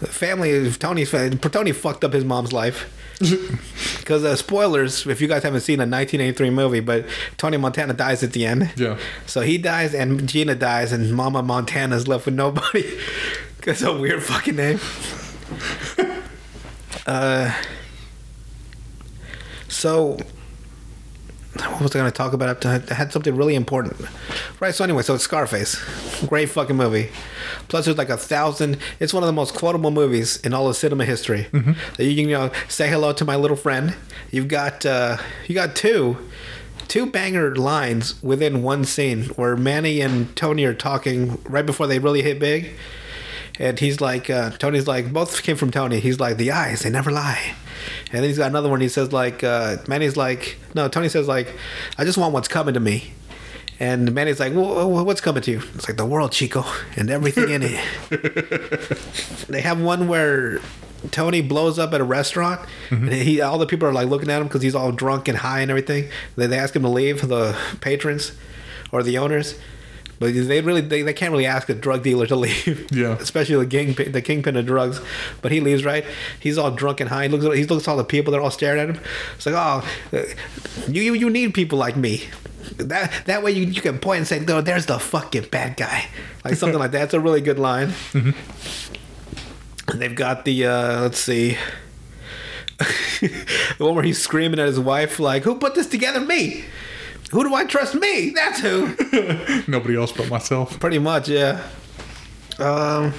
the 0.00 0.06
family 0.06 0.66
of 0.66 0.78
Tony's. 0.78 1.10
Tony 1.10 1.72
fucked 1.72 2.04
up 2.04 2.12
his 2.12 2.24
mom's 2.24 2.52
life. 2.52 2.92
Because 3.98 4.22
uh, 4.22 4.36
spoilers, 4.36 5.04
if 5.04 5.20
you 5.20 5.26
guys 5.26 5.42
haven't 5.42 5.62
seen 5.62 5.80
a 5.80 5.82
1983 5.82 6.50
movie, 6.50 6.78
but 6.78 7.06
Tony 7.38 7.56
Montana 7.56 7.92
dies 7.92 8.22
at 8.22 8.32
the 8.32 8.46
end. 8.46 8.72
Yeah. 8.76 8.98
So 9.26 9.40
he 9.40 9.58
dies, 9.58 9.94
and 9.94 10.28
Gina 10.28 10.54
dies, 10.54 10.92
and 10.92 11.12
Mama 11.12 11.42
Montana's 11.42 12.06
left 12.06 12.26
with 12.26 12.36
nobody. 12.36 12.88
That's 13.64 13.82
a 13.82 13.92
weird 13.92 14.22
fucking 14.22 14.54
name. 14.54 14.78
uh, 17.06 17.52
so 19.66 20.18
what 21.60 21.82
was 21.82 21.90
I 21.94 21.98
going 21.98 22.10
to 22.10 22.16
talk 22.16 22.32
about? 22.32 22.64
I 22.64 22.78
had 22.94 23.12
something 23.12 23.34
really 23.34 23.54
important. 23.54 23.96
Right, 24.60 24.74
so 24.74 24.84
anyway, 24.84 25.02
so 25.02 25.14
it's 25.14 25.24
Scarface. 25.24 25.76
Great 26.26 26.48
fucking 26.48 26.76
movie. 26.76 27.10
Plus, 27.68 27.84
there's 27.84 27.98
like 27.98 28.08
a 28.10 28.16
thousand. 28.16 28.78
It's 29.00 29.12
one 29.12 29.22
of 29.22 29.26
the 29.26 29.32
most 29.32 29.54
quotable 29.54 29.90
movies 29.90 30.38
in 30.38 30.54
all 30.54 30.68
of 30.68 30.76
cinema 30.76 31.04
history. 31.04 31.46
Mm-hmm. 31.52 31.72
So 31.96 32.02
you 32.02 32.14
can, 32.14 32.28
you 32.28 32.36
know, 32.36 32.52
say 32.68 32.88
hello 32.88 33.12
to 33.12 33.24
my 33.24 33.36
little 33.36 33.56
friend. 33.56 33.94
You've 34.30 34.48
got, 34.48 34.86
uh, 34.86 35.18
you 35.46 35.54
got 35.54 35.76
two, 35.76 36.16
two 36.88 37.06
banger 37.06 37.54
lines 37.54 38.22
within 38.22 38.62
one 38.62 38.84
scene 38.84 39.24
where 39.30 39.56
Manny 39.56 40.00
and 40.00 40.34
Tony 40.36 40.64
are 40.64 40.74
talking 40.74 41.40
right 41.44 41.66
before 41.66 41.86
they 41.86 41.98
really 41.98 42.22
hit 42.22 42.38
big. 42.38 42.70
And 43.58 43.78
he's 43.78 44.00
like, 44.00 44.28
uh, 44.28 44.50
Tony's 44.50 44.86
like, 44.86 45.12
both 45.12 45.42
came 45.42 45.56
from 45.56 45.70
Tony. 45.70 46.00
He's 46.00 46.20
like, 46.20 46.36
the 46.36 46.50
eyes, 46.50 46.82
they 46.82 46.90
never 46.90 47.10
lie. 47.10 47.54
And 48.06 48.22
then 48.22 48.24
he's 48.24 48.38
got 48.38 48.50
another 48.50 48.68
one. 48.68 48.80
He 48.80 48.88
says 48.88 49.12
like, 49.12 49.44
uh, 49.44 49.78
Manny's 49.88 50.16
like, 50.16 50.58
no, 50.74 50.88
Tony 50.88 51.08
says 51.08 51.28
like, 51.28 51.54
I 51.98 52.04
just 52.04 52.18
want 52.18 52.32
what's 52.32 52.48
coming 52.48 52.74
to 52.74 52.80
me. 52.80 53.12
And 53.78 54.14
Manny's 54.14 54.40
like, 54.40 54.54
well, 54.54 55.04
what's 55.04 55.20
coming 55.20 55.42
to 55.42 55.50
you? 55.50 55.62
It's 55.74 55.86
like 55.86 55.98
the 55.98 56.06
world, 56.06 56.32
Chico, 56.32 56.64
and 56.96 57.10
everything 57.10 57.50
in 57.50 57.62
it. 57.62 57.78
they 59.48 59.60
have 59.60 59.80
one 59.80 60.08
where 60.08 60.60
Tony 61.10 61.42
blows 61.42 61.78
up 61.78 61.92
at 61.92 62.00
a 62.00 62.04
restaurant, 62.04 62.60
mm-hmm. 62.88 63.08
and 63.08 63.12
he 63.12 63.40
all 63.42 63.58
the 63.58 63.66
people 63.66 63.86
are 63.86 63.92
like 63.92 64.08
looking 64.08 64.30
at 64.30 64.40
him 64.40 64.46
because 64.46 64.62
he's 64.62 64.74
all 64.74 64.92
drunk 64.92 65.28
and 65.28 65.38
high 65.38 65.60
and 65.60 65.70
everything. 65.70 66.08
They, 66.36 66.46
they 66.46 66.58
ask 66.58 66.74
him 66.74 66.82
to 66.82 66.88
leave, 66.88 67.28
the 67.28 67.56
patrons 67.80 68.32
or 68.92 69.02
the 69.02 69.18
owners. 69.18 69.58
But 70.18 70.34
they 70.34 70.60
really 70.60 70.80
they, 70.80 71.02
they 71.02 71.12
can't 71.12 71.32
really 71.32 71.46
ask 71.46 71.68
a 71.68 71.74
drug 71.74 72.02
dealer 72.02 72.26
to 72.26 72.36
leave. 72.46 72.86
Yeah. 72.90 73.16
Especially 73.18 73.56
the 73.56 73.66
king 73.66 74.12
the 74.12 74.22
kingpin 74.22 74.56
of 74.56 74.66
drugs. 74.66 75.00
But 75.42 75.52
he 75.52 75.60
leaves 75.60 75.84
right. 75.84 76.04
He's 76.40 76.58
all 76.58 76.70
drunk 76.70 77.00
and 77.00 77.10
high. 77.10 77.24
He 77.24 77.28
looks 77.28 77.44
at 77.44 77.52
he 77.54 77.64
looks 77.64 77.86
at 77.86 77.90
all 77.90 77.96
the 77.96 78.04
people. 78.04 78.32
They're 78.32 78.40
all 78.40 78.50
staring 78.50 78.80
at 78.80 78.88
him. 78.90 79.00
It's 79.36 79.46
like 79.46 79.54
oh, 79.56 79.84
you 80.88 81.02
you, 81.02 81.14
you 81.14 81.30
need 81.30 81.54
people 81.54 81.78
like 81.78 81.96
me. 81.96 82.24
That 82.76 83.12
that 83.26 83.42
way 83.42 83.52
you, 83.52 83.64
you 83.66 83.80
can 83.80 83.98
point 83.98 84.18
and 84.18 84.26
say 84.26 84.40
no, 84.40 84.60
there's 84.60 84.86
the 84.86 84.98
fucking 84.98 85.48
bad 85.50 85.76
guy. 85.76 86.06
Like 86.44 86.54
something 86.54 86.78
like 86.78 86.92
that. 86.92 87.04
It's 87.04 87.14
a 87.14 87.20
really 87.20 87.40
good 87.40 87.58
line. 87.58 87.88
Mm-hmm. 88.12 89.90
And 89.90 90.00
they've 90.00 90.14
got 90.14 90.44
the 90.44 90.66
uh, 90.66 91.00
let's 91.02 91.20
see. 91.20 91.56
the 93.20 93.76
one 93.78 93.94
where 93.94 94.04
he's 94.04 94.20
screaming 94.20 94.60
at 94.60 94.66
his 94.66 94.80
wife 94.80 95.18
like, 95.18 95.44
"Who 95.44 95.54
put 95.54 95.74
this 95.74 95.86
together? 95.86 96.20
Me." 96.20 96.64
Who 97.32 97.44
do 97.44 97.54
I 97.54 97.64
trust? 97.64 97.94
Me. 97.94 98.30
That's 98.30 98.60
who. 98.60 98.94
Nobody 99.68 99.96
else 99.96 100.12
but 100.12 100.28
myself. 100.28 100.78
Pretty 100.78 100.98
much, 100.98 101.28
yeah. 101.28 101.62
Um, 102.58 103.12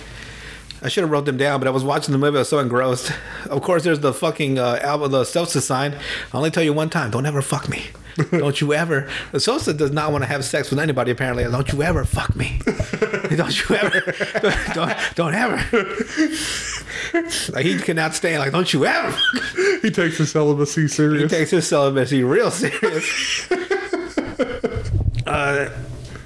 I 0.82 0.90
should 0.90 1.02
have 1.02 1.12
wrote 1.12 1.26
them 1.26 1.38
down, 1.38 1.60
but 1.60 1.68
I 1.68 1.72
was 1.72 1.84
watching 1.84 2.12
the 2.12 2.18
movie. 2.18 2.38
I 2.38 2.40
was 2.40 2.50
so 2.50 2.60
engrossed. 2.60 3.12
Of 3.50 3.62
course, 3.62 3.84
there's 3.84 4.00
the 4.00 4.14
fucking 4.14 4.60
uh, 4.60 4.80
album, 4.82 5.12
the 5.12 5.26
Sosa 5.26 5.60
sign. 5.60 5.94
I 6.34 6.38
only 6.38 6.52
tell 6.52 6.64
you 6.64 6.74
one 6.74 6.90
time: 6.90 7.12
don't 7.12 7.26
ever 7.26 7.42
fuck 7.42 7.68
me. 7.68 7.84
don't 8.32 8.60
you 8.62 8.74
ever. 8.74 9.10
Sosa 9.38 9.74
does 9.74 9.92
not 9.92 10.12
want 10.12 10.24
to 10.24 10.28
have 10.28 10.44
sex 10.44 10.70
with 10.70 10.80
anybody. 10.80 11.12
Apparently, 11.12 11.44
don't 11.44 11.72
you 11.72 11.84
ever 11.84 12.04
fuck 12.04 12.36
me. 12.36 12.60
don't 13.36 13.70
you 13.70 13.76
ever. 13.76 14.14
Don't, 14.42 14.74
don't, 14.74 14.98
don't 15.16 15.36
ever. 15.36 15.56
like 17.54 17.66
he 17.66 17.78
cannot 17.80 18.16
stand. 18.16 18.40
Like 18.40 18.52
don't 18.52 18.72
you 18.74 18.86
ever. 18.86 19.18
he 19.82 19.92
takes 19.92 20.18
his 20.18 20.32
celibacy 20.32 20.88
serious. 20.88 21.32
He 21.32 21.38
takes 21.38 21.52
his 21.52 21.68
celibacy 21.68 22.24
real 22.24 22.52
serious. 22.52 23.48
Uh, 25.26 25.70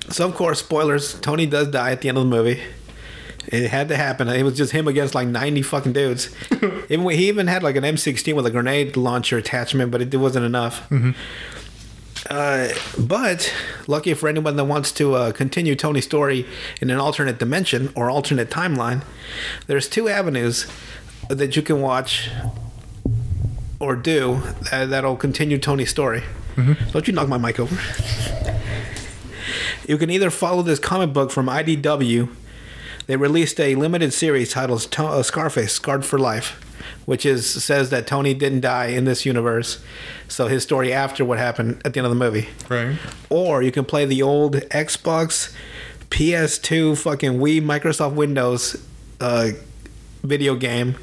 so 0.10 0.28
of 0.28 0.36
course, 0.36 0.60
spoilers. 0.60 1.20
Tony 1.22 1.48
does 1.48 1.70
die 1.70 1.92
at 1.92 2.02
the 2.02 2.10
end 2.10 2.18
of 2.20 2.24
the 2.26 2.30
movie. 2.30 2.62
It 3.48 3.70
had 3.70 3.90
to 3.90 3.96
happen. 3.96 4.28
It 4.30 4.44
was 4.44 4.56
just 4.56 4.72
him 4.72 4.88
against 4.88 5.16
like 5.16 5.28
ninety 5.28 5.64
fucking 5.64 5.94
dudes. 5.94 6.30
even 6.90 7.10
he 7.10 7.28
even 7.28 7.48
had 7.48 7.64
like 7.64 7.76
an 7.76 7.84
M 7.84 7.98
sixteen 7.98 8.36
with 8.36 8.46
a 8.46 8.52
grenade 8.52 8.96
launcher 8.96 9.38
attachment, 9.38 9.92
but 9.92 10.02
it 10.02 10.16
wasn't 10.16 10.46
enough. 10.46 10.88
Mm-hmm. 10.90 11.12
Uh, 12.30 12.70
but 13.00 13.52
lucky 13.88 14.14
for 14.14 14.30
anyone 14.30 14.56
that 14.56 14.66
wants 14.66 14.92
to 14.92 15.16
uh, 15.16 15.32
continue 15.32 15.76
Tony's 15.76 16.06
story 16.06 16.46
in 16.80 16.92
an 16.92 17.00
alternate 17.00 17.40
dimension 17.40 17.92
or 17.96 18.12
alternate 18.12 18.52
timeline, 18.52 19.04
there's 19.66 19.90
two 19.90 20.08
avenues 20.08 20.68
that 21.30 21.56
you 21.56 21.64
can 21.64 21.82
watch 21.82 22.30
or 23.80 23.96
do 23.96 24.42
that'll 24.72 25.16
continue 25.16 25.58
Tony's 25.58 25.90
story. 25.90 26.22
Mm-hmm. 26.56 26.90
Don't 26.92 27.08
you 27.08 27.14
knock 27.14 27.28
my 27.28 27.38
mic 27.38 27.60
over? 27.60 27.78
You 29.88 29.98
can 29.98 30.10
either 30.10 30.30
follow 30.30 30.62
this 30.62 30.80
comic 30.80 31.14
book 31.14 31.32
from 31.32 31.48
IDW. 31.48 32.30
They 33.08 33.16
released 33.16 33.60
a 33.60 33.76
limited 33.76 34.14
series 34.14 34.52
titled 34.52 34.88
uh, 34.98 35.24
Scarface: 35.24 35.74
Scarred 35.74 36.06
for 36.06 36.20
Life, 36.20 36.62
which 37.06 37.26
is 37.26 37.64
says 37.64 37.90
that 37.90 38.08
Tony 38.08 38.34
didn't 38.34 38.62
die 38.62 38.88
in 38.88 39.06
this 39.06 39.26
universe, 39.26 39.84
so 40.28 40.48
his 40.48 40.64
story 40.64 40.94
after 40.94 41.26
what 41.26 41.40
happened 41.40 41.82
at 41.84 41.94
the 41.94 42.00
end 42.00 42.06
of 42.06 42.12
the 42.12 42.16
movie. 42.16 42.50
Right. 42.70 42.98
Or 43.30 43.62
you 43.62 43.72
can 43.72 43.86
play 43.86 44.06
the 44.06 44.22
old 44.22 44.56
Xbox, 44.56 45.54
PS2, 46.10 46.98
fucking 46.98 47.34
Wii, 47.34 47.62
Microsoft 47.62 48.14
Windows 48.14 48.82
uh, 49.20 49.50
video 50.24 50.56
game 50.56 50.96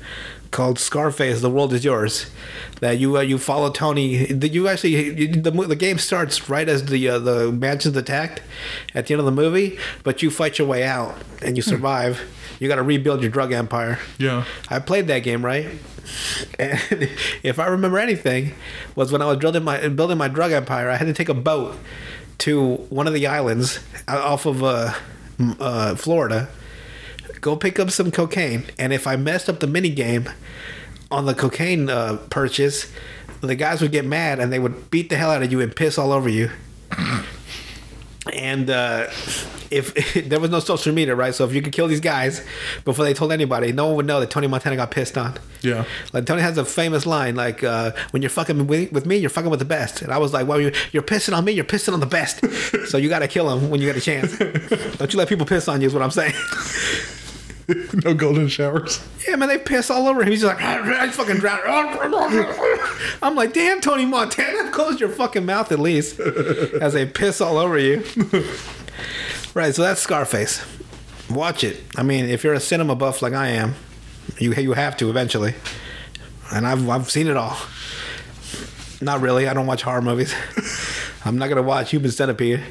called 0.51 0.79
Scarface: 0.79 1.41
The 1.41 1.51
World 1.51 1.73
Is 1.73 1.85
Yours. 1.85 2.31
That 2.81 2.99
you 2.99 3.17
uh, 3.17 3.21
you 3.21 3.39
follow 3.39 3.71
Tony. 3.71 4.27
That 4.27 4.53
you 4.53 4.69
actually 4.69 4.97
you, 4.97 5.29
the 5.29 5.51
the 5.51 5.77
game 5.77 5.99
starts 5.99 6.49
right 6.49 6.69
as 6.69 6.87
the 6.87 7.09
uh, 7.09 7.19
the 7.19 7.53
mansion's 7.53 7.97
attacked 7.97 8.43
at 8.95 9.07
the 9.07 9.15
end 9.15 9.21
of 9.21 9.27
the 9.27 9.33
movie, 9.33 9.79
but 10.03 10.23
you 10.23 10.31
fight 10.31 10.59
your 10.59 10.69
way 10.69 10.85
out 10.85 11.17
and 11.43 11.57
you 11.57 11.63
hmm. 11.63 11.71
survive. 11.71 12.23
You 12.61 12.69
got 12.69 12.77
to 12.77 12.83
rebuild 12.83 13.23
your 13.23 13.31
drug 13.31 13.53
empire. 13.53 13.99
Yeah, 14.19 14.45
I 14.69 14.81
played 14.81 15.07
that 15.09 15.21
game 15.21 15.45
right. 15.45 15.67
And 16.59 16.81
if 17.43 17.59
I 17.59 17.67
remember 17.67 17.99
anything, 17.99 18.55
was 18.95 19.13
when 19.13 19.23
I 19.23 19.27
was 19.27 19.39
building 19.39 19.65
my 19.65 19.89
building 19.89 20.19
my 20.19 20.29
drug 20.29 20.53
empire. 20.53 20.91
I 20.91 20.97
had 20.97 21.07
to 21.07 21.13
take 21.13 21.29
a 21.29 21.35
boat 21.35 21.77
to 22.39 22.77
one 22.89 23.07
of 23.07 23.15
the 23.15 23.27
islands 23.27 23.81
off 24.07 24.47
of 24.47 24.63
uh, 24.63 24.95
uh, 25.61 25.95
Florida 25.97 26.49
go 27.41 27.57
pick 27.57 27.79
up 27.79 27.91
some 27.91 28.11
cocaine, 28.11 28.65
and 28.79 28.93
if 28.93 29.07
I 29.07 29.17
messed 29.17 29.49
up 29.49 29.61
the 29.61 29.67
mini 29.67 29.91
game 29.91 30.29
on 31.11 31.27
the 31.27 31.35
cocaine 31.35 31.89
uh, 31.89 32.17
purchase, 32.31 32.93
the 33.41 33.55
guys 33.55 33.81
would 33.81 33.93
get 33.93 34.05
mad 34.05 34.41
and 34.41 34.53
they 34.53 34.59
would 34.59 34.91
beat 34.91 35.11
the 35.11 35.17
hell 35.17 35.31
out 35.31 35.43
of 35.43 35.51
you 35.51 35.61
and 35.61 35.75
piss 35.75 35.99
all 35.99 36.13
over 36.13 36.29
you. 36.29 36.51
and 38.33 38.69
uh, 38.69 39.07
if, 39.71 40.15
there 40.29 40.41
was 40.41 40.51
no 40.51 40.61
social 40.61 40.93
media, 40.95 41.15
right? 41.15 41.35
So 41.35 41.45
if 41.45 41.55
you 41.55 41.63
could 41.63 41.73
kill 41.73 41.89
these 41.89 42.01
guys 42.01 42.45
before 42.85 43.05
they 43.05 43.15
told 43.15 43.33
anybody, 43.33 43.73
no 43.73 43.87
one 43.87 43.97
would 43.97 44.07
know 44.07 44.21
that 44.21 44.31
Tony 44.31 44.47
Montana 44.47 44.77
got 44.77 44.91
pissed 44.91 45.17
on. 45.17 45.35
Yeah. 45.63 45.85
Like 46.13 46.27
Tony 46.27 46.43
has 46.43 46.57
a 46.59 46.65
famous 46.65 47.07
line, 47.07 47.35
like 47.35 47.65
uh, 47.65 47.93
when 48.11 48.23
you're 48.23 48.31
fucking 48.31 48.67
with, 48.67 48.93
with, 48.93 49.07
me, 49.07 49.17
you're 49.17 49.31
fucking 49.31 49.51
with 49.51 49.59
the 49.59 49.65
best. 49.65 50.03
And 50.03 50.13
I 50.13 50.19
was 50.19 50.33
like, 50.33 50.47
well, 50.47 50.61
you're, 50.61 50.73
you're 50.93 51.03
pissing 51.03 51.37
on 51.37 51.45
me, 51.45 51.53
you're 51.53 51.65
pissing 51.65 51.93
on 51.93 52.01
the 52.01 52.07
best. 52.07 52.45
so 52.89 52.99
you 52.99 53.09
got 53.09 53.21
to 53.21 53.29
kill 53.29 53.51
him 53.51 53.71
when 53.71 53.81
you 53.81 53.87
get 53.87 53.97
a 53.97 54.01
chance. 54.01 54.37
Don't 54.99 55.13
you 55.13 55.19
let 55.19 55.29
people 55.29 55.47
piss 55.47 55.69
on 55.69 55.81
you, 55.81 55.87
is 55.87 55.95
what 55.95 56.03
I'm 56.03 56.11
saying. 56.11 56.35
no 58.05 58.15
golden 58.15 58.49
showers. 58.49 59.05
Yeah, 59.27 59.37
man, 59.37 59.49
they 59.49 59.59
piss 59.59 59.91
all 59.91 60.09
over 60.09 60.23
him. 60.23 60.31
He's 60.31 60.43
like, 60.45 60.59
ah, 60.61 60.81
ah, 60.83 61.03
I 61.03 61.11
fucking 61.11 61.37
drown. 61.37 61.61
I'm 63.23 63.35
like, 63.35 63.53
damn, 63.53 63.81
Tony 63.81 64.07
Montana, 64.07 64.71
close 64.73 64.99
your 64.99 65.11
fucking 65.11 65.45
mouth 65.45 65.71
at 65.71 65.79
least, 65.79 66.19
as 66.19 66.95
they 66.95 67.05
piss 67.05 67.41
all 67.41 67.59
over 67.59 67.79
you. 67.79 68.03
right, 69.55 69.75
so 69.75 69.83
that's 69.83 70.01
Scarface. 70.01 70.65
Watch 71.29 71.63
it. 71.63 71.83
I 71.97 72.03
mean, 72.03 72.25
if 72.25 72.43
you're 72.43 72.55
a 72.55 72.61
cinema 72.61 72.97
buff 72.97 73.21
like 73.21 73.35
I 73.35 73.49
am, 73.49 73.75
you 74.39 74.55
you 74.55 74.73
have 74.73 74.97
to 74.99 75.11
eventually. 75.11 75.55
And 76.51 76.67
I've 76.67 76.89
I've 76.89 77.11
seen 77.11 77.27
it 77.27 77.37
all. 77.37 77.59
Not 79.03 79.21
really. 79.21 79.47
I 79.47 79.53
don't 79.53 79.67
watch 79.67 79.83
horror 79.83 80.01
movies. 80.01 80.35
I'm 81.27 81.37
not 81.37 81.51
gonna 81.51 81.63
watch 81.63 81.91
Human 81.91 82.11
Centipede. 82.11 82.63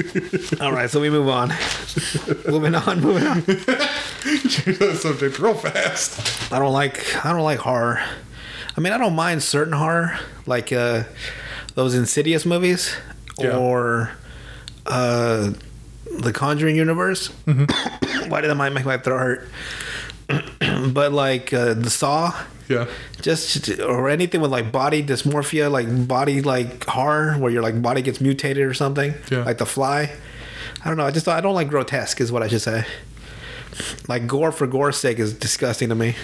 All 0.60 0.72
right, 0.72 0.90
so 0.90 1.00
we 1.00 1.10
move 1.10 1.28
on. 1.28 1.52
moving 2.48 2.74
on, 2.74 3.00
moving 3.00 3.26
on. 3.26 3.42
Change 3.44 4.78
that 4.78 4.98
subject 5.00 5.38
real 5.38 5.54
fast. 5.54 6.52
I 6.52 6.58
don't 6.58 6.72
like 6.72 7.24
I 7.24 7.32
don't 7.32 7.42
like 7.42 7.58
horror. 7.58 8.00
I 8.76 8.80
mean, 8.80 8.92
I 8.92 8.98
don't 8.98 9.14
mind 9.14 9.42
certain 9.42 9.74
horror, 9.74 10.18
like 10.46 10.72
uh, 10.72 11.04
those 11.74 11.94
Insidious 11.94 12.46
movies 12.46 12.94
yeah. 13.38 13.56
or 13.56 14.10
uh, 14.86 15.52
the 16.10 16.32
Conjuring 16.32 16.76
universe. 16.76 17.28
Mm-hmm. 17.46 18.28
Why 18.30 18.40
did 18.40 18.48
that 18.48 18.54
make 18.54 18.84
my 18.84 18.98
throat 18.98 19.18
hurt? 19.18 19.48
but 20.92 21.12
like 21.12 21.52
uh, 21.52 21.74
the 21.74 21.90
Saw, 21.90 22.34
yeah, 22.72 22.88
just 23.20 23.68
or 23.80 24.08
anything 24.08 24.40
with 24.40 24.50
like 24.50 24.72
body 24.72 25.02
dysmorphia, 25.02 25.70
like 25.70 26.08
body 26.08 26.42
like 26.42 26.84
horror, 26.84 27.34
where 27.38 27.50
your 27.50 27.62
like 27.62 27.80
body 27.80 28.02
gets 28.02 28.20
mutated 28.20 28.64
or 28.64 28.74
something, 28.74 29.14
yeah. 29.30 29.44
like 29.44 29.58
The 29.58 29.66
Fly. 29.66 30.12
I 30.84 30.88
don't 30.88 30.96
know. 30.96 31.06
I 31.06 31.10
just 31.10 31.28
I 31.28 31.40
don't 31.40 31.54
like 31.54 31.68
grotesque, 31.68 32.20
is 32.20 32.32
what 32.32 32.42
I 32.42 32.48
should 32.48 32.62
say. 32.62 32.84
Like 34.08 34.26
gore 34.26 34.52
for 34.52 34.66
gore's 34.66 34.96
sake 34.98 35.18
is 35.18 35.32
disgusting 35.32 35.88
to 35.88 35.94
me. 35.94 36.14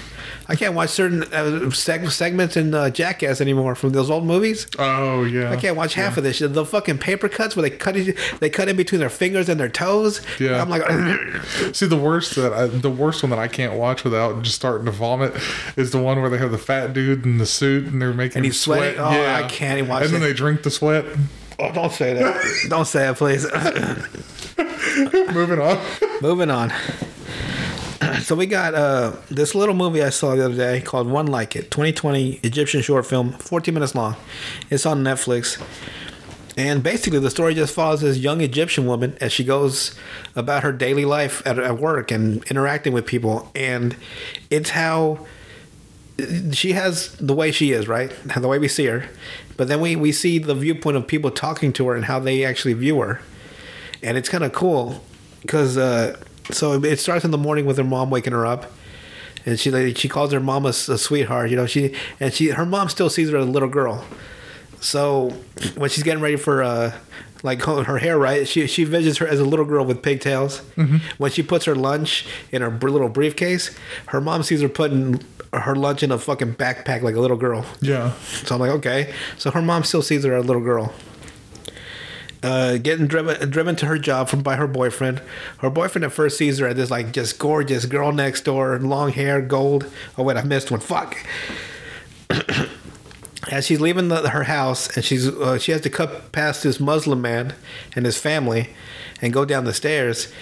I 0.50 0.56
can't 0.56 0.74
watch 0.74 0.90
certain 0.90 1.24
uh, 1.24 1.68
seg- 1.70 2.10
segments 2.10 2.56
in 2.56 2.72
uh, 2.74 2.88
Jackass 2.90 3.40
anymore 3.40 3.74
from 3.74 3.90
those 3.90 4.08
old 4.10 4.24
movies. 4.24 4.66
Oh 4.78 5.24
yeah. 5.24 5.50
I 5.50 5.56
can't 5.56 5.76
watch 5.76 5.94
half 5.94 6.16
of 6.16 6.24
this 6.24 6.36
shit. 6.36 6.54
The 6.54 6.64
fucking 6.64 6.98
paper 6.98 7.28
cuts 7.28 7.54
where 7.54 7.62
they 7.62 7.70
cut 7.76 7.96
it, 7.96 8.16
they 8.40 8.48
cut 8.48 8.68
in 8.68 8.76
between 8.76 9.00
their 9.00 9.10
fingers 9.10 9.48
and 9.48 9.60
their 9.60 9.68
toes. 9.68 10.20
Yeah. 10.40 10.60
I'm 10.62 10.70
like, 10.70 10.82
See, 11.74 11.86
the 11.86 11.96
worst 11.98 12.34
that 12.36 12.52
I, 12.52 12.66
the 12.66 12.90
worst 12.90 13.22
one 13.22 13.30
that 13.30 13.38
I 13.38 13.48
can't 13.48 13.74
watch 13.74 14.04
without 14.04 14.42
just 14.42 14.56
starting 14.56 14.86
to 14.86 14.90
vomit 14.92 15.34
is 15.76 15.90
the 15.90 16.00
one 16.00 16.20
where 16.20 16.30
they 16.30 16.38
have 16.38 16.50
the 16.50 16.58
fat 16.58 16.92
dude 16.94 17.24
in 17.24 17.38
the 17.38 17.46
suit 17.46 17.86
and 17.86 18.00
they're 18.00 18.14
making 18.14 18.38
And 18.38 18.44
he's 18.46 18.60
sweat. 18.60 18.96
Oh, 18.98 19.04
I 19.04 19.42
can't 19.48 19.78
even 19.78 19.90
watch 19.90 20.04
And 20.04 20.14
then 20.14 20.22
it. 20.22 20.26
they 20.26 20.32
drink 20.32 20.62
the 20.62 20.70
sweat. 20.70 21.04
oh, 21.58 21.72
don't 21.72 21.92
say 21.92 22.14
that. 22.14 22.66
don't 22.70 22.86
say 22.86 23.08
it, 23.08 23.16
please. 23.16 23.44
Moving 25.34 25.60
on. 25.60 25.78
Moving 26.22 26.50
on. 26.50 26.72
So 28.22 28.34
we 28.34 28.46
got 28.46 28.74
uh, 28.74 29.12
this 29.30 29.54
little 29.54 29.74
movie 29.74 30.02
I 30.02 30.10
saw 30.10 30.34
the 30.34 30.44
other 30.44 30.56
day 30.56 30.80
called 30.80 31.08
One 31.08 31.26
Like 31.26 31.56
It, 31.56 31.70
2020 31.70 32.40
Egyptian 32.42 32.82
short 32.82 33.06
film, 33.06 33.32
14 33.32 33.72
minutes 33.72 33.94
long. 33.94 34.16
It's 34.70 34.84
on 34.86 35.02
Netflix. 35.02 35.60
And 36.56 36.82
basically, 36.82 37.20
the 37.20 37.30
story 37.30 37.54
just 37.54 37.72
follows 37.72 38.00
this 38.00 38.18
young 38.18 38.40
Egyptian 38.40 38.86
woman 38.86 39.16
as 39.20 39.32
she 39.32 39.44
goes 39.44 39.96
about 40.34 40.64
her 40.64 40.72
daily 40.72 41.04
life 41.04 41.40
at, 41.46 41.58
at 41.58 41.78
work 41.78 42.10
and 42.10 42.42
interacting 42.44 42.92
with 42.92 43.06
people. 43.06 43.50
And 43.54 43.96
it's 44.50 44.70
how 44.70 45.26
she 46.52 46.72
has 46.72 47.14
the 47.16 47.34
way 47.34 47.52
she 47.52 47.70
is, 47.70 47.86
right? 47.86 48.12
The 48.36 48.48
way 48.48 48.58
we 48.58 48.66
see 48.68 48.86
her. 48.86 49.08
But 49.56 49.68
then 49.68 49.80
we, 49.80 49.94
we 49.94 50.10
see 50.10 50.38
the 50.38 50.54
viewpoint 50.54 50.96
of 50.96 51.06
people 51.06 51.30
talking 51.30 51.72
to 51.74 51.86
her 51.88 51.94
and 51.94 52.06
how 52.06 52.18
they 52.18 52.44
actually 52.44 52.74
view 52.74 53.00
her. 53.00 53.20
And 54.02 54.16
it's 54.16 54.28
kind 54.28 54.42
of 54.42 54.52
cool 54.52 55.04
because 55.42 55.78
uh, 55.78 56.20
so 56.50 56.72
it 56.82 56.98
starts 56.98 57.24
in 57.24 57.30
the 57.30 57.38
morning 57.38 57.66
with 57.66 57.76
her 57.78 57.84
mom 57.84 58.10
waking 58.10 58.32
her 58.32 58.46
up. 58.46 58.70
And 59.46 59.58
she 59.58 59.70
like, 59.70 59.96
she 59.96 60.08
calls 60.08 60.32
her 60.32 60.40
mom 60.40 60.66
a 60.66 60.72
sweetheart, 60.72 61.50
you 61.50 61.56
know. 61.56 61.66
She 61.66 61.94
and 62.20 62.32
she 62.32 62.48
her 62.48 62.66
mom 62.66 62.88
still 62.88 63.08
sees 63.08 63.30
her 63.30 63.38
as 63.38 63.46
a 63.46 63.50
little 63.50 63.68
girl. 63.68 64.04
So 64.80 65.30
when 65.76 65.90
she's 65.90 66.04
getting 66.04 66.22
ready 66.22 66.36
for 66.36 66.62
uh, 66.62 66.92
like 67.42 67.62
her 67.62 67.84
her 67.84 67.98
hair 67.98 68.18
right, 68.18 68.46
she 68.46 68.66
she 68.66 68.84
visits 68.84 69.18
her 69.18 69.26
as 69.26 69.40
a 69.40 69.44
little 69.44 69.64
girl 69.64 69.84
with 69.84 70.02
pigtails. 70.02 70.58
When 71.18 71.30
she 71.30 71.42
puts 71.42 71.64
her 71.64 71.74
lunch 71.74 72.26
in 72.52 72.62
her 72.62 72.70
little 72.70 73.08
briefcase, 73.08 73.76
her 74.06 74.20
mom 74.20 74.42
sees 74.42 74.60
her 74.60 74.68
putting 74.68 75.22
her 75.52 75.74
lunch 75.74 76.02
in 76.02 76.10
a 76.12 76.18
fucking 76.18 76.54
backpack 76.56 77.02
like 77.02 77.14
a 77.14 77.20
little 77.20 77.36
girl. 77.36 77.64
Yeah. 77.80 78.12
So 78.44 78.54
I'm 78.54 78.60
like, 78.60 78.70
okay. 78.72 79.14
So 79.38 79.50
her 79.50 79.62
mom 79.62 79.84
still 79.84 80.02
sees 80.02 80.24
her 80.24 80.34
as 80.34 80.44
a 80.44 80.46
little 80.46 80.62
girl. 80.62 80.92
Uh, 82.40 82.76
getting 82.78 83.08
driven 83.08 83.50
driven 83.50 83.74
to 83.74 83.86
her 83.86 83.98
job 83.98 84.28
from 84.28 84.42
by 84.42 84.54
her 84.56 84.68
boyfriend. 84.68 85.20
Her 85.58 85.70
boyfriend 85.70 86.04
at 86.04 86.12
first 86.12 86.38
sees 86.38 86.58
her 86.58 86.68
as 86.68 86.76
this 86.76 86.90
like 86.90 87.12
just 87.12 87.38
gorgeous 87.38 87.84
girl 87.84 88.12
next 88.12 88.42
door, 88.42 88.78
long 88.78 89.10
hair, 89.10 89.42
gold. 89.42 89.90
Oh 90.16 90.22
wait, 90.22 90.36
I 90.36 90.42
missed 90.42 90.70
one. 90.70 90.80
Fuck. 90.80 91.16
as 93.50 93.66
she's 93.66 93.80
leaving 93.80 94.08
the, 94.08 94.30
her 94.30 94.44
house 94.44 94.94
and 94.94 95.04
she's 95.04 95.26
uh, 95.28 95.58
she 95.58 95.72
has 95.72 95.80
to 95.82 95.90
cut 95.90 96.32
past 96.32 96.62
this 96.62 96.78
Muslim 96.78 97.20
man 97.20 97.54
and 97.96 98.04
his 98.04 98.18
family 98.18 98.70
and 99.20 99.32
go 99.32 99.44
down 99.44 99.64
the 99.64 99.74
stairs. 99.74 100.32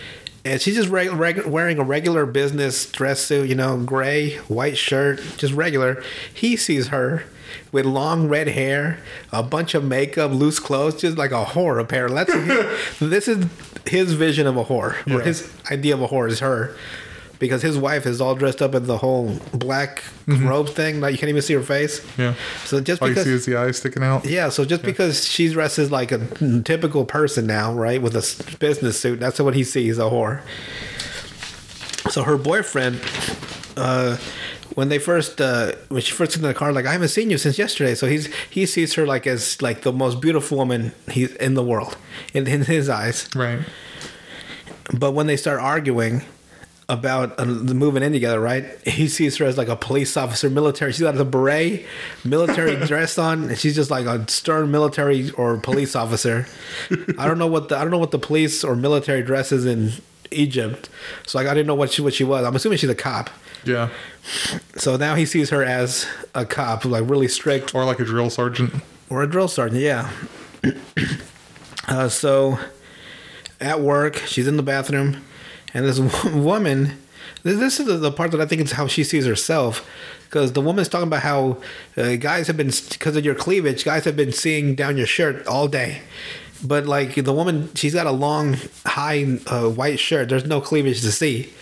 And 0.45 0.61
she's 0.61 0.77
just 0.77 0.89
reg- 0.89 1.13
reg- 1.13 1.47
wearing 1.47 1.79
a 1.79 1.83
regular 1.83 2.25
business 2.25 2.87
dress 2.87 3.21
suit, 3.21 3.49
you 3.49 3.57
know, 3.57 3.79
gray, 3.79 4.37
white 4.47 4.79
shirt, 4.79 5.21
just 5.39 5.53
regular. 5.53 6.03
He 6.33 6.57
sees 6.57 6.89
her 6.89 7.25
with 7.73 7.87
long 7.87 8.29
red 8.29 8.49
hair, 8.49 8.99
a 9.33 9.43
bunch 9.43 9.75
of 9.75 9.85
makeup, 9.85 10.31
loose 10.33 10.59
clothes, 10.59 11.01
just 11.01 11.17
like 11.17 11.31
a 11.31 11.45
whore, 11.45 11.81
apparently. 11.81 12.17
That's 12.25 12.99
this 13.01 13.29
is 13.29 13.47
his 13.87 14.13
vision 14.15 14.47
of 14.47 14.57
a 14.57 14.65
whore, 14.65 14.95
or 15.13 15.21
his 15.21 15.53
idea 15.71 15.95
of 15.95 16.03
a 16.03 16.09
whore 16.09 16.29
is 16.29 16.41
her. 16.41 16.75
Because 17.39 17.61
his 17.61 17.77
wife 17.77 18.07
is 18.07 18.19
all 18.19 18.35
dressed 18.35 18.63
up 18.63 18.75
in 18.75 18.87
the 18.87 18.97
whole 18.97 19.39
black 19.53 20.03
robe 20.27 20.71
thing, 20.71 21.03
like 21.03 21.13
you 21.13 21.19
can't 21.19 21.29
even 21.29 21.43
see 21.43 21.53
her 21.53 21.63
face. 21.63 22.01
Yeah. 22.17 22.33
So 22.65 22.81
just 22.81 23.03
All 23.03 23.09
you 23.09 23.15
because 23.15 23.27
see 23.27 23.33
is 23.35 23.45
the 23.45 23.57
eyes 23.57 23.77
sticking 23.77 24.03
out. 24.03 24.25
yeah, 24.25 24.49
so 24.49 24.65
just 24.65 24.83
because 24.83 25.23
she 25.29 25.53
dresses 25.53 25.91
like 25.91 26.13
a 26.13 26.19
typical 26.65 27.05
person 27.05 27.47
now, 27.47 27.75
right, 27.75 28.01
with 28.01 28.17
a 28.17 28.57
business 28.59 28.99
suit, 28.99 29.21
that's 29.21 29.39
what 29.39 29.55
he 29.55 29.65
sees 29.65 29.99
a 29.99 30.05
whore. 30.05 30.41
So 32.11 32.23
her 32.23 32.39
boyfriend, 32.39 33.01
uh, 33.77 34.17
when 34.77 34.91
they 34.91 34.99
first, 34.99 35.41
uh, 35.41 35.73
when 35.89 36.03
she 36.03 36.13
first 36.13 36.33
gets 36.33 36.37
in 36.37 36.43
the 36.43 36.53
car, 36.53 36.71
like 36.71 36.85
I 36.85 36.93
haven't 36.93 37.09
seen 37.09 37.31
you 37.31 37.39
since 37.39 37.59
yesterday. 37.59 37.95
So 37.95 38.07
he's 38.07 38.33
he 38.51 38.67
sees 38.67 38.93
her 38.95 39.07
like 39.07 39.27
as 39.27 39.61
like 39.63 39.83
the 39.83 39.93
most 39.93 40.21
beautiful 40.21 40.59
woman 40.59 40.93
he's 41.11 41.35
in 41.37 41.55
the 41.55 41.65
world 41.65 41.97
in, 42.35 42.47
in 42.47 42.63
his 42.63 42.89
eyes. 42.91 43.29
Right. 43.35 43.61
But 44.93 45.13
when 45.13 45.27
they 45.27 45.39
start 45.39 45.61
arguing 45.61 46.23
about 46.91 47.41
uh, 47.41 47.45
the 47.45 47.75
moving 47.75 48.03
in 48.03 48.13
together, 48.13 48.39
right? 48.39 48.65
He 48.87 49.09
sees 49.09 49.39
her 49.39 49.47
as 49.47 49.57
like 49.57 49.69
a 49.69 49.77
police 49.77 50.15
officer, 50.15 50.51
military. 50.51 50.93
She's 50.93 51.01
got 51.01 51.15
the 51.17 51.25
beret, 51.25 51.87
military 52.23 52.77
dress 52.87 53.17
on, 53.17 53.45
and 53.45 53.59
she's 53.59 53.75
just 53.75 53.91
like 53.91 54.05
a 54.05 54.29
stern 54.29 54.71
military 54.71 55.31
or 55.31 55.57
police 55.57 55.97
officer. 55.97 56.47
I 57.19 57.27
don't 57.27 57.39
know 57.39 57.47
what 57.47 57.71
the 57.71 57.79
I 57.79 57.81
don't 57.81 57.91
know 57.91 57.99
what 57.99 58.11
the 58.11 58.19
police 58.19 58.63
or 58.63 58.77
military 58.77 59.23
dress 59.23 59.53
is 59.53 59.65
in 59.65 59.93
Egypt, 60.37 60.89
so 61.27 61.39
like 61.39 61.47
I 61.47 61.55
didn't 61.55 61.67
know 61.67 61.75
what 61.75 61.93
she 61.93 62.03
what 62.03 62.15
she 62.15 62.25
was. 62.25 62.45
I'm 62.45 62.55
assuming 62.57 62.79
she's 62.79 62.91
a 62.91 62.95
cop. 62.95 63.31
Yeah. 63.65 63.89
So 64.77 64.97
now 64.97 65.15
he 65.17 65.27
sees 65.27 65.51
her 65.51 65.63
as 65.65 66.07
a 66.35 66.45
cop, 66.45 66.85
like 66.85 67.09
really 67.09 67.27
strict 67.29 67.75
Or 67.75 67.85
like 67.85 67.99
a 67.99 68.05
drill 68.05 68.31
sergeant. 68.31 68.73
or 69.11 69.23
a 69.23 69.27
drill 69.27 69.49
sergeant, 69.49 69.81
yeah. 69.81 70.11
uh, 71.89 72.09
so 72.09 72.59
at 73.61 73.81
work, 73.81 74.17
she's 74.27 74.47
in 74.47 74.57
the 74.57 74.63
bathroom, 74.63 75.23
and 75.75 75.85
this 75.85 75.99
wo- 75.99 76.37
woman. 76.41 76.99
This, 77.43 77.79
is 77.79 77.87
the, 77.87 77.97
the 77.97 78.11
part 78.11 78.33
that 78.33 78.41
I 78.41 78.47
think 78.47 78.61
is 78.63 78.73
how 78.73 78.89
she 78.89 79.05
sees 79.05 79.25
herself, 79.25 79.89
because 80.25 80.53
the 80.53 80.61
woman's 80.61 80.89
talking 80.89 81.07
about 81.07 81.23
how 81.23 81.59
uh, 81.97 82.17
guys 82.17 82.49
have 82.49 82.57
been 82.57 82.73
because 82.91 83.15
of 83.17 83.25
your 83.25 83.37
cleavage, 83.37 83.85
guys 83.85 84.05
have 84.05 84.17
been 84.17 84.33
seeing 84.33 84.75
down 84.75 84.97
your 84.97 85.07
shirt 85.07 85.47
all 85.47 85.69
day. 85.69 86.03
But 86.65 86.87
like 86.87 87.15
the 87.15 87.33
woman, 87.33 87.71
she's 87.75 87.95
got 87.95 88.07
a 88.07 88.11
long, 88.13 88.57
high 88.85 89.39
uh, 89.47 89.69
white 89.69 89.99
shirt. 89.99 90.29
There's 90.29 90.47
no 90.47 90.61
cleavage 90.61 91.01
to 91.03 91.13
see. 91.13 91.53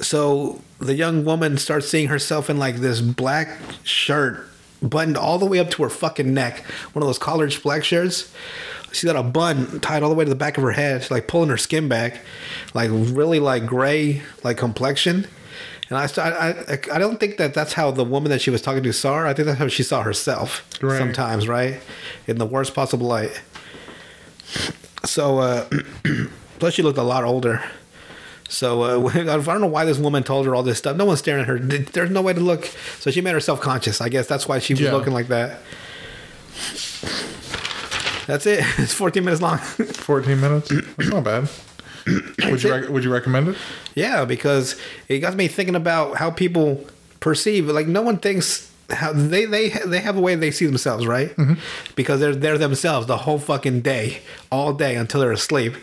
So 0.00 0.60
the 0.78 0.94
young 0.94 1.24
woman 1.24 1.58
starts 1.58 1.88
seeing 1.88 2.08
herself 2.08 2.48
in 2.48 2.58
like 2.58 2.76
this 2.76 3.00
black 3.00 3.58
shirt, 3.82 4.46
buttoned 4.80 5.16
all 5.16 5.38
the 5.38 5.46
way 5.46 5.58
up 5.58 5.70
to 5.70 5.82
her 5.82 5.90
fucking 5.90 6.32
neck. 6.32 6.60
One 6.92 7.02
of 7.02 7.08
those 7.08 7.18
collared 7.18 7.54
black 7.62 7.84
shirts. 7.84 8.32
She's 8.92 9.04
got 9.04 9.16
a 9.16 9.22
bun 9.22 9.80
tied 9.80 10.02
all 10.02 10.08
the 10.08 10.14
way 10.14 10.24
to 10.24 10.30
the 10.30 10.34
back 10.36 10.56
of 10.56 10.62
her 10.64 10.70
head, 10.70 11.02
She's, 11.02 11.10
like 11.10 11.26
pulling 11.28 11.50
her 11.50 11.58
skin 11.58 11.88
back, 11.88 12.20
like 12.72 12.88
really 12.90 13.38
like 13.38 13.66
gray, 13.66 14.22
like 14.44 14.56
complexion. 14.56 15.26
And 15.90 15.98
I, 15.98 16.06
I, 16.18 16.78
I, 16.92 16.98
don't 16.98 17.18
think 17.18 17.38
that 17.38 17.54
that's 17.54 17.72
how 17.72 17.90
the 17.90 18.04
woman 18.04 18.30
that 18.30 18.42
she 18.42 18.50
was 18.50 18.60
talking 18.60 18.82
to 18.82 18.92
saw 18.92 19.18
her. 19.18 19.26
I 19.26 19.32
think 19.32 19.46
that's 19.46 19.58
how 19.58 19.68
she 19.68 19.82
saw 19.82 20.02
herself 20.02 20.66
Right. 20.82 20.98
sometimes, 20.98 21.48
right? 21.48 21.80
In 22.26 22.36
the 22.36 22.44
worst 22.44 22.74
possible 22.74 23.06
light. 23.06 23.40
So, 25.04 25.38
uh, 25.38 25.68
plus 26.58 26.74
she 26.74 26.82
looked 26.82 26.98
a 26.98 27.02
lot 27.02 27.24
older. 27.24 27.62
So 28.48 28.82
uh, 28.82 29.08
I 29.14 29.24
don't 29.24 29.60
know 29.60 29.66
why 29.66 29.84
this 29.84 29.98
woman 29.98 30.22
told 30.22 30.46
her 30.46 30.54
all 30.54 30.62
this 30.62 30.78
stuff. 30.78 30.96
No 30.96 31.04
one's 31.04 31.18
staring 31.20 31.42
at 31.42 31.46
her. 31.48 31.58
There's 31.58 32.10
no 32.10 32.22
way 32.22 32.32
to 32.32 32.40
look. 32.40 32.64
So 32.98 33.10
she 33.10 33.20
made 33.20 33.32
herself 33.32 33.60
conscious. 33.60 34.00
I 34.00 34.08
guess 34.08 34.26
that's 34.26 34.48
why 34.48 34.58
she 34.58 34.72
was 34.74 34.80
Yeah. 34.80 34.92
looking 34.92 35.12
like 35.12 35.28
that. 35.28 35.60
That's 38.26 38.46
it. 38.46 38.64
It's 38.78 38.92
14 38.94 39.24
minutes 39.24 39.40
long. 39.42 39.58
14 39.58 40.40
minutes. 40.40 40.68
That's 40.96 41.08
not 41.10 41.24
bad. 41.24 41.48
Would 42.50 42.62
you 42.62 42.70
rec- 42.70 42.88
would 42.88 43.04
you 43.04 43.12
recommend 43.12 43.48
it? 43.48 43.56
yeah, 43.94 44.24
because 44.24 44.76
it 45.08 45.18
got 45.18 45.34
me 45.34 45.46
thinking 45.46 45.74
about 45.74 46.16
how 46.16 46.30
people 46.30 46.86
perceive. 47.20 47.66
Like 47.68 47.86
no 47.86 48.00
one 48.00 48.16
thinks 48.16 48.67
how 48.90 49.12
they 49.12 49.44
they 49.44 49.68
they 49.68 50.00
have 50.00 50.16
a 50.16 50.20
way 50.20 50.34
they 50.34 50.50
see 50.50 50.66
themselves, 50.66 51.06
right? 51.06 51.34
Because 51.94 52.20
they're 52.20 52.34
they're 52.34 52.58
themselves 52.58 53.06
the 53.06 53.18
whole 53.18 53.38
fucking 53.38 53.82
day, 53.82 54.20
all 54.50 54.72
day 54.72 54.96
until 54.96 55.20
they're 55.20 55.32
asleep. 55.32 55.74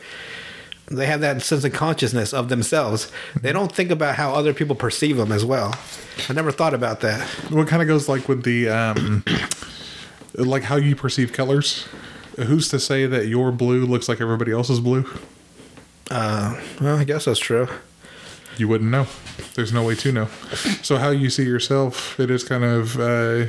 They 0.88 1.08
have 1.08 1.22
that 1.22 1.42
sense 1.42 1.64
of 1.64 1.74
consciousness 1.74 2.32
of 2.34 2.50
themselves. 2.50 3.12
They 3.42 3.52
don't 3.52 3.72
think 3.72 3.90
about 3.90 4.16
how 4.16 4.34
other 4.34 4.54
people 4.54 4.76
perceive 4.76 5.18
them 5.18 5.32
as 5.32 5.44
well. 5.44 5.76
I 6.30 6.34
never 6.34 6.52
thought 6.52 6.76
about 6.76 7.02
that. 7.02 7.28
What 7.50 7.68
kind 7.68 7.82
of 7.82 7.88
goes 7.88 8.08
like 8.08 8.28
with 8.30 8.44
the 8.44 8.70
um, 8.70 9.24
like 10.36 10.64
how 10.64 10.76
you 10.76 10.96
perceive 10.96 11.34
colors? 11.34 11.88
Who's 12.38 12.68
to 12.70 12.80
say 12.80 13.06
that 13.08 13.28
your 13.28 13.52
blue 13.52 13.86
looks 13.86 14.10
like 14.10 14.22
everybody 14.22 14.52
else's 14.52 14.80
blue? 14.80 15.10
Uh, 16.12 16.60
well, 16.82 16.98
I 16.98 17.04
guess 17.04 17.26
that's 17.26 17.40
true. 17.40 17.68
You 18.58 18.68
wouldn't 18.68 18.90
know. 18.90 19.08
There's 19.56 19.74
no 19.74 19.84
way 19.84 19.96
to 19.96 20.12
know. 20.12 20.26
So 20.82 20.98
how 20.98 21.10
you 21.10 21.30
see 21.30 21.44
yourself, 21.44 22.20
it 22.20 22.32
is 22.32 22.44
kind 22.44 22.64
of 22.64 23.00
uh, 23.00 23.46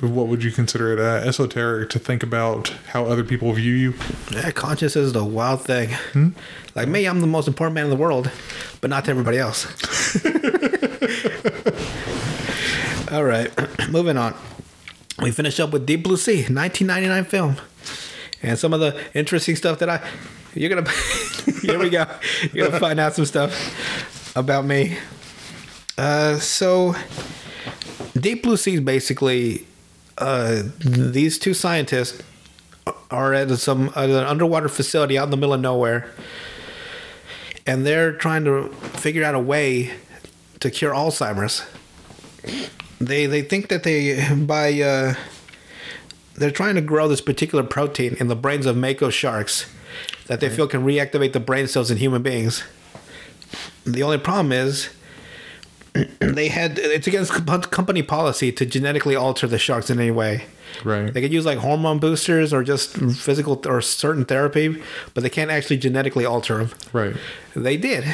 what 0.00 0.28
would 0.28 0.44
you 0.44 0.50
consider 0.50 0.92
it 0.92 0.98
uh, 0.98 1.26
esoteric 1.26 1.88
to 1.90 1.98
think 1.98 2.22
about 2.22 2.68
how 2.88 3.06
other 3.06 3.24
people 3.24 3.52
view 3.52 3.72
you? 3.72 3.94
Yeah, 4.30 4.50
conscious 4.50 4.96
is 4.96 5.12
the 5.12 5.24
wild 5.24 5.62
thing. 5.62 5.90
Like 6.74 6.88
me, 6.88 7.06
I'm 7.06 7.20
the 7.20 7.26
most 7.26 7.48
important 7.48 7.74
man 7.74 7.84
in 7.84 7.90
the 7.90 7.96
world, 7.96 8.30
but 8.80 8.90
not 8.90 9.04
to 9.06 9.10
everybody 9.10 9.38
else. 9.38 9.66
All 13.12 13.24
right, 13.24 13.50
moving 13.90 14.18
on. 14.18 14.34
We 15.22 15.30
finish 15.30 15.58
up 15.60 15.72
with 15.72 15.86
Deep 15.86 16.02
Blue 16.02 16.18
Sea, 16.18 16.42
1999 16.42 17.24
film, 17.24 17.56
and 18.42 18.58
some 18.58 18.74
of 18.74 18.80
the 18.80 19.00
interesting 19.14 19.56
stuff 19.56 19.78
that 19.78 19.88
I 19.88 20.06
you're 20.56 20.70
gonna 20.70 20.90
Here 21.62 21.78
we 21.78 21.90
go. 21.90 22.06
You're 22.52 22.68
gonna 22.68 22.80
find 22.80 22.98
out 22.98 23.14
some 23.14 23.24
stuff 23.24 24.34
about 24.36 24.64
me. 24.64 24.96
Uh, 25.98 26.38
so 26.38 26.94
Deep 28.18 28.42
Blue 28.42 28.56
Sea 28.56 28.74
is 28.74 28.80
basically 28.80 29.66
uh, 30.18 30.62
these 30.78 31.38
two 31.38 31.54
scientists 31.54 32.22
are 33.10 33.34
at 33.34 33.50
some 33.58 33.92
an 33.94 34.10
underwater 34.10 34.68
facility 34.68 35.18
out 35.18 35.24
in 35.24 35.30
the 35.30 35.36
middle 35.36 35.54
of 35.54 35.60
nowhere, 35.60 36.10
and 37.66 37.86
they're 37.86 38.12
trying 38.12 38.44
to 38.44 38.68
figure 38.70 39.24
out 39.24 39.34
a 39.34 39.40
way 39.40 39.92
to 40.60 40.70
cure 40.70 40.92
Alzheimer's. 40.92 41.64
They 43.00 43.26
they 43.26 43.42
think 43.42 43.68
that 43.68 43.82
they 43.82 44.34
by 44.34 44.80
uh, 44.80 45.14
they're 46.34 46.50
trying 46.50 46.74
to 46.76 46.80
grow 46.80 47.08
this 47.08 47.20
particular 47.20 47.64
protein 47.64 48.16
in 48.18 48.28
the 48.28 48.36
brains 48.36 48.66
of 48.66 48.76
mako 48.76 49.10
sharks 49.10 49.66
that 50.26 50.40
they 50.40 50.48
feel 50.48 50.66
can 50.66 50.84
reactivate 50.84 51.32
the 51.32 51.40
brain 51.40 51.66
cells 51.66 51.90
in 51.90 51.98
human 51.98 52.22
beings. 52.22 52.64
The 53.84 54.02
only 54.02 54.18
problem 54.18 54.52
is 54.52 54.90
they 56.18 56.48
had 56.48 56.78
it's 56.78 57.06
against 57.06 57.32
company 57.70 58.02
policy 58.02 58.52
to 58.52 58.66
genetically 58.66 59.16
alter 59.16 59.46
the 59.46 59.58
sharks 59.58 59.90
in 59.90 60.00
any 60.00 60.10
way. 60.10 60.44
Right. 60.84 61.12
They 61.12 61.20
could 61.20 61.32
use 61.32 61.46
like 61.46 61.58
hormone 61.58 61.98
boosters 61.98 62.52
or 62.52 62.62
just 62.62 62.96
physical 62.96 63.62
or 63.66 63.80
certain 63.80 64.24
therapy, 64.24 64.82
but 65.14 65.22
they 65.22 65.30
can't 65.30 65.50
actually 65.50 65.78
genetically 65.78 66.24
alter 66.24 66.58
them. 66.58 66.70
Right. 66.92 67.16
They 67.54 67.76
did. 67.76 68.04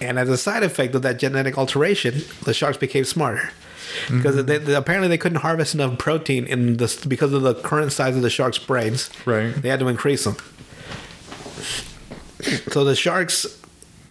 And 0.00 0.18
as 0.18 0.28
a 0.28 0.36
side 0.36 0.62
effect 0.62 0.94
of 0.94 1.02
that 1.02 1.18
genetic 1.18 1.58
alteration, 1.58 2.22
the 2.44 2.54
sharks 2.54 2.78
became 2.78 3.04
smarter. 3.04 3.50
Because 4.10 4.36
mm-hmm. 4.36 4.46
they, 4.46 4.58
they- 4.58 4.74
apparently 4.74 5.08
they 5.08 5.18
couldn't 5.18 5.38
harvest 5.38 5.74
enough 5.74 5.98
protein 5.98 6.46
in 6.46 6.78
this 6.78 7.04
because 7.04 7.32
of 7.32 7.42
the 7.42 7.54
current 7.54 7.92
size 7.92 8.16
of 8.16 8.22
the 8.22 8.30
sharks' 8.30 8.58
brains. 8.58 9.10
Right. 9.24 9.50
They 9.50 9.68
had 9.68 9.80
to 9.80 9.88
increase 9.88 10.24
them. 10.24 10.36
So 12.70 12.84
the 12.84 12.94
sharks 12.94 13.46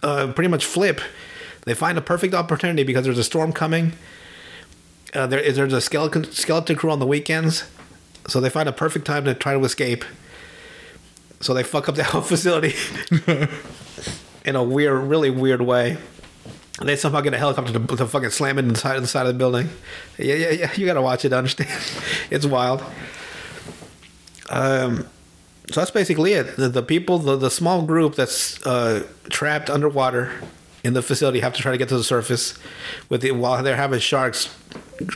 uh, 0.02 0.32
pretty 0.32 0.48
much 0.48 0.64
flip. 0.64 1.00
They 1.64 1.74
find 1.74 1.96
a 1.96 2.02
perfect 2.02 2.34
opportunity 2.34 2.82
because 2.82 3.04
there's 3.04 3.18
a 3.18 3.24
storm 3.24 3.52
coming. 3.52 3.94
Uh, 5.14 5.26
there 5.26 5.40
is 5.40 5.56
there's 5.56 5.72
a 5.72 5.80
skeleton 5.80 6.24
skeleton 6.32 6.76
crew 6.76 6.90
on 6.90 6.98
the 6.98 7.06
weekends, 7.06 7.64
so 8.26 8.40
they 8.40 8.50
find 8.50 8.68
a 8.68 8.72
perfect 8.72 9.06
time 9.06 9.24
to 9.24 9.34
try 9.34 9.54
to 9.54 9.64
escape. 9.64 10.04
So 11.40 11.54
they 11.54 11.62
fuck 11.62 11.88
up 11.88 11.94
the 11.94 12.04
whole 12.04 12.22
facility 12.22 12.74
in 14.44 14.56
a 14.56 14.62
weird, 14.62 15.04
really 15.04 15.30
weird 15.30 15.62
way. 15.62 15.98
And 16.80 16.88
they 16.88 16.96
somehow 16.96 17.20
get 17.20 17.32
a 17.32 17.38
helicopter 17.38 17.72
to, 17.72 17.96
to 17.96 18.06
fucking 18.06 18.30
slam 18.30 18.58
it 18.58 18.62
in 18.62 18.68
the 18.68 18.76
side, 18.76 19.00
the 19.00 19.06
side 19.06 19.26
of 19.26 19.34
the 19.34 19.38
building. 19.38 19.68
Yeah, 20.18 20.34
yeah, 20.34 20.50
yeah. 20.50 20.72
You 20.74 20.86
gotta 20.86 21.02
watch 21.02 21.24
it 21.24 21.28
to 21.28 21.38
understand. 21.38 21.70
it's 22.30 22.44
wild. 22.44 22.82
Um, 24.50 25.06
so 25.70 25.80
that's 25.80 25.90
basically 25.90 26.32
it. 26.32 26.56
The, 26.56 26.68
the 26.68 26.82
people, 26.82 27.18
the, 27.18 27.36
the 27.36 27.50
small 27.50 27.82
group 27.82 28.14
that's 28.14 28.64
uh, 28.66 29.06
trapped 29.30 29.70
underwater 29.70 30.32
in 30.82 30.92
the 30.92 31.02
facility 31.02 31.40
have 31.40 31.54
to 31.54 31.62
try 31.62 31.72
to 31.72 31.78
get 31.78 31.88
to 31.88 31.96
the 31.96 32.04
surface 32.04 32.58
with 33.08 33.26
while 33.30 33.62
they're 33.62 33.76
having 33.76 33.98
sharks 33.98 34.54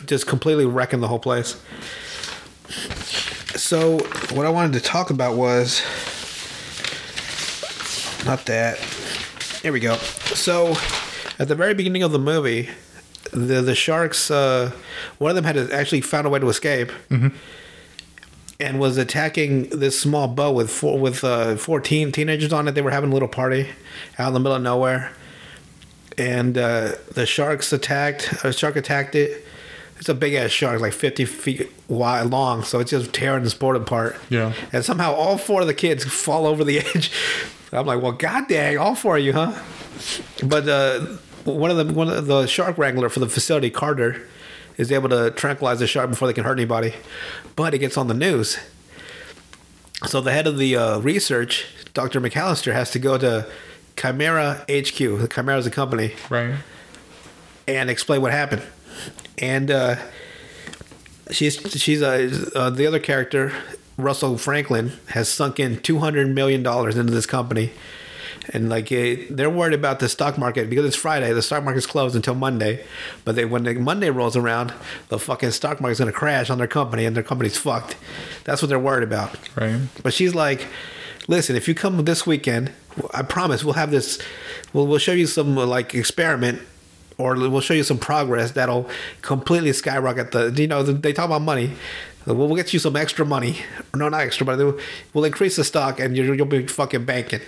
just 0.06 0.26
completely 0.26 0.64
wrecking 0.64 1.00
the 1.00 1.08
whole 1.08 1.18
place. 1.18 1.60
So 3.54 3.98
what 4.34 4.46
I 4.46 4.50
wanted 4.50 4.72
to 4.74 4.80
talk 4.80 5.10
about 5.10 5.36
was 5.36 5.82
not 8.24 8.46
that. 8.46 8.78
Here 9.62 9.72
we 9.72 9.80
go. 9.80 9.96
So 9.96 10.74
at 11.38 11.48
the 11.48 11.54
very 11.54 11.74
beginning 11.74 12.02
of 12.02 12.12
the 12.12 12.18
movie, 12.18 12.70
the 13.32 13.60
the 13.60 13.74
sharks, 13.74 14.30
uh, 14.30 14.72
one 15.18 15.30
of 15.30 15.34
them 15.34 15.44
had 15.44 15.56
actually 15.72 16.00
found 16.00 16.26
a 16.26 16.30
way 16.30 16.38
to 16.38 16.48
escape 16.48 16.90
and 18.60 18.80
was 18.80 18.96
attacking 18.96 19.68
this 19.68 20.00
small 20.00 20.26
boat 20.28 20.52
with 20.52 20.70
four 20.70 20.98
with 20.98 21.22
uh, 21.22 21.56
14 21.56 22.12
teenagers 22.12 22.52
on 22.52 22.66
it. 22.68 22.72
They 22.72 22.82
were 22.82 22.90
having 22.90 23.10
a 23.10 23.12
little 23.12 23.28
party 23.28 23.68
out 24.18 24.28
in 24.28 24.34
the 24.34 24.40
middle 24.40 24.56
of 24.56 24.62
nowhere, 24.62 25.12
and 26.16 26.58
uh, 26.58 26.92
the 27.12 27.26
sharks 27.26 27.72
attacked. 27.72 28.44
A 28.44 28.52
shark 28.52 28.76
attacked 28.76 29.14
it. 29.14 29.44
It's 29.98 30.08
a 30.08 30.14
big 30.14 30.34
ass 30.34 30.50
shark, 30.50 30.80
like 30.80 30.92
50 30.92 31.24
feet 31.24 31.72
wide 31.88 32.26
long, 32.26 32.62
so 32.62 32.78
it's 32.78 32.92
just 32.92 33.12
tearing 33.12 33.42
this 33.42 33.54
boat 33.54 33.74
apart. 33.74 34.16
Yeah. 34.30 34.52
And 34.72 34.84
somehow 34.84 35.12
all 35.12 35.38
four 35.38 35.62
of 35.62 35.66
the 35.66 35.74
kids 35.74 36.04
fall 36.04 36.46
over 36.46 36.62
the 36.62 36.78
edge. 36.94 37.10
I'm 37.72 37.84
like, 37.86 38.00
well, 38.00 38.12
god 38.12 38.48
dang, 38.48 38.78
all 38.78 38.94
four 38.94 39.16
of 39.16 39.24
you, 39.24 39.32
huh? 39.32 39.60
But 40.44 40.68
uh, 40.68 41.00
one 41.44 41.70
of 41.70 41.76
the 41.76 41.92
one 41.92 42.08
of 42.08 42.26
the 42.26 42.46
shark 42.46 42.78
wrangler 42.78 43.08
for 43.08 43.20
the 43.20 43.28
facility, 43.28 43.70
Carter, 43.70 44.26
is 44.78 44.90
able 44.90 45.08
to 45.10 45.30
tranquilize 45.32 45.80
the 45.80 45.86
shark 45.86 46.08
before 46.08 46.26
they 46.28 46.34
can 46.34 46.44
hurt 46.44 46.58
anybody. 46.58 46.94
But 47.56 47.74
it 47.74 47.78
gets 47.78 47.96
on 47.98 48.08
the 48.08 48.14
news. 48.14 48.56
So 50.06 50.20
the 50.20 50.32
head 50.32 50.46
of 50.46 50.56
the 50.58 50.76
uh, 50.76 50.98
research, 51.00 51.66
Dr. 51.92 52.20
McAllister, 52.20 52.72
has 52.72 52.90
to 52.92 52.98
go 52.98 53.18
to 53.18 53.46
Chimera 53.96 54.64
HQ. 54.70 54.96
The 54.96 55.28
Chimera 55.32 55.58
is 55.58 55.66
a 55.66 55.70
company 55.72 56.14
Right. 56.30 56.54
and 57.66 57.90
explain 57.90 58.22
what 58.22 58.30
happened. 58.32 58.62
And 59.38 59.70
uh, 59.70 59.96
she's 61.30 61.56
she's 61.80 62.02
uh, 62.02 62.46
uh, 62.54 62.70
the 62.70 62.86
other 62.86 63.00
character, 63.00 63.52
Russell 63.96 64.38
Franklin, 64.38 64.92
has 65.08 65.28
sunk 65.28 65.58
in 65.58 65.80
two 65.80 65.98
hundred 65.98 66.28
million 66.34 66.62
dollars 66.62 66.96
into 66.96 67.12
this 67.12 67.26
company, 67.26 67.72
and 68.52 68.68
like 68.68 68.90
eh, 68.92 69.24
they're 69.30 69.50
worried 69.50 69.74
about 69.74 70.00
the 70.00 70.08
stock 70.08 70.38
market 70.38 70.70
because 70.70 70.84
it's 70.84 70.96
Friday. 70.96 71.32
The 71.32 71.42
stock 71.42 71.64
market's 71.64 71.86
closed 71.86 72.16
until 72.16 72.34
Monday, 72.34 72.84
but 73.24 73.34
they 73.34 73.44
when 73.44 73.64
the 73.64 73.74
Monday 73.74 74.10
rolls 74.10 74.36
around, 74.36 74.72
the 75.08 75.18
fucking 75.18 75.50
stock 75.50 75.80
market's 75.80 76.00
gonna 76.00 76.12
crash 76.12 76.50
on 76.50 76.58
their 76.58 76.66
company, 76.66 77.04
and 77.04 77.14
their 77.14 77.22
company's 77.22 77.56
fucked. 77.56 77.96
That's 78.44 78.62
what 78.62 78.68
they're 78.68 78.78
worried 78.78 79.04
about. 79.04 79.36
Right. 79.56 79.80
But 80.02 80.14
she's 80.14 80.34
like, 80.34 80.66
listen, 81.26 81.56
if 81.56 81.68
you 81.68 81.74
come 81.74 82.04
this 82.04 82.26
weekend, 82.26 82.72
I 83.12 83.22
promise 83.22 83.64
we'll 83.64 83.74
have 83.74 83.90
this. 83.90 84.18
We'll 84.72 84.86
we'll 84.86 84.98
show 84.98 85.12
you 85.12 85.26
some 85.26 85.56
like 85.56 85.94
experiment, 85.94 86.60
or 87.18 87.34
we'll 87.34 87.60
show 87.60 87.74
you 87.74 87.84
some 87.84 87.98
progress 87.98 88.52
that'll 88.52 88.88
completely 89.22 89.72
skyrocket 89.72 90.32
the. 90.32 90.52
You 90.56 90.66
know, 90.66 90.82
they 90.82 91.12
talk 91.12 91.26
about 91.26 91.42
money. 91.42 91.72
We'll, 92.26 92.36
we'll 92.36 92.56
get 92.56 92.72
you 92.72 92.78
some 92.78 92.96
extra 92.96 93.24
money. 93.24 93.60
No, 93.94 94.08
not 94.08 94.20
extra, 94.20 94.44
but 94.44 94.58
we'll 95.14 95.24
increase 95.24 95.56
the 95.56 95.64
stock, 95.64 96.00
and 96.00 96.16
you'll, 96.16 96.34
you'll 96.34 96.46
be 96.46 96.66
fucking 96.66 97.04
banking. 97.04 97.40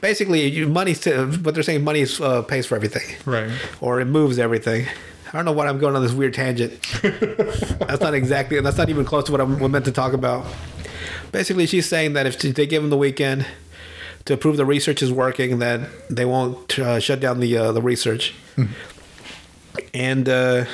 Basically, 0.00 0.46
you, 0.48 0.68
money. 0.68 0.94
What 0.94 1.54
they're 1.54 1.62
saying, 1.62 1.82
money 1.84 2.06
uh, 2.20 2.42
pays 2.42 2.66
for 2.66 2.76
everything 2.76 3.16
Right. 3.24 3.50
or 3.80 4.00
it 4.00 4.04
moves 4.06 4.38
everything. 4.38 4.86
I 5.28 5.32
don't 5.32 5.44
know 5.44 5.52
why 5.52 5.66
I'm 5.66 5.78
going 5.78 5.94
on 5.96 6.02
this 6.02 6.12
weird 6.12 6.34
tangent. 6.34 6.80
that's 7.02 8.00
not 8.00 8.14
exactly. 8.14 8.60
That's 8.60 8.78
not 8.78 8.88
even 8.88 9.04
close 9.04 9.24
to 9.24 9.32
what 9.32 9.40
I'm 9.40 9.70
meant 9.70 9.84
to 9.84 9.92
talk 9.92 10.12
about. 10.12 10.46
Basically, 11.32 11.66
she's 11.66 11.86
saying 11.86 12.14
that 12.14 12.26
if 12.26 12.38
they 12.38 12.66
give 12.66 12.82
them 12.82 12.88
the 12.90 12.96
weekend 12.96 13.44
to 14.24 14.36
prove 14.36 14.56
the 14.56 14.64
research 14.64 15.02
is 15.02 15.12
working, 15.12 15.58
that 15.58 15.80
they 16.08 16.24
won't 16.24 16.78
uh, 16.78 16.98
shut 17.00 17.20
down 17.20 17.40
the 17.40 17.56
uh, 17.56 17.72
the 17.72 17.82
research. 17.82 18.34
And 19.92 20.28
uh, 20.28 20.64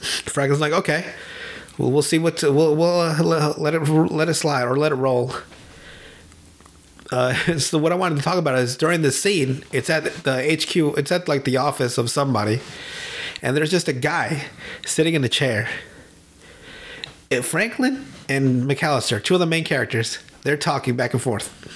Franklin's 0.00 0.60
like, 0.60 0.72
okay, 0.72 1.12
well, 1.78 1.90
we'll 1.90 2.02
see 2.02 2.18
what 2.18 2.42
we'll 2.42 2.76
we'll 2.76 3.00
uh, 3.00 3.54
let 3.56 3.74
it 3.74 3.88
let 3.88 4.28
it 4.28 4.34
slide 4.34 4.64
or 4.64 4.76
let 4.76 4.92
it 4.92 4.96
roll. 4.96 5.32
Uh, 7.14 7.32
so 7.58 7.78
what 7.78 7.92
I 7.92 7.94
wanted 7.94 8.16
to 8.16 8.22
talk 8.22 8.38
about 8.38 8.58
is 8.58 8.76
during 8.76 9.02
the 9.02 9.12
scene, 9.12 9.62
it's 9.72 9.88
at 9.88 10.04
the 10.24 10.42
HQ, 10.42 10.98
it's 10.98 11.12
at 11.12 11.28
like 11.28 11.44
the 11.44 11.56
office 11.56 11.96
of 11.96 12.10
somebody, 12.10 12.60
and 13.40 13.56
there's 13.56 13.70
just 13.70 13.86
a 13.86 13.92
guy 13.92 14.46
sitting 14.84 15.14
in 15.14 15.22
a 15.22 15.28
chair. 15.28 15.68
Uh, 17.30 17.40
Franklin 17.40 18.04
and 18.28 18.64
McAllister, 18.64 19.22
two 19.22 19.34
of 19.34 19.40
the 19.40 19.46
main 19.46 19.64
characters, 19.64 20.18
they're 20.42 20.56
talking 20.56 20.96
back 20.96 21.12
and 21.12 21.22
forth. 21.22 21.70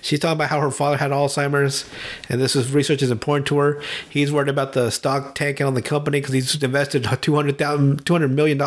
She's 0.00 0.20
talking 0.20 0.36
about 0.36 0.48
how 0.48 0.60
her 0.60 0.70
father 0.70 0.96
had 0.96 1.10
Alzheimer's, 1.10 1.84
and 2.28 2.40
this 2.40 2.56
is 2.56 2.72
research 2.72 3.02
is 3.02 3.10
important 3.10 3.46
to 3.48 3.58
her. 3.58 3.82
He's 4.08 4.32
worried 4.32 4.48
about 4.48 4.72
the 4.72 4.90
stock 4.90 5.34
tanking 5.34 5.66
on 5.66 5.74
the 5.74 5.82
company 5.82 6.20
because 6.20 6.34
he's 6.34 6.62
invested 6.62 7.02
$200, 7.04 7.56
$200 7.56 8.30
million. 8.30 8.58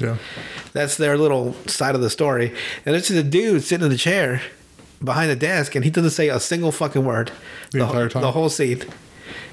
Yeah. 0.00 0.18
That's 0.72 0.96
their 0.96 1.16
little 1.16 1.54
side 1.66 1.94
of 1.94 2.00
the 2.02 2.10
story. 2.10 2.54
And 2.84 2.94
this 2.94 3.10
is 3.10 3.16
a 3.16 3.22
dude 3.22 3.62
sitting 3.62 3.84
in 3.84 3.90
the 3.90 3.98
chair 3.98 4.42
behind 5.02 5.30
the 5.30 5.36
desk, 5.36 5.74
and 5.74 5.84
he 5.84 5.90
doesn't 5.90 6.10
say 6.10 6.28
a 6.28 6.40
single 6.40 6.72
fucking 6.72 7.04
word 7.04 7.30
The 7.70 7.80
entire 7.82 8.08
time? 8.08 8.22
The 8.22 8.32
whole 8.32 8.48
scene. 8.48 8.84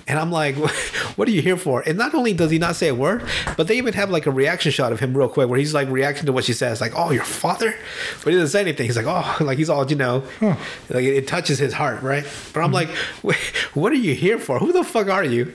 And 0.10 0.18
I'm 0.18 0.32
like, 0.32 0.56
what 1.16 1.28
are 1.28 1.32
you 1.32 1.44
here 1.44 1.56
for? 1.56 1.82
And 1.88 1.96
not 1.96 2.16
only 2.16 2.34
does 2.34 2.50
he 2.50 2.58
not 2.58 2.76
say 2.76 2.88
a 2.88 2.96
word, 2.96 3.24
but 3.56 3.68
they 3.68 3.78
even 3.78 3.94
have 3.94 4.10
like 4.10 4.26
a 4.26 4.32
reaction 4.32 4.72
shot 4.72 4.92
of 4.92 5.00
him 5.00 5.16
real 5.16 5.30
quick 5.30 5.48
where 5.48 5.60
he's 5.60 5.76
like 5.76 5.88
reacting 5.88 6.26
to 6.26 6.34
what 6.34 6.46
she 6.46 6.54
says, 6.54 6.82
like, 6.82 6.94
oh, 6.96 7.12
your 7.12 7.24
father? 7.24 7.76
But 8.24 8.32
he 8.32 8.40
doesn't 8.40 8.50
say 8.50 8.62
anything. 8.62 8.88
He's 8.88 8.98
like, 8.98 9.06
oh, 9.06 9.38
like 9.44 9.60
he's 9.60 9.70
all, 9.70 9.86
you 9.86 9.96
know, 9.96 10.24
like 10.42 11.04
it, 11.04 11.28
touches 11.28 11.60
his 11.60 11.74
heart, 11.74 12.02
right? 12.02 12.26
But 12.54 12.62
I'm 12.62 12.70
hmm. 12.70 12.74
like, 12.74 12.90
what 13.76 13.92
are 13.92 13.96
you 13.96 14.16
here 14.16 14.40
for? 14.40 14.58
Who 14.58 14.74
the 14.74 14.84
fuck 14.84 15.10
are 15.10 15.24
you? 15.24 15.54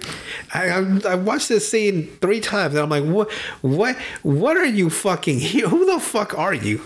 I, 0.54 0.68
I, 0.70 1.00
I 1.08 1.14
watched 1.16 1.48
this 1.48 1.68
scene 1.68 2.16
three 2.20 2.40
times 2.40 2.74
and 2.74 2.82
I'm 2.84 2.90
like, 2.90 3.04
what, 3.04 3.32
what, 3.62 3.96
what 4.22 4.56
are 4.56 4.64
you 4.64 4.88
fucking 4.88 5.40
here? 5.40 5.68
Who 5.68 5.84
the 5.84 5.98
fuck 5.98 6.38
are 6.38 6.54
you? 6.54 6.80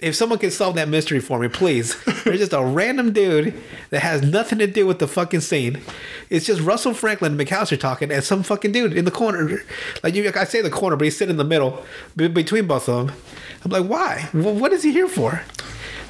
If 0.00 0.14
someone 0.14 0.38
can 0.38 0.50
solve 0.50 0.74
that 0.76 0.88
mystery 0.88 1.20
for 1.20 1.38
me, 1.38 1.48
please. 1.48 1.96
There's 2.24 2.38
just 2.40 2.52
a 2.52 2.64
random 2.64 3.12
dude 3.12 3.54
that 3.90 4.00
has 4.00 4.22
nothing 4.22 4.58
to 4.60 4.66
do 4.66 4.86
with 4.86 4.98
the 4.98 5.06
fucking 5.08 5.40
scene. 5.40 5.80
It's 6.30 6.46
just 6.46 6.60
Russell 6.60 6.94
Franklin 6.94 7.38
and 7.38 7.40
McAllister 7.48 7.78
talking, 7.78 8.10
and 8.10 8.22
some 8.24 8.42
fucking 8.42 8.72
dude 8.72 8.92
in 8.92 9.04
the 9.04 9.10
corner. 9.10 9.62
Like 10.02 10.14
you, 10.14 10.30
I 10.34 10.44
say 10.44 10.60
the 10.62 10.70
corner, 10.70 10.96
but 10.96 11.04
he's 11.04 11.16
sitting 11.16 11.30
in 11.32 11.36
the 11.36 11.44
middle 11.44 11.84
be- 12.16 12.28
between 12.28 12.66
both 12.66 12.88
of 12.88 13.06
them. 13.08 13.16
I'm 13.64 13.70
like, 13.70 13.84
why? 13.90 14.20
Wh- 14.32 14.60
What 14.60 14.72
is 14.72 14.82
he 14.82 14.92
here 14.92 15.08
for? 15.08 15.42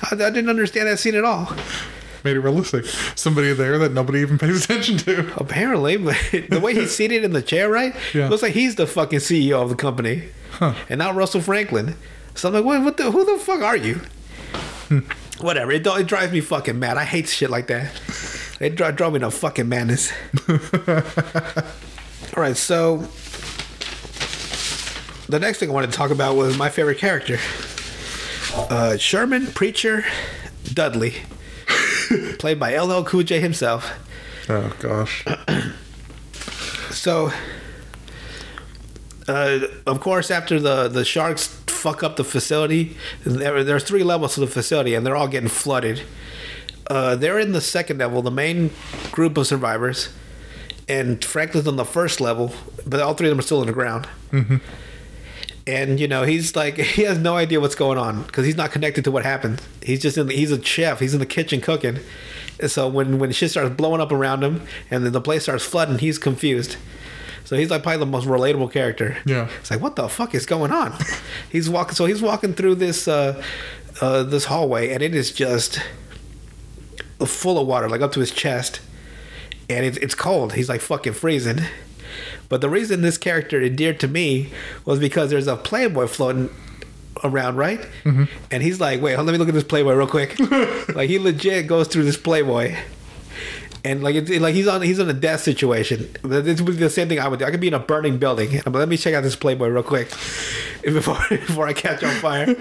I, 0.02 0.14
I 0.14 0.30
didn't 0.30 0.48
understand 0.50 0.88
that 0.88 0.98
scene 0.98 1.14
at 1.14 1.24
all. 1.24 1.52
made 2.24 2.36
it 2.36 2.40
realistic. 2.40 2.84
Somebody 3.14 3.52
there 3.52 3.78
that 3.78 3.92
nobody 3.92 4.18
even 4.20 4.38
pays 4.38 4.64
attention 4.64 4.98
to. 4.98 5.32
Apparently, 5.40 5.96
but 5.96 6.16
the 6.50 6.60
way 6.60 6.74
he's 6.74 6.94
seated 6.94 7.24
in 7.24 7.32
the 7.32 7.42
chair, 7.42 7.68
right? 7.70 7.94
Yeah. 8.14 8.28
Looks 8.28 8.42
like 8.42 8.52
he's 8.54 8.74
the 8.76 8.86
fucking 8.86 9.20
CEO 9.20 9.62
of 9.62 9.68
the 9.70 9.76
company, 9.76 10.28
Huh. 10.52 10.74
and 10.88 10.98
not 10.98 11.14
Russell 11.14 11.40
Franklin. 11.40 11.96
So 12.36 12.48
I'm 12.48 12.54
like, 12.54 12.64
what? 12.64 12.82
What 12.82 12.96
the? 12.96 13.10
Who 13.10 13.24
the 13.24 13.38
fuck 13.42 13.62
are 13.62 13.76
you? 13.76 14.00
Whatever. 15.40 15.72
It, 15.72 15.86
it 15.86 16.06
drives 16.06 16.32
me 16.32 16.40
fucking 16.40 16.78
mad. 16.78 16.96
I 16.96 17.04
hate 17.04 17.28
shit 17.28 17.50
like 17.50 17.66
that. 17.66 17.92
It 18.60 18.74
dri- 18.74 18.92
drove 18.92 19.12
me 19.12 19.18
to 19.20 19.30
fucking 19.30 19.68
madness. 19.68 20.12
All 20.48 22.42
right, 22.42 22.56
so 22.56 23.06
the 25.28 25.38
next 25.38 25.58
thing 25.58 25.70
I 25.70 25.72
wanted 25.72 25.90
to 25.90 25.96
talk 25.96 26.10
about 26.10 26.36
was 26.36 26.56
my 26.56 26.68
favorite 26.70 26.98
character, 26.98 27.38
uh, 28.54 28.96
Sherman 28.96 29.48
Preacher 29.48 30.04
Dudley, 30.64 31.14
played 32.38 32.58
by 32.60 32.76
LL 32.78 33.02
Cool 33.04 33.22
J 33.24 33.40
himself. 33.40 33.90
Oh 34.48 34.74
gosh. 34.80 35.24
So, 36.90 37.30
uh, 39.28 39.58
of 39.86 40.00
course, 40.00 40.30
after 40.30 40.58
the 40.58 40.88
the 40.88 41.04
sharks 41.04 41.48
fuck 41.86 42.02
up 42.02 42.16
the 42.16 42.24
facility, 42.24 42.96
there 43.24 43.62
there's 43.62 43.84
three 43.84 44.02
levels 44.02 44.34
to 44.34 44.40
the 44.40 44.46
facility, 44.48 44.94
and 44.94 45.06
they're 45.06 45.14
all 45.14 45.28
getting 45.28 45.48
flooded. 45.48 46.02
Uh, 46.88 47.14
they're 47.14 47.38
in 47.38 47.52
the 47.52 47.60
second 47.60 47.98
level, 47.98 48.22
the 48.22 48.30
main 48.30 48.72
group 49.12 49.36
of 49.36 49.46
survivors, 49.46 50.08
and 50.88 51.24
Franklin's 51.24 51.68
on 51.68 51.76
the 51.76 51.84
first 51.84 52.20
level, 52.20 52.52
but 52.84 52.98
all 52.98 53.14
three 53.14 53.28
of 53.28 53.30
them 53.30 53.38
are 53.38 53.42
still 53.42 53.60
in 53.60 53.68
the 53.68 53.72
ground. 53.72 54.08
And 55.64 56.00
you 56.00 56.08
know 56.08 56.24
he's 56.24 56.56
like 56.56 56.76
he 56.98 57.02
has 57.02 57.18
no 57.18 57.36
idea 57.36 57.60
what's 57.60 57.76
going 57.76 57.98
on 57.98 58.24
because 58.24 58.44
he's 58.44 58.56
not 58.56 58.72
connected 58.72 59.04
to 59.04 59.12
what 59.12 59.22
happened. 59.22 59.62
He's 59.80 60.02
just 60.02 60.18
in 60.18 60.26
the, 60.26 60.34
he's 60.34 60.50
a 60.50 60.60
chef. 60.60 60.98
He's 60.98 61.14
in 61.14 61.20
the 61.20 61.26
kitchen 61.26 61.60
cooking. 61.60 62.00
And 62.58 62.68
so 62.68 62.88
when 62.88 63.20
when 63.20 63.30
shit 63.30 63.52
starts 63.52 63.76
blowing 63.76 64.00
up 64.00 64.10
around 64.10 64.42
him 64.42 64.66
and 64.90 65.04
then 65.04 65.12
the 65.12 65.20
place 65.20 65.44
starts 65.44 65.64
flooding, 65.64 65.98
he's 65.98 66.18
confused. 66.18 66.78
So 67.46 67.56
he's 67.56 67.70
like 67.70 67.82
probably 67.82 68.00
the 68.00 68.06
most 68.06 68.26
relatable 68.26 68.72
character. 68.72 69.16
Yeah. 69.24 69.48
It's 69.60 69.70
like 69.70 69.80
what 69.80 69.96
the 69.96 70.08
fuck 70.08 70.34
is 70.34 70.44
going 70.46 70.72
on? 70.72 70.92
he's 71.50 71.70
walking. 71.70 71.94
So 71.94 72.04
he's 72.04 72.20
walking 72.20 72.54
through 72.54 72.74
this 72.74 73.08
uh, 73.08 73.42
uh, 74.00 74.24
this 74.24 74.44
hallway 74.46 74.92
and 74.92 75.02
it 75.02 75.14
is 75.14 75.32
just 75.32 75.80
full 77.24 77.58
of 77.58 77.66
water, 77.66 77.88
like 77.88 78.02
up 78.02 78.12
to 78.12 78.20
his 78.20 78.30
chest, 78.30 78.80
and 79.70 79.86
it's 79.86 79.96
it's 79.98 80.14
cold. 80.14 80.54
He's 80.54 80.68
like 80.68 80.80
fucking 80.80 81.14
freezing. 81.14 81.60
But 82.48 82.60
the 82.60 82.68
reason 82.68 83.02
this 83.02 83.18
character 83.18 83.62
endeared 83.62 84.00
to 84.00 84.08
me 84.08 84.50
was 84.84 84.98
because 84.98 85.30
there's 85.30 85.46
a 85.46 85.56
Playboy 85.56 86.06
floating 86.06 86.50
around, 87.24 87.56
right? 87.56 87.80
Mm-hmm. 88.04 88.24
And 88.50 88.62
he's 88.62 88.80
like, 88.80 89.00
"Wait, 89.00 89.16
let 89.16 89.26
me 89.26 89.38
look 89.38 89.48
at 89.48 89.54
this 89.54 89.64
Playboy 89.64 89.94
real 89.94 90.06
quick." 90.06 90.38
like 90.94 91.08
he 91.08 91.18
legit 91.18 91.66
goes 91.66 91.88
through 91.88 92.04
this 92.04 92.16
Playboy, 92.16 92.76
and 93.86 94.02
like 94.02 94.16
it's 94.16 94.28
like 94.30 94.54
he's 94.54 94.66
on 94.66 94.82
he's 94.82 94.98
in 94.98 95.08
a 95.08 95.12
death 95.12 95.40
situation. 95.40 96.08
This 96.22 96.60
would 96.60 96.72
be 96.72 96.82
the 96.82 96.90
same 96.90 97.08
thing 97.08 97.20
I 97.20 97.28
would 97.28 97.38
do. 97.38 97.44
I 97.44 97.50
could 97.52 97.60
be 97.60 97.68
in 97.68 97.74
a 97.74 97.78
burning 97.78 98.18
building, 98.18 98.60
but 98.64 98.74
let 98.74 98.88
me 98.88 98.96
check 98.96 99.14
out 99.14 99.22
this 99.22 99.36
Playboy 99.36 99.68
real 99.68 99.84
quick 99.84 100.08
before 100.82 101.18
before 101.30 101.68
I 101.68 101.72
catch 101.72 102.02
on 102.02 102.14
fire. 102.16 102.56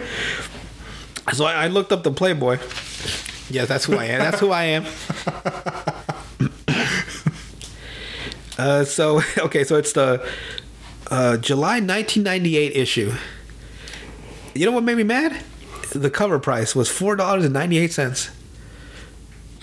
So 1.34 1.46
I, 1.46 1.66
I 1.66 1.68
looked 1.68 1.92
up 1.92 2.04
the 2.04 2.12
Playboy. 2.12 2.60
Yes, 3.50 3.68
that's 3.68 3.86
who 3.86 3.96
I 3.96 4.06
am. 4.06 4.20
That's 4.20 4.40
who 4.40 4.52
I 4.52 4.64
am. 4.64 4.86
Uh, 8.58 8.86
so 8.86 9.22
okay, 9.38 9.66
so 9.66 9.76
it's 9.76 9.92
the 9.92 10.26
uh, 11.12 11.36
July 11.36 11.82
1998 11.82 12.72
issue. 12.72 13.12
You 14.54 14.66
know 14.66 14.72
what 14.72 14.86
made 14.86 14.96
me 14.96 15.04
mad? 15.04 15.44
The 15.92 16.10
cover 16.10 16.40
price 16.40 16.74
was 16.74 16.88
four 16.90 17.18
dollars 17.18 17.44
and 17.44 17.54
ninety 17.54 17.78
eight 17.78 17.92
cents. 17.92 18.30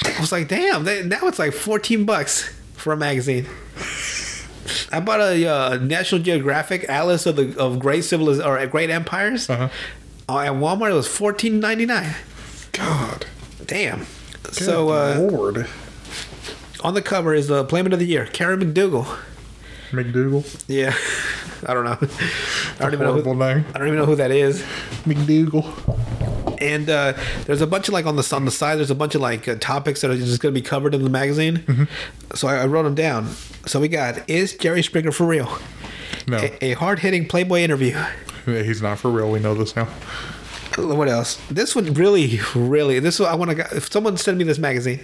I 0.05 0.21
was 0.21 0.33
like, 0.33 0.49
damn, 0.49 0.85
that, 0.85 1.07
now 1.07 1.27
it's 1.29 1.39
like 1.39 1.53
fourteen 1.53 2.05
bucks 2.05 2.53
for 2.75 2.93
a 2.93 2.97
magazine. 2.97 3.47
I 4.91 5.01
bought 5.01 5.21
a 5.21 5.47
uh, 5.47 5.77
National 5.77 6.21
Geographic 6.21 6.89
Atlas 6.89 7.27
of 7.27 7.37
the 7.37 7.59
of 7.59 7.79
Great 7.79 8.05
Civiliz 8.05 8.45
or 8.45 8.65
Great 8.67 8.91
Empires. 8.91 9.49
Uh-huh. 9.49 9.69
Uh, 10.29 10.39
at 10.39 10.53
Walmart, 10.53 10.91
it 10.91 10.95
was 10.95 11.09
fourteen 11.09 11.61
ninety 11.61 11.87
nine. 11.87 12.15
God. 12.73 13.27
Damn. 13.67 14.07
So 14.51 14.91
uh, 14.91 15.17
Lord. 15.31 15.67
on 16.83 16.95
the 16.95 17.03
cover 17.03 17.35
is 17.35 17.49
the 17.49 17.65
Playmate 17.65 17.93
of 17.93 17.99
the 17.99 18.07
Year, 18.07 18.27
Karen 18.27 18.61
McDougal. 18.61 19.19
McDougal. 19.91 20.65
Yeah, 20.69 20.95
I 21.67 21.75
don't 21.75 21.85
know. 21.85 21.99
I 22.01 22.91
don't 22.91 22.95
even 22.95 23.07
know. 23.07 23.21
Who, 23.21 23.35
name. 23.35 23.65
I 23.75 23.79
don't 23.79 23.89
even 23.89 23.99
know 23.99 24.07
who 24.07 24.17
that 24.17 24.31
is. 24.31 24.63
McDougal. 25.05 25.99
And 26.63 26.89
uh, 26.89 27.15
there's 27.45 27.61
a 27.61 27.67
bunch 27.67 27.89
of 27.89 27.95
like 27.95 28.07
on 28.07 28.17
the 28.17 28.33
on 28.35 28.45
the 28.45 28.51
side. 28.51 28.77
There's 28.77 28.91
a 28.91 28.95
bunch 28.95 29.15
of 29.15 29.21
like 29.21 29.49
uh, 29.49 29.57
topics 29.57 30.01
that 30.03 30.11
are 30.11 30.17
just 30.17 30.41
going 30.41 30.55
to 30.55 30.61
be 30.61 30.65
covered 30.65 30.95
in 30.95 31.03
the 31.03 31.11
magazine. 31.11 31.89
So 32.35 32.47
I, 32.49 32.59
I 32.63 32.67
wrote 32.67 32.85
them 32.85 32.95
down. 32.95 33.29
So 33.67 33.81
we 33.81 33.89
got 33.89 34.29
is 34.31 34.55
Jerry 34.57 34.83
Springer 34.83 35.13
for 35.13 35.27
real? 35.27 35.59
No, 36.29 36.39
A, 36.39 36.71
a 36.71 36.73
hard 36.75 37.01
hitting 37.01 37.27
Playboy 37.27 37.61
interview. 37.61 38.01
he's 38.47 38.81
not 38.81 38.99
for 38.99 39.11
real. 39.11 39.31
We 39.31 39.41
know 39.41 39.55
this 39.55 39.75
now. 39.75 39.89
What 40.79 41.09
else? 41.09 41.41
This 41.51 41.75
one 41.77 41.93
really, 41.95 42.41
really. 42.55 42.99
This 42.99 43.19
one 43.21 43.29
I 43.29 43.35
want 43.35 43.51
to. 43.51 43.77
If 43.77 43.93
someone 43.93 44.17
send 44.17 44.39
me 44.39 44.45
this 44.45 44.59
magazine, 44.59 45.01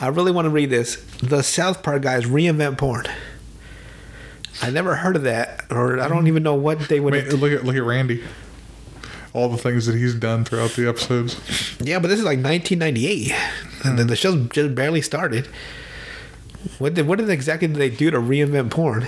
I 0.00 0.08
really 0.08 0.32
want 0.32 0.46
to 0.46 0.50
read 0.50 0.70
this. 0.70 0.96
The 1.22 1.42
South 1.42 1.82
Park 1.82 2.02
guys 2.02 2.24
reinvent 2.24 2.78
porn. 2.78 3.06
I 4.62 4.70
never 4.70 4.96
heard 4.96 5.16
of 5.16 5.24
that, 5.24 5.64
or 5.70 6.00
I 6.00 6.08
don't 6.08 6.28
even 6.28 6.42
know 6.42 6.54
what 6.54 6.78
they 6.88 6.98
would. 7.00 7.14
I 7.14 7.22
mean, 7.24 7.36
look 7.36 7.52
at 7.52 7.64
look 7.64 7.76
at 7.76 7.82
Randy. 7.82 8.22
All 9.36 9.50
the 9.50 9.58
things 9.58 9.84
that 9.84 9.94
he's 9.94 10.14
done 10.14 10.46
throughout 10.46 10.70
the 10.70 10.88
episodes. 10.88 11.36
Yeah, 11.78 11.98
but 11.98 12.08
this 12.08 12.18
is 12.18 12.24
like 12.24 12.38
1998, 12.38 13.34
and 13.84 13.98
then 13.98 14.06
the 14.06 14.16
show's 14.16 14.48
just 14.48 14.74
barely 14.74 15.02
started. 15.02 15.46
What 16.78 16.94
did 16.94 17.06
what 17.06 17.18
did 17.18 17.28
exactly 17.28 17.68
did 17.68 17.76
they 17.76 17.90
do 17.90 18.10
to 18.10 18.18
reinvent 18.18 18.70
porn? 18.70 19.06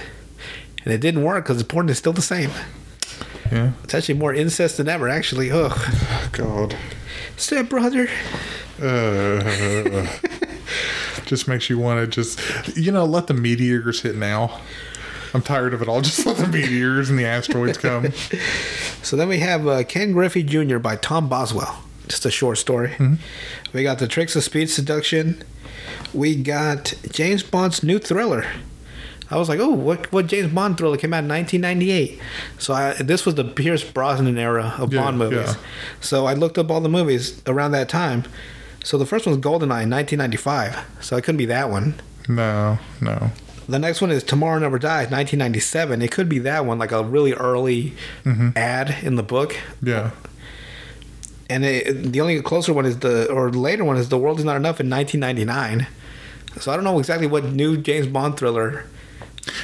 And 0.85 0.93
it 0.93 1.01
didn't 1.01 1.23
work 1.25 1.45
because 1.45 1.57
the 1.57 1.65
porn 1.65 1.89
is 1.89 1.97
still 1.97 2.13
the 2.13 2.21
same. 2.21 2.51
Yeah. 3.51 3.73
It's 3.85 3.95
actually 3.95 4.19
more 4.19 4.35
incest 4.35 4.77
than 4.77 4.89
ever. 4.89 5.09
Actually, 5.09 5.51
ugh. 5.51 5.79
God. 6.33 6.77
Step 7.37 7.71
brother. 7.71 8.09
Uh, 8.81 10.07
just 11.25 11.49
makes 11.49 11.71
you 11.71 11.79
want 11.79 12.01
to 12.01 12.07
just, 12.07 12.77
you 12.77 12.93
know, 12.93 13.05
let 13.05 13.27
the 13.29 13.35
meteors 13.35 14.03
hit 14.03 14.15
now. 14.17 14.61
I'm 15.35 15.43
tired 15.43 15.75
of 15.75 15.83
it 15.83 15.89
all. 15.89 16.01
Just 16.03 16.25
let 16.27 16.37
the 16.37 16.47
meteors 16.47 17.11
and 17.11 17.19
the 17.19 17.25
asteroids 17.27 17.79
come. 17.79 18.13
So 19.03 19.17
then 19.17 19.29
we 19.29 19.39
have 19.41 19.67
uh, 19.67 19.85
Ken 19.85 20.13
Griffey 20.13 20.43
Jr. 20.43 20.79
by 20.79 20.97
Tom 20.97 21.29
Boswell. 21.29 21.83
Just 22.09 22.25
a 22.25 22.31
short 22.31 22.57
story. 22.59 22.95
We 23.73 23.83
got 23.83 23.99
the 23.99 24.09
Tricks 24.09 24.35
of 24.37 24.43
Speed 24.45 24.71
Seduction. 24.71 25.43
We 26.15 26.37
got 26.43 26.95
James 27.11 27.43
Bond's 27.43 27.83
new 27.83 27.99
thriller. 27.99 28.47
I 29.31 29.37
was 29.37 29.51
like, 29.51 29.61
oh, 29.61 29.69
what 29.69 30.11
what 30.11 30.27
James 30.27 30.51
Bond 30.55 30.79
thriller 30.79 30.97
came 30.97 31.13
out 31.13 31.25
in 31.25 31.29
1998? 31.29 32.19
So 32.59 32.73
I, 32.73 32.95
this 32.95 33.27
was 33.27 33.35
the 33.35 33.45
Pierce 33.45 33.85
Brosnan 33.85 34.39
era 34.39 34.75
of 34.79 34.91
Yeah, 34.95 35.03
Bond 35.03 35.19
movies. 35.19 35.55
yeah. 35.55 35.55
So 36.01 36.25
I 36.25 36.33
looked 36.33 36.57
up 36.57 36.71
all 36.71 36.81
the 36.81 36.89
movies 36.89 37.43
around 37.47 37.73
that 37.73 37.91
time. 37.91 38.25
So 38.83 38.97
the 38.97 39.05
first 39.05 39.27
one 39.27 39.35
was 39.37 39.45
GoldenEye 39.45 39.83
in 39.83 39.91
1995. 39.91 40.79
So 41.03 41.17
it 41.19 41.25
couldn't 41.25 41.37
be 41.37 41.45
that 41.47 41.69
one. 41.69 42.01
No, 42.27 42.79
no. 43.03 43.31
The 43.69 43.79
next 43.79 44.01
one 44.01 44.11
is 44.11 44.23
Tomorrow 44.23 44.59
Never 44.61 44.79
Dies, 44.79 45.11
1997. 45.11 46.01
It 46.01 46.11
could 46.11 46.29
be 46.29 46.39
that 46.39 46.65
one, 46.65 46.79
like 46.79 46.91
a 46.91 47.05
really 47.05 47.35
early 47.35 47.93
ad 48.57 48.97
in 49.03 49.17
the 49.17 49.23
book. 49.23 49.59
Yeah. 49.83 50.13
And 51.51 51.65
it, 51.65 52.13
the 52.13 52.21
only 52.21 52.41
closer 52.41 52.73
one 52.73 52.87
is 52.87 53.01
the, 53.01 53.31
or 53.31 53.51
later 53.51 53.85
one 53.85 53.99
is 53.99 54.09
The 54.09 54.19
World 54.19 54.39
Is 54.39 54.45
Not 54.45 54.57
Enough 54.57 54.81
in 54.81 54.89
1999. 54.89 55.87
So 56.61 56.73
I 56.73 56.77
don't 56.77 56.85
know 56.85 56.99
exactly 56.99 57.27
what 57.27 57.45
new 57.45 57.77
James 57.77 58.07
Bond 58.07 58.39
thriller. 58.39 58.85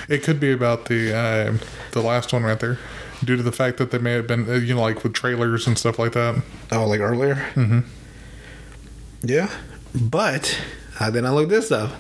It 0.08 0.22
could 0.22 0.38
be 0.38 0.52
about 0.52 0.86
the 0.86 1.14
uh, 1.14 1.56
the 1.92 2.00
last 2.00 2.32
one 2.32 2.42
right 2.42 2.58
there, 2.58 2.78
due 3.22 3.36
to 3.36 3.42
the 3.42 3.52
fact 3.52 3.78
that 3.78 3.90
they 3.90 3.98
may 3.98 4.12
have 4.12 4.26
been, 4.26 4.48
uh, 4.48 4.54
you 4.54 4.74
know, 4.74 4.80
like 4.80 5.02
with 5.02 5.12
trailers 5.12 5.66
and 5.66 5.76
stuff 5.78 5.98
like 5.98 6.12
that. 6.12 6.42
Oh, 6.72 6.86
like 6.86 7.00
earlier? 7.00 7.34
Mm-hmm. 7.54 7.80
Yeah. 9.22 9.50
But 9.94 10.58
uh, 11.00 11.10
then 11.10 11.26
I 11.26 11.30
looked 11.30 11.50
this 11.50 11.70
up. 11.70 11.92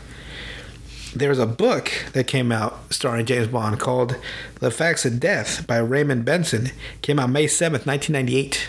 There's 1.14 1.38
a 1.38 1.46
book 1.46 1.92
that 2.12 2.26
came 2.26 2.50
out 2.50 2.92
starring 2.92 3.24
James 3.26 3.46
Bond 3.46 3.78
called 3.78 4.16
The 4.60 4.70
Facts 4.70 5.04
of 5.04 5.20
Death 5.20 5.66
by 5.66 5.78
Raymond 5.78 6.24
Benson. 6.24 6.70
Came 7.02 7.18
out 7.20 7.30
May 7.30 7.46
7th, 7.46 7.86
1998. 7.86 8.68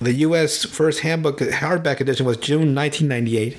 The 0.00 0.12
U.S. 0.14 0.64
first 0.64 1.00
handbook 1.00 1.38
hardback 1.40 2.00
edition 2.00 2.24
was 2.24 2.36
June 2.38 2.74
1998. 2.74 3.58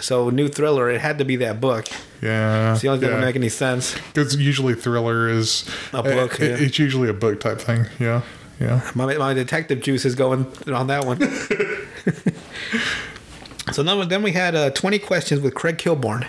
So, 0.00 0.30
new 0.30 0.48
thriller, 0.48 0.88
it 0.88 1.00
had 1.00 1.18
to 1.18 1.24
be 1.24 1.34
that 1.36 1.60
book. 1.60 1.88
Yeah. 2.22 2.72
It's 2.72 2.82
the 2.82 2.88
only 2.88 3.00
thing 3.00 3.08
that 3.10 3.16
would 3.16 3.24
make 3.24 3.36
any 3.36 3.48
sense. 3.48 3.94
Because 4.12 4.36
usually 4.36 4.74
thriller 4.74 5.28
is 5.28 5.68
A 5.92 6.02
book, 6.02 6.40
it- 6.40 6.60
yeah. 6.60 6.66
It's 6.66 6.78
usually 6.78 7.08
a 7.08 7.12
book 7.14 7.40
type 7.40 7.58
thing. 7.58 7.86
Yeah. 7.98 8.22
Yeah. 8.60 8.88
My, 8.94 9.12
my 9.16 9.34
detective 9.34 9.80
juice 9.80 10.04
is 10.04 10.14
going 10.14 10.46
on 10.68 10.86
that 10.88 11.04
one. 11.04 11.18
so 13.72 13.82
then, 13.82 14.08
then 14.08 14.22
we 14.22 14.32
had 14.32 14.54
uh, 14.54 14.70
20 14.70 14.98
questions 15.00 15.40
with 15.40 15.54
Craig 15.54 15.78
Kilborn, 15.78 16.26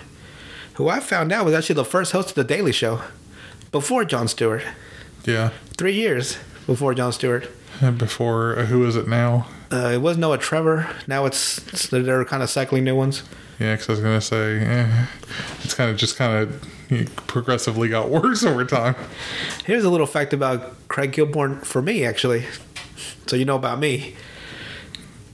who 0.74 0.88
I 0.88 1.00
found 1.00 1.32
out 1.32 1.44
was 1.44 1.54
actually 1.54 1.74
the 1.76 1.84
first 1.84 2.12
host 2.12 2.30
of 2.30 2.34
The 2.34 2.44
Daily 2.44 2.72
Show 2.72 3.02
before 3.72 4.04
Jon 4.04 4.28
Stewart. 4.28 4.62
Yeah. 5.24 5.50
Three 5.76 5.94
years 5.94 6.38
before 6.66 6.94
Jon 6.94 7.12
Stewart. 7.12 7.48
And 7.80 7.98
before 7.98 8.58
uh, 8.58 8.64
who 8.66 8.84
is 8.86 8.96
it 8.96 9.08
now? 9.08 9.46
Uh, 9.72 9.90
it 9.94 9.98
was 9.98 10.16
Noah 10.16 10.38
Trevor. 10.38 10.88
Now 11.06 11.26
it's, 11.26 11.58
it's 11.72 11.88
they're 11.88 12.24
kind 12.24 12.42
of 12.42 12.50
cycling 12.50 12.84
new 12.84 12.96
ones. 12.96 13.22
Yeah, 13.58 13.74
because 13.76 13.88
I 13.88 13.92
was 13.92 14.00
gonna 14.00 14.20
say 14.20 14.58
eh, 14.60 15.06
it's 15.62 15.74
kind 15.74 15.90
of 15.90 15.96
just 15.96 16.16
kind 16.16 16.48
of 16.48 17.16
progressively 17.26 17.88
got 17.88 18.08
worse 18.10 18.42
over 18.42 18.64
time. 18.64 18.96
Here's 19.64 19.84
a 19.84 19.90
little 19.90 20.06
fact 20.06 20.32
about 20.32 20.88
Craig 20.88 21.12
Kilborn 21.12 21.64
for 21.64 21.82
me, 21.82 22.04
actually. 22.04 22.46
So 23.26 23.36
you 23.36 23.44
know 23.44 23.56
about 23.56 23.78
me. 23.78 24.16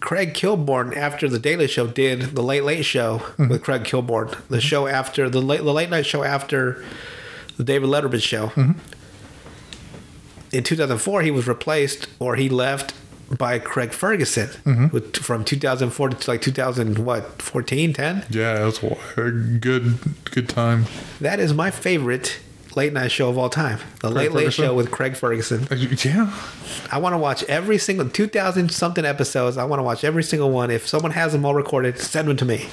Craig 0.07 0.35
Kilborn, 0.35 0.97
after 0.97 1.29
the 1.29 1.41
Daily 1.41 1.67
Show, 1.67 1.89
did 1.89 2.37
the 2.37 2.41
Late 2.41 2.63
Late 2.63 2.85
Show 2.85 3.19
mm-hmm. 3.19 3.49
with 3.49 3.65
Craig 3.65 3.83
Kilborn, 3.83 4.31
the 4.31 4.37
mm-hmm. 4.37 4.59
show 4.61 4.87
after 4.87 5.29
the 5.29 5.43
late 5.43 5.65
the 5.65 5.73
late 5.73 5.91
night 5.91 6.07
show 6.07 6.23
after 6.23 6.85
the 7.57 7.65
David 7.65 7.91
Letterman 7.91 8.23
show. 8.23 8.47
Mm-hmm. 8.51 8.79
In 10.53 10.63
2004, 10.63 11.23
he 11.23 11.33
was 11.33 11.49
replaced 11.49 12.07
or 12.21 12.37
he 12.37 12.49
left 12.49 12.95
by 13.37 13.59
Craig 13.59 13.93
Ferguson 13.93 14.91
with, 14.93 15.17
from 15.17 15.45
2004 15.45 16.11
to 16.11 16.31
like 16.31 16.41
2000 16.41 16.99
what 16.99 17.43
14 17.43 17.93
10 17.93 18.27
Yeah, 18.31 18.63
it 18.63 18.65
was 18.65 18.81
a 19.17 19.33
good 19.33 19.99
good 20.31 20.49
time. 20.49 20.85
that 21.21 21.41
is 21.41 21.53
my 21.53 21.73
favorite 21.73 22.39
late 22.77 22.93
night 22.93 23.11
show 23.11 23.29
of 23.31 23.39
all 23.39 23.49
time 23.49 23.79
the 24.01 24.11
Craig 24.11 24.15
late 24.15 24.33
late 24.33 24.43
Ferguson? 24.45 24.65
show 24.65 24.75
with 24.75 24.91
craig 24.91 25.17
ferguson 25.17 25.67
Uh, 25.71 25.75
Yeah, 25.75 26.31
I 26.93 26.99
want 26.99 27.15
to 27.15 27.19
watch 27.19 27.43
every 27.45 27.79
single 27.79 28.09
2000 28.09 28.71
something 28.71 29.05
episodes. 29.05 29.57
I 29.57 29.65
want 29.65 29.81
to 29.81 29.83
watch 29.83 30.05
every 30.05 30.23
single 30.23 30.51
one. 30.51 30.71
If 30.71 30.87
someone 30.87 31.13
has 31.13 31.33
them 31.33 31.45
all 31.47 31.55
recorded, 31.55 31.99
send 31.99 32.29
them 32.29 32.37
to 32.37 32.45
me. 32.45 32.69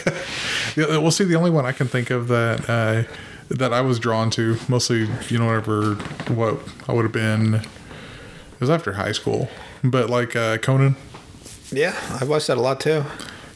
yeah, 0.76 0.96
we'll 0.98 1.10
see, 1.10 1.24
the 1.24 1.34
only 1.36 1.50
one 1.50 1.66
I 1.66 1.72
can 1.72 1.88
think 1.88 2.10
of 2.10 2.28
that 2.28 2.68
uh, 2.70 3.02
that 3.50 3.72
I 3.72 3.80
was 3.80 3.98
drawn 3.98 4.30
to, 4.30 4.56
mostly, 4.68 5.08
you 5.28 5.38
know, 5.38 5.46
whatever, 5.46 5.94
what 6.32 6.60
I 6.88 6.92
would 6.92 7.02
have 7.02 7.12
been, 7.12 7.54
it 7.54 8.60
was 8.60 8.70
after 8.70 8.92
high 8.92 9.12
school, 9.12 9.48
but 9.82 10.08
like 10.08 10.36
uh, 10.36 10.58
Conan, 10.58 10.94
Yeah, 11.72 11.96
I 12.20 12.24
watched 12.24 12.46
that 12.46 12.56
a 12.56 12.60
lot 12.60 12.78
too. 12.80 13.04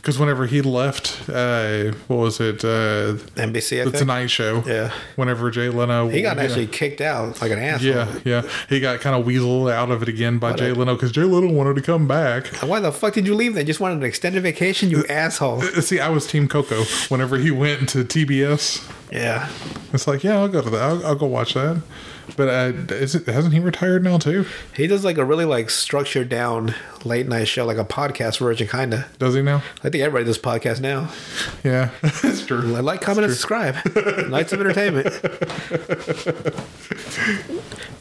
Because 0.04 0.18
whenever 0.18 0.44
he 0.44 0.60
left, 0.60 1.30
uh, 1.30 1.92
what 2.08 2.16
was 2.18 2.38
it, 2.38 2.62
uh, 2.62 3.14
NBC, 3.40 3.80
I 3.80 3.84
the 3.84 3.90
think. 3.90 3.96
Tonight 3.96 4.26
Show? 4.26 4.62
Yeah. 4.66 4.92
Whenever 5.16 5.50
Jay 5.50 5.70
Leno, 5.70 6.10
He 6.10 6.20
got 6.20 6.38
actually 6.38 6.66
kicked 6.66 7.00
out 7.00 7.40
like 7.40 7.50
an 7.50 7.58
asshole. 7.58 7.90
Yeah, 7.90 8.18
yeah, 8.22 8.42
he 8.68 8.80
got 8.80 9.00
kind 9.00 9.16
of 9.18 9.26
weaseled 9.26 9.72
out 9.72 9.90
of 9.90 10.02
it 10.02 10.08
again 10.10 10.36
by 10.38 10.50
What 10.50 10.58
Jay 10.58 10.68
a- 10.68 10.74
Leno 10.74 10.92
because 10.94 11.10
Jay 11.10 11.22
Leno 11.22 11.50
wanted 11.50 11.76
to 11.76 11.80
come 11.80 12.06
back. 12.06 12.48
Why 12.62 12.80
the 12.80 12.92
fuck 12.92 13.14
did 13.14 13.26
you 13.26 13.34
leave 13.34 13.54
They 13.54 13.64
Just 13.64 13.80
wanted 13.80 13.96
an 13.96 14.02
extended 14.04 14.42
vacation, 14.42 14.90
you 14.90 15.06
asshole. 15.08 15.62
Uh, 15.62 15.80
See, 15.80 16.00
I 16.00 16.10
was 16.10 16.26
Team 16.26 16.48
Coco 16.48 16.82
whenever 17.08 17.38
he 17.38 17.50
went 17.50 17.88
to 17.90 18.04
TBS. 18.04 18.86
Yeah. 19.10 19.48
It's 19.94 20.06
like, 20.06 20.22
yeah, 20.22 20.34
I'll 20.38 20.48
go 20.48 20.60
to 20.60 20.68
that. 20.68 20.82
I'll, 20.82 21.06
I'll 21.06 21.14
go 21.14 21.24
watch 21.26 21.54
that. 21.54 21.80
But 22.36 22.48
uh, 22.48 22.94
is 22.94 23.14
it 23.14 23.26
hasn't 23.26 23.54
he 23.54 23.60
retired 23.60 24.02
now 24.02 24.18
too? 24.18 24.46
He 24.74 24.86
does 24.86 25.04
like 25.04 25.18
a 25.18 25.24
really 25.24 25.44
like 25.44 25.70
structured 25.70 26.28
down 26.28 26.74
late 27.04 27.28
night 27.28 27.44
show, 27.48 27.64
like 27.64 27.76
a 27.76 27.84
podcast 27.84 28.38
version, 28.38 28.66
kind 28.66 28.94
of. 28.94 29.18
Does 29.18 29.34
he 29.34 29.42
now? 29.42 29.62
I 29.82 29.90
think 29.90 29.96
everybody 30.02 30.24
does 30.24 30.38
podcast 30.38 30.80
now. 30.80 31.10
Yeah, 31.62 31.90
that's 32.02 32.44
true. 32.46 32.60
Like, 32.60 33.00
comment, 33.00 33.24
and 33.26 33.32
subscribe. 33.32 33.76
Nights 34.28 34.52
of 34.52 34.60
entertainment. 34.60 35.06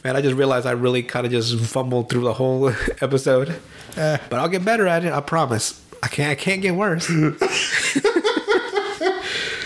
Man, 0.04 0.16
I 0.16 0.20
just 0.20 0.34
realized 0.36 0.66
I 0.66 0.72
really 0.72 1.02
kind 1.02 1.26
of 1.26 1.32
just 1.32 1.58
fumbled 1.60 2.08
through 2.08 2.22
the 2.24 2.34
whole 2.34 2.68
episode. 3.00 3.60
Eh. 3.96 4.18
But 4.28 4.38
I'll 4.38 4.48
get 4.48 4.64
better 4.64 4.86
at 4.86 5.04
it. 5.04 5.12
I 5.12 5.20
promise. 5.20 5.80
I 6.02 6.08
can't. 6.08 6.30
I 6.30 6.34
can't 6.34 6.60
get 6.62 6.74
worse. 6.74 7.10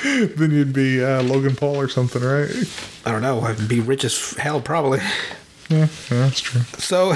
then 0.36 0.50
you'd 0.50 0.72
be 0.72 1.04
uh, 1.04 1.22
Logan 1.22 1.54
Paul 1.54 1.76
or 1.76 1.88
something, 1.88 2.22
right? 2.22 2.50
I 3.04 3.12
don't 3.12 3.22
know. 3.22 3.40
I'd 3.40 3.68
be 3.68 3.80
rich 3.80 4.04
as 4.04 4.32
hell 4.34 4.60
probably. 4.60 5.00
Yeah, 5.68 5.78
yeah 5.78 5.86
that's 6.08 6.40
true. 6.40 6.62
So, 6.78 7.14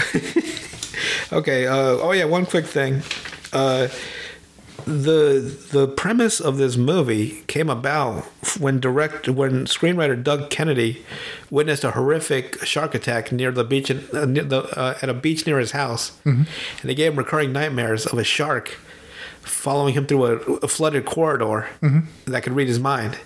okay. 1.32 1.66
Uh, 1.66 1.99
oh 2.01 2.12
yeah, 2.12 2.24
one 2.24 2.45
quick 2.45 2.66
thing. 2.66 3.03
Uh, 3.53 3.88
the 4.84 5.57
the 5.70 5.86
premise 5.86 6.40
of 6.40 6.57
this 6.57 6.76
movie 6.76 7.45
came 7.47 7.70
about 7.70 8.24
when 8.59 8.80
direct 8.80 9.28
when 9.28 9.64
screenwriter 9.66 10.22
Doug 10.22 10.51
Kennedy 10.51 11.05
witnessed 11.51 11.84
a 11.84 11.93
horrific 11.93 12.64
shark 12.64 12.95
attack 12.95 13.30
near 13.30 13.53
the 13.53 13.64
beach 13.64 13.90
in, 13.90 14.05
uh, 14.12 14.24
near 14.24 14.45
the, 14.45 14.62
uh, 14.78 14.99
at 15.01 15.09
a 15.09 15.14
beach 15.14 15.47
near 15.47 15.59
his 15.59 15.70
house, 15.70 16.18
and 16.82 16.90
it 16.90 16.95
gave 16.95 17.12
him 17.12 17.18
recurring 17.18 17.53
nightmares 17.53 18.07
of 18.07 18.18
a 18.18 18.24
shark 18.24 18.76
following 19.43 19.95
him 19.95 20.07
through 20.07 20.24
a, 20.24 20.36
a 20.62 20.68
flooded 20.68 21.05
corridor 21.05 21.68
that 22.26 22.43
could 22.43 22.55
read 22.55 22.68
his 22.68 22.80
mind. 22.80 23.18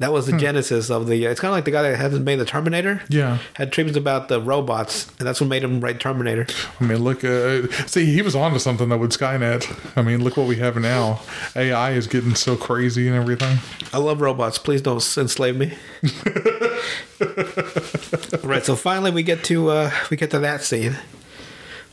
That 0.00 0.12
was 0.12 0.26
the 0.26 0.38
genesis 0.38 0.90
of 0.90 1.08
the. 1.08 1.24
It's 1.24 1.40
kind 1.40 1.50
of 1.50 1.56
like 1.56 1.64
the 1.64 1.72
guy 1.72 1.82
that 1.82 1.96
had 1.96 2.12
made 2.24 2.36
the 2.36 2.44
Terminator. 2.44 3.02
Yeah. 3.08 3.38
had 3.54 3.70
dreams 3.70 3.96
about 3.96 4.28
the 4.28 4.40
robots, 4.40 5.08
and 5.18 5.26
that's 5.26 5.40
what 5.40 5.48
made 5.48 5.64
him 5.64 5.80
write 5.80 5.98
Terminator. 5.98 6.46
I 6.78 6.84
mean, 6.84 7.02
look. 7.02 7.24
Uh, 7.24 7.66
see, 7.88 8.04
he 8.06 8.22
was 8.22 8.36
onto 8.36 8.60
something 8.60 8.88
though 8.88 8.96
with 8.96 9.10
Skynet. 9.10 9.66
I 9.96 10.02
mean, 10.02 10.22
look 10.22 10.36
what 10.36 10.46
we 10.46 10.54
have 10.56 10.76
now. 10.76 11.20
AI 11.56 11.92
is 11.94 12.06
getting 12.06 12.36
so 12.36 12.56
crazy 12.56 13.08
and 13.08 13.16
everything. 13.16 13.58
I 13.92 13.98
love 13.98 14.20
robots. 14.20 14.56
Please 14.56 14.82
don't 14.82 15.02
enslave 15.18 15.56
me. 15.56 15.72
right. 18.44 18.64
So 18.64 18.76
finally, 18.76 19.10
we 19.10 19.24
get 19.24 19.42
to 19.44 19.70
uh, 19.70 19.90
we 20.12 20.16
get 20.16 20.30
to 20.30 20.38
that 20.38 20.62
scene. 20.62 20.96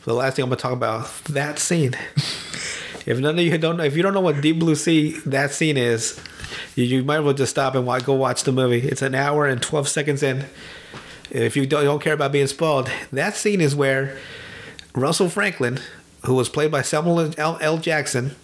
The 0.04 0.14
last 0.14 0.36
thing 0.36 0.44
I'm 0.44 0.50
gonna 0.50 0.60
talk 0.60 0.74
about 0.74 1.12
that 1.24 1.58
scene. 1.58 1.96
If 3.06 3.20
none 3.20 3.38
of 3.38 3.44
you 3.44 3.56
don't 3.56 3.76
know, 3.76 3.84
if 3.84 3.96
you 3.96 4.02
don't 4.02 4.14
know 4.14 4.20
what 4.20 4.40
Deep 4.40 4.58
Blue 4.58 4.74
Sea 4.74 5.12
that 5.26 5.52
scene 5.52 5.76
is, 5.76 6.20
you, 6.74 6.84
you 6.84 7.04
might 7.04 7.18
as 7.18 7.24
well 7.24 7.34
just 7.34 7.52
stop 7.52 7.76
and 7.76 7.86
wa- 7.86 8.00
go 8.00 8.14
watch 8.14 8.42
the 8.42 8.52
movie. 8.52 8.80
It's 8.80 9.00
an 9.00 9.14
hour 9.14 9.46
and 9.46 9.62
12 9.62 9.88
seconds 9.88 10.22
in. 10.24 10.44
If 11.30 11.56
you 11.56 11.66
don't, 11.66 11.84
don't 11.84 12.02
care 12.02 12.14
about 12.14 12.32
being 12.32 12.46
spoiled, 12.48 12.90
that 13.12 13.36
scene 13.36 13.60
is 13.60 13.74
where 13.74 14.18
Russell 14.94 15.28
Franklin, 15.28 15.80
who 16.24 16.34
was 16.34 16.48
played 16.48 16.70
by 16.70 16.82
Samuel 16.82 17.32
L. 17.38 17.58
L. 17.60 17.78
Jackson, 17.78 18.34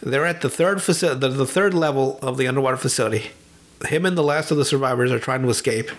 they're 0.00 0.24
at 0.24 0.40
the 0.40 0.50
third 0.50 0.82
facility, 0.82 1.20
the, 1.20 1.28
the 1.28 1.46
third 1.46 1.74
level 1.74 2.18
of 2.22 2.36
the 2.36 2.46
underwater 2.46 2.76
facility. 2.76 3.30
Him 3.88 4.06
and 4.06 4.16
the 4.16 4.22
last 4.22 4.50
of 4.50 4.56
the 4.56 4.64
survivors 4.64 5.10
are 5.10 5.18
trying 5.18 5.42
to 5.42 5.48
escape. 5.48 5.90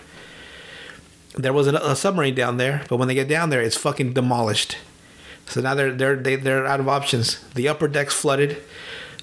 There 1.34 1.52
was 1.52 1.66
a, 1.66 1.74
a 1.76 1.94
submarine 1.94 2.34
down 2.34 2.56
there, 2.56 2.84
but 2.88 2.96
when 2.96 3.08
they 3.08 3.14
get 3.14 3.28
down 3.28 3.50
there, 3.50 3.60
it's 3.60 3.76
fucking 3.76 4.14
demolished. 4.14 4.78
So 5.48 5.60
now 5.60 5.74
they're 5.74 5.92
they're 5.92 6.16
they, 6.16 6.36
they're 6.36 6.66
out 6.66 6.80
of 6.80 6.88
options. 6.88 7.42
The 7.54 7.68
upper 7.68 7.88
deck's 7.88 8.14
flooded. 8.14 8.62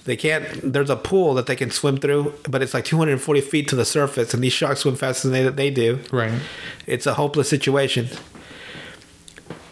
They 0.06 0.16
can't. 0.16 0.46
There's 0.62 0.90
a 0.90 0.96
pool 0.96 1.34
that 1.34 1.48
they 1.48 1.56
can 1.56 1.72
swim 1.72 1.98
through, 1.98 2.36
but 2.48 2.62
it's 2.62 2.74
like 2.76 2.86
240 2.86 3.42
feet 3.42 3.68
to 3.70 3.76
the 3.76 3.86
surface, 3.86 4.34
and 4.34 4.44
these 4.44 4.54
sharks 4.54 4.82
swim 4.82 4.96
faster 4.96 5.30
than 5.30 5.46
they, 5.46 5.70
they 5.70 5.72
do. 5.72 6.00
Right. 6.12 6.40
It's 6.86 7.08
a 7.08 7.16
hopeless 7.16 7.50
situation. 7.50 8.10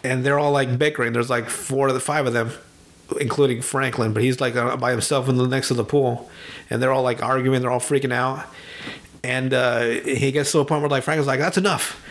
And 0.02 0.26
they're 0.26 0.38
all 0.38 0.50
like 0.50 0.76
bickering. 0.76 1.12
There's 1.12 1.30
like 1.30 1.48
four 1.48 1.88
of 1.88 1.94
the 1.94 2.00
five 2.00 2.26
of 2.26 2.32
them, 2.32 2.50
including 3.20 3.62
Franklin, 3.62 4.12
but 4.12 4.24
he's 4.24 4.40
like 4.40 4.56
uh, 4.56 4.76
by 4.76 4.90
himself 4.90 5.28
in 5.28 5.36
the 5.36 5.46
next 5.46 5.68
to 5.68 5.74
the 5.74 5.84
pool. 5.84 6.28
And 6.68 6.82
they're 6.82 6.92
all 6.92 7.04
like 7.04 7.22
arguing. 7.22 7.62
They're 7.62 7.70
all 7.70 7.80
freaking 7.80 8.12
out. 8.12 8.44
And 9.22 9.54
uh, 9.54 9.82
he 9.84 10.32
gets 10.32 10.50
to 10.52 10.58
a 10.58 10.64
point 10.64 10.82
where 10.82 10.90
like 10.90 11.04
Franklin's 11.04 11.28
like, 11.28 11.38
"That's 11.38 11.56
enough." 11.56 12.03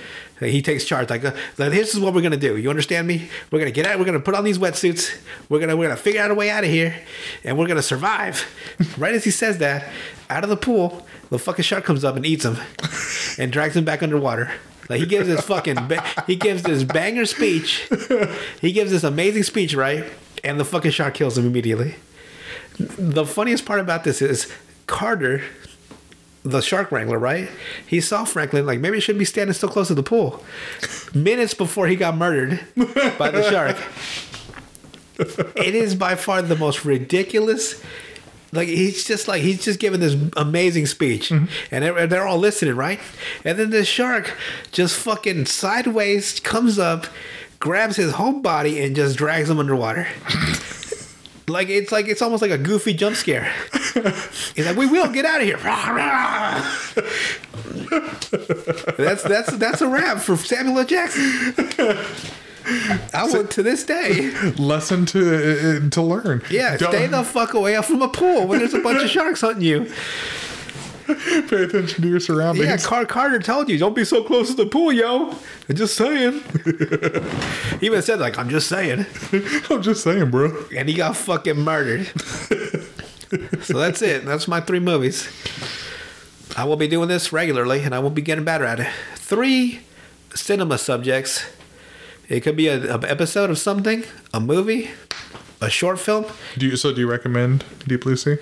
He 0.51 0.61
takes 0.61 0.85
charge. 0.85 1.09
Like, 1.09 1.23
uh, 1.25 1.33
this 1.55 1.93
is 1.93 1.99
what 1.99 2.13
we're 2.13 2.21
gonna 2.21 2.37
do. 2.37 2.57
You 2.57 2.69
understand 2.69 3.07
me? 3.07 3.29
We're 3.51 3.59
gonna 3.59 3.71
get 3.71 3.85
out. 3.85 3.99
We're 3.99 4.05
gonna 4.05 4.19
put 4.19 4.35
on 4.35 4.43
these 4.43 4.57
wetsuits. 4.57 5.15
We're 5.49 5.59
gonna 5.59 5.75
we're 5.75 5.87
gonna 5.87 5.97
figure 5.97 6.21
out 6.21 6.31
a 6.31 6.35
way 6.35 6.49
out 6.49 6.63
of 6.63 6.69
here, 6.69 6.95
and 7.43 7.57
we're 7.57 7.67
gonna 7.67 7.81
survive. 7.81 8.45
right 8.97 9.13
as 9.13 9.23
he 9.23 9.31
says 9.31 9.57
that, 9.59 9.89
out 10.29 10.43
of 10.43 10.49
the 10.49 10.57
pool, 10.57 11.05
the 11.29 11.39
fucking 11.39 11.63
shark 11.63 11.83
comes 11.83 12.03
up 12.03 12.15
and 12.15 12.25
eats 12.25 12.45
him, 12.45 12.57
and 13.37 13.51
drags 13.51 13.75
him 13.75 13.85
back 13.85 14.03
underwater. 14.03 14.51
Like 14.89 14.99
he 14.99 15.05
gives 15.05 15.27
this 15.27 15.41
fucking 15.41 15.87
ba- 15.87 16.03
he 16.27 16.35
gives 16.35 16.63
this 16.63 16.83
banger 16.83 17.25
speech. 17.25 17.89
He 18.59 18.71
gives 18.71 18.91
this 18.91 19.03
amazing 19.03 19.43
speech, 19.43 19.73
right? 19.73 20.05
And 20.43 20.59
the 20.59 20.65
fucking 20.65 20.91
shark 20.91 21.13
kills 21.13 21.37
him 21.37 21.45
immediately. 21.45 21.95
The 22.77 23.25
funniest 23.25 23.65
part 23.65 23.79
about 23.79 24.03
this 24.03 24.21
is 24.21 24.51
Carter, 24.87 25.43
the 26.43 26.61
shark 26.61 26.91
wrangler, 26.91 27.17
right? 27.17 27.49
He 27.87 28.01
saw 28.01 28.25
Franklin 28.25 28.65
like 28.65 28.79
maybe 28.79 28.97
he 28.97 29.01
shouldn't 29.01 29.19
be 29.19 29.25
standing 29.25 29.53
so 29.53 29.67
close 29.67 29.87
to 29.87 29.95
the 29.95 30.03
pool. 30.03 30.43
Minutes 31.13 31.53
before 31.53 31.87
he 31.87 31.95
got 31.95 32.15
murdered 32.15 32.59
by 33.17 33.31
the 33.31 33.49
shark. 33.49 33.77
It 35.55 35.75
is 35.75 35.93
by 35.93 36.15
far 36.15 36.41
the 36.41 36.55
most 36.55 36.85
ridiculous. 36.85 37.81
Like 38.51 38.67
he's 38.67 39.03
just 39.05 39.27
like 39.27 39.43
he's 39.43 39.63
just 39.63 39.79
giving 39.79 39.99
this 39.99 40.15
amazing 40.35 40.87
speech, 40.87 41.29
mm-hmm. 41.29 41.45
and 41.71 41.83
they're, 41.83 42.07
they're 42.07 42.27
all 42.27 42.39
listening, 42.39 42.75
right? 42.75 42.99
And 43.45 43.57
then 43.57 43.69
the 43.69 43.85
shark 43.85 44.35
just 44.71 44.95
fucking 44.95 45.45
sideways 45.45 46.39
comes 46.39 46.79
up, 46.79 47.05
grabs 47.59 47.95
his 47.95 48.13
whole 48.13 48.41
body, 48.41 48.83
and 48.83 48.95
just 48.95 49.17
drags 49.17 49.51
him 49.51 49.59
underwater. 49.59 50.07
Like 51.47 51.67
it's 51.67 51.91
like 51.91 52.07
it's 52.07 52.21
almost 52.21 52.41
like 52.41 52.51
a 52.51 52.57
goofy 52.57 52.93
jump 52.93 53.15
scare. 53.15 53.51
He's 54.55 54.65
like, 54.65 54.77
"We 54.77 54.87
will 54.87 55.11
get 55.11 55.25
out 55.25 55.41
of 55.41 55.47
here." 55.47 55.57
that's 58.97 59.23
that's 59.23 59.55
that's 59.57 59.81
a 59.81 59.87
wrap 59.87 60.19
for 60.19 60.35
Samuel 60.37 60.79
L. 60.79 60.85
Jackson. 60.85 61.21
I 63.13 63.27
would 63.31 63.49
to 63.51 63.63
this 63.63 63.83
day. 63.85 64.31
Lesson 64.57 65.05
to 65.07 65.85
uh, 65.85 65.89
to 65.89 66.01
learn. 66.01 66.41
Yeah, 66.49 66.77
Don't- 66.77 66.91
stay 66.91 67.07
the 67.07 67.23
fuck 67.23 67.53
away 67.53 67.79
from 67.81 68.01
a 68.01 68.07
pool 68.07 68.47
when 68.47 68.59
there's 68.59 68.73
a 68.73 68.79
bunch 68.79 69.03
of 69.03 69.09
sharks 69.09 69.41
hunting 69.41 69.63
you. 69.63 69.91
Pay 71.05 71.63
attention 71.63 72.01
to 72.01 72.07
your 72.07 72.21
surroundings. 72.21 72.65
Yeah, 72.65 72.77
Car- 72.77 73.05
Carter 73.05 73.39
told 73.39 73.67
you, 73.67 73.77
don't 73.77 73.93
be 73.93 74.05
so 74.05 74.23
close 74.23 74.47
to 74.47 74.53
the 74.55 74.65
pool, 74.65 74.93
yo. 74.93 75.35
I'm 75.67 75.75
just 75.75 75.97
saying. 75.97 76.41
he 77.81 77.87
even 77.87 78.01
said, 78.01 78.21
like, 78.21 78.37
I'm 78.37 78.47
just 78.49 78.69
saying. 78.69 79.05
I'm 79.69 79.81
just 79.81 80.01
saying, 80.05 80.31
bro. 80.31 80.63
And 80.75 80.87
he 80.87 80.95
got 80.95 81.17
fucking 81.17 81.59
murdered. 81.59 82.09
So 83.61 83.77
that's 83.77 84.01
it. 84.01 84.25
That's 84.25 84.47
my 84.47 84.61
three 84.61 84.79
movies. 84.79 85.29
I 86.55 86.65
will 86.65 86.75
be 86.75 86.87
doing 86.87 87.09
this 87.09 87.33
regularly 87.33 87.81
and 87.83 87.95
I 87.95 87.99
will 87.99 88.09
be 88.09 88.21
getting 88.21 88.43
better 88.43 88.65
at 88.65 88.79
it. 88.79 88.91
Three 89.15 89.81
cinema 90.35 90.77
subjects. 90.77 91.45
It 92.29 92.41
could 92.41 92.55
be 92.55 92.67
an 92.67 92.87
episode 93.05 93.49
of 93.49 93.57
something, 93.57 94.03
a 94.33 94.39
movie, 94.39 94.91
a 95.61 95.69
short 95.69 95.99
film. 95.99 96.25
Do 96.57 96.67
you 96.67 96.75
so 96.75 96.93
do 96.93 97.01
you 97.01 97.09
recommend 97.09 97.65
Deep 97.87 98.01
Blue 98.01 98.15
Sea? 98.15 98.37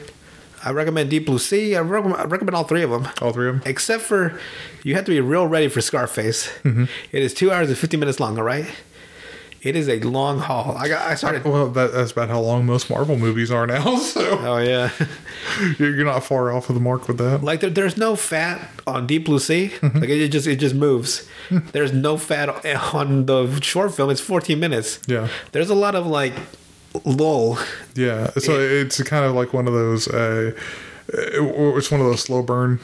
I 0.63 0.71
recommend 0.71 1.09
Deep 1.09 1.25
Blue 1.25 1.39
Sea. 1.39 1.75
I 1.75 1.81
recommend, 1.81 2.21
I 2.21 2.25
recommend 2.25 2.55
all 2.55 2.63
three 2.65 2.83
of 2.83 2.91
them. 2.91 3.07
All 3.21 3.33
three 3.33 3.49
of 3.49 3.55
them? 3.55 3.63
Except 3.65 4.03
for 4.03 4.39
you 4.83 4.95
have 4.95 5.05
to 5.05 5.11
be 5.11 5.19
real 5.19 5.47
ready 5.47 5.67
for 5.67 5.81
Scarface. 5.81 6.47
Mm-hmm. 6.63 6.85
It 7.11 7.23
is 7.23 7.33
two 7.33 7.51
hours 7.51 7.69
and 7.69 7.77
50 7.77 7.97
minutes 7.97 8.19
long, 8.19 8.37
all 8.37 8.43
right? 8.43 8.65
It 9.61 9.75
is 9.75 9.87
a 9.87 9.99
long 9.99 10.39
haul. 10.39 10.75
I 10.75 10.87
got 10.87 11.07
I 11.07 11.13
started. 11.15 11.43
Well, 11.43 11.69
that, 11.69 11.93
that's 11.93 12.11
about 12.11 12.29
how 12.29 12.39
long 12.39 12.65
most 12.65 12.89
Marvel 12.89 13.15
movies 13.17 13.51
are 13.51 13.67
now. 13.67 13.97
So 13.99 14.39
Oh, 14.41 14.57
yeah. 14.57 14.89
you're 15.77 15.95
you're 15.95 16.05
not 16.05 16.23
far 16.23 16.51
off 16.51 16.69
of 16.69 16.75
the 16.75 16.81
mark 16.81 17.07
with 17.07 17.17
that. 17.19 17.43
like 17.43 17.59
there, 17.59 17.69
there's 17.69 17.95
no 17.95 18.15
fat 18.15 18.67
on 18.87 19.05
Deep 19.05 19.25
Blue 19.25 19.37
Sea. 19.39 19.71
Mm-hmm. 19.81 19.99
Like 19.99 20.09
it 20.09 20.29
just 20.29 20.47
it 20.47 20.55
just 20.55 20.73
moves. 20.75 21.27
there's 21.73 21.93
no 21.93 22.17
fat 22.17 22.49
on 22.95 23.25
the 23.27 23.59
short 23.61 23.93
film. 23.93 24.09
It's 24.09 24.21
14 24.21 24.59
minutes. 24.59 24.99
Yeah. 25.07 25.27
There's 25.51 25.69
a 25.69 25.75
lot 25.75 25.93
of 25.95 26.07
like 26.07 26.33
lull. 27.05 27.59
Yeah. 27.95 28.31
So 28.39 28.59
it's 28.59 29.01
kind 29.03 29.25
of 29.25 29.33
like 29.35 29.53
one 29.53 29.67
of 29.67 29.73
those. 29.73 30.07
Uh, 30.07 30.53
it- 30.55 31.77
it's 31.77 31.91
one 31.91 31.99
of 32.01 32.07
those 32.07 32.21
slow 32.21 32.41
burn 32.41 32.79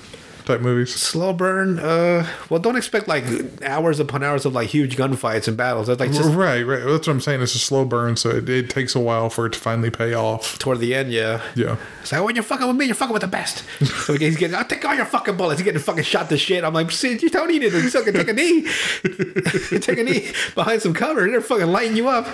type 0.47 0.61
movies. 0.61 0.95
Slow 0.95 1.33
burn. 1.33 1.77
Uh, 1.77 2.27
well, 2.49 2.59
don't 2.59 2.75
expect 2.75 3.07
like 3.07 3.25
hours 3.61 3.99
upon 3.99 4.23
hours 4.23 4.45
of 4.45 4.53
like 4.53 4.69
huge 4.69 4.95
gunfights 4.95 5.47
and 5.47 5.55
battles. 5.55 5.89
It's 5.89 5.99
like 5.99 6.11
just 6.11 6.33
right, 6.33 6.63
right. 6.63 6.83
That's 6.83 7.05
what 7.05 7.09
I'm 7.09 7.21
saying. 7.21 7.41
It's 7.41 7.53
a 7.53 7.59
slow 7.59 7.85
burn, 7.85 8.15
so 8.15 8.29
it, 8.29 8.49
it 8.49 8.69
takes 8.69 8.95
a 8.95 8.99
while 8.99 9.29
for 9.29 9.45
it 9.45 9.53
to 9.53 9.59
finally 9.59 9.91
pay 9.91 10.13
off. 10.13 10.57
toward 10.57 10.79
the 10.79 10.95
end, 10.95 11.11
yeah. 11.11 11.41
Yeah. 11.55 11.77
It's 12.01 12.11
like, 12.11 12.23
when 12.23 12.35
you're 12.35 12.43
fucking 12.43 12.65
with 12.65 12.77
me, 12.77 12.85
you're 12.85 12.95
fucking 12.95 13.13
with 13.13 13.21
the 13.21 13.27
best. 13.27 13.63
So 14.07 14.13
he's 14.13 14.37
getting, 14.37 14.55
I'll 14.55 14.63
take 14.63 14.85
all 14.85 14.95
your 14.95 15.05
fucking 15.05 15.35
bullets. 15.35 15.59
He's 15.59 15.65
getting 15.65 15.81
fucking 15.81 16.03
shot 16.03 16.29
to 16.29 16.37
shit. 16.37 16.63
I'm 16.63 16.73
like, 16.73 16.91
see, 16.91 17.17
you 17.17 17.29
don't 17.29 17.49
need 17.49 17.61
it. 17.63 17.73
You 17.73 17.89
can 17.89 18.13
take 18.13 18.29
a 18.29 18.33
knee. 18.33 18.61
take 19.79 19.97
a 19.97 20.03
knee 20.03 20.31
behind 20.55 20.81
some 20.81 20.93
cover. 20.93 21.29
They're 21.29 21.41
fucking 21.41 21.67
lighting 21.67 21.97
you 21.97 22.07
up. 22.07 22.25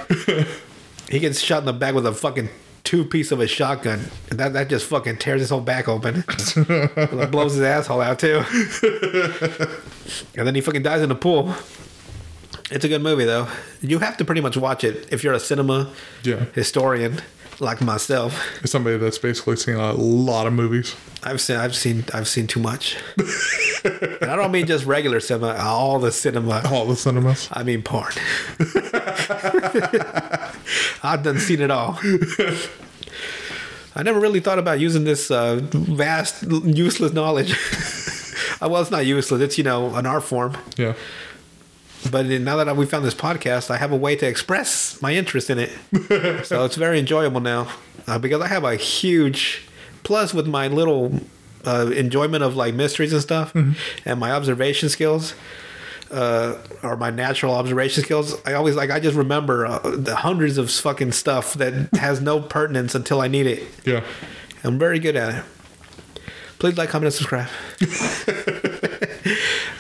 He 1.09 1.19
gets 1.19 1.39
shot 1.39 1.59
in 1.59 1.65
the 1.65 1.73
back 1.73 1.95
with 1.95 2.05
a 2.05 2.13
fucking 2.13 2.49
two 2.83 3.05
piece 3.05 3.31
of 3.31 3.39
a 3.39 3.47
shotgun. 3.47 4.01
And 4.29 4.39
that, 4.39 4.53
that 4.53 4.67
just 4.69 4.85
fucking 4.87 5.17
tears 5.17 5.41
his 5.41 5.49
whole 5.49 5.61
back 5.61 5.87
open. 5.87 6.23
It 6.27 7.31
blows 7.31 7.53
his 7.53 7.61
asshole 7.63 8.01
out 8.01 8.19
too. 8.19 8.43
and 10.37 10.45
then 10.47 10.55
he 10.55 10.61
fucking 10.61 10.83
dies 10.83 11.01
in 11.01 11.09
the 11.09 11.15
pool. 11.15 11.53
It's 12.71 12.85
a 12.85 12.87
good 12.89 13.01
movie 13.01 13.25
though. 13.25 13.47
You 13.81 13.99
have 13.99 14.17
to 14.17 14.25
pretty 14.25 14.41
much 14.41 14.57
watch 14.57 14.83
it 14.83 15.07
if 15.11 15.23
you're 15.23 15.33
a 15.33 15.39
cinema 15.39 15.91
Yeah. 16.23 16.45
historian 16.55 17.21
like 17.59 17.81
myself. 17.81 18.39
It's 18.61 18.71
somebody 18.71 18.97
that's 18.97 19.17
basically 19.17 19.55
seen 19.55 19.75
a 19.75 19.93
lot 19.93 20.47
of 20.47 20.53
movies. 20.53 20.95
I've 21.23 21.39
seen, 21.39 21.57
I've 21.57 21.75
seen, 21.75 22.05
I've 22.13 22.27
seen 22.27 22.47
too 22.47 22.59
much. 22.59 22.97
and 23.83 24.29
I 24.29 24.35
don't 24.35 24.51
mean 24.51 24.65
just 24.65 24.85
regular 24.85 25.19
cinema, 25.19 25.55
all 25.59 25.99
the 25.99 26.11
cinema. 26.11 26.61
All 26.69 26.85
the 26.85 26.95
cinemas. 26.95 27.49
I 27.51 27.63
mean 27.63 27.81
porn. 27.81 28.11
I've 31.03 31.23
done 31.23 31.39
seen 31.39 31.61
it 31.61 31.71
all. 31.71 31.99
I 33.95 34.01
never 34.03 34.19
really 34.19 34.39
thought 34.39 34.59
about 34.59 34.79
using 34.79 35.03
this 35.03 35.29
uh, 35.29 35.59
vast, 35.71 36.43
useless 36.43 37.13
knowledge. 37.13 37.55
Well, 38.61 38.81
it's 38.81 38.91
not 38.91 39.05
useless. 39.05 39.41
It's 39.41 39.57
you 39.57 39.65
know 39.65 39.93
an 39.95 40.05
art 40.05 40.23
form. 40.23 40.55
Yeah. 40.77 40.93
But 42.11 42.25
now 42.25 42.63
that 42.63 42.75
we 42.75 42.85
found 42.85 43.05
this 43.05 43.15
podcast, 43.15 43.69
I 43.69 43.77
have 43.77 43.91
a 43.91 43.95
way 43.95 44.15
to 44.15 44.27
express 44.27 45.01
my 45.01 45.13
interest 45.13 45.49
in 45.49 45.59
it. 45.59 45.71
so 46.45 46.65
it's 46.65 46.75
very 46.75 46.99
enjoyable 46.99 47.41
now 47.41 47.67
uh, 48.07 48.19
because 48.19 48.41
I 48.41 48.47
have 48.47 48.63
a 48.63 48.75
huge 48.75 49.67
plus 50.03 50.33
with 50.33 50.47
my 50.47 50.67
little 50.67 51.21
uh, 51.65 51.91
enjoyment 51.95 52.43
of 52.43 52.55
like 52.55 52.73
mysteries 52.73 53.13
and 53.13 53.21
stuff 53.21 53.55
and 53.55 54.19
my 54.19 54.31
observation 54.31 54.89
skills. 54.89 55.33
Uh, 56.11 56.61
or 56.83 56.95
my 56.95 57.09
natural 57.09 57.55
observation 57.55 58.03
skills. 58.03 58.35
I 58.45 58.53
always 58.53 58.75
like. 58.75 58.91
I 58.91 58.99
just 58.99 59.17
remember 59.17 59.65
uh, 59.65 59.79
the 59.79 60.15
hundreds 60.15 60.59
of 60.59 60.69
fucking 60.69 61.11
stuff 61.11 61.55
that 61.55 61.89
has 61.95 62.21
no 62.21 62.39
pertinence 62.39 62.93
until 62.93 63.19
I 63.19 63.27
need 63.27 63.47
it. 63.47 63.63
Yeah. 63.83 64.03
I'm 64.63 64.77
very 64.77 64.99
good 64.99 65.15
at 65.15 65.33
it. 65.33 65.43
Please 66.59 66.77
like, 66.77 66.89
comment, 66.89 67.07
and 67.07 67.13
subscribe. 67.15 67.49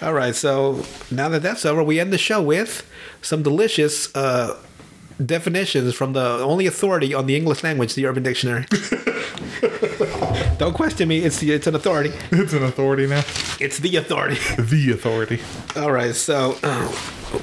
All 0.03 0.13
right, 0.13 0.35
so 0.35 0.83
now 1.09 1.29
that 1.29 1.43
that's 1.43 1.65
over, 1.65 1.81
we 1.81 1.97
end 1.97 2.11
the 2.11 2.17
show 2.17 2.41
with 2.41 2.85
some 3.21 3.41
delicious 3.41 4.13
uh, 4.13 4.59
definitions 5.25 5.95
from 5.95 6.11
the 6.11 6.39
only 6.43 6.67
authority 6.67 7.13
on 7.13 7.25
the 7.25 7.37
English 7.37 7.63
language, 7.63 7.95
the 7.95 8.05
Urban 8.05 8.21
Dictionary. 8.21 8.65
Don't 10.57 10.73
question 10.73 11.07
me; 11.07 11.19
it's 11.19 11.41
it's 11.41 11.67
an 11.67 11.75
authority. 11.75 12.11
It's 12.31 12.51
an 12.51 12.63
authority 12.63 13.07
now. 13.07 13.23
It's 13.61 13.79
the 13.79 13.95
authority. 13.95 14.35
The 14.61 14.91
authority. 14.91 15.39
All 15.77 15.93
right, 15.93 16.13
so 16.13 16.57
uh, 16.63 16.91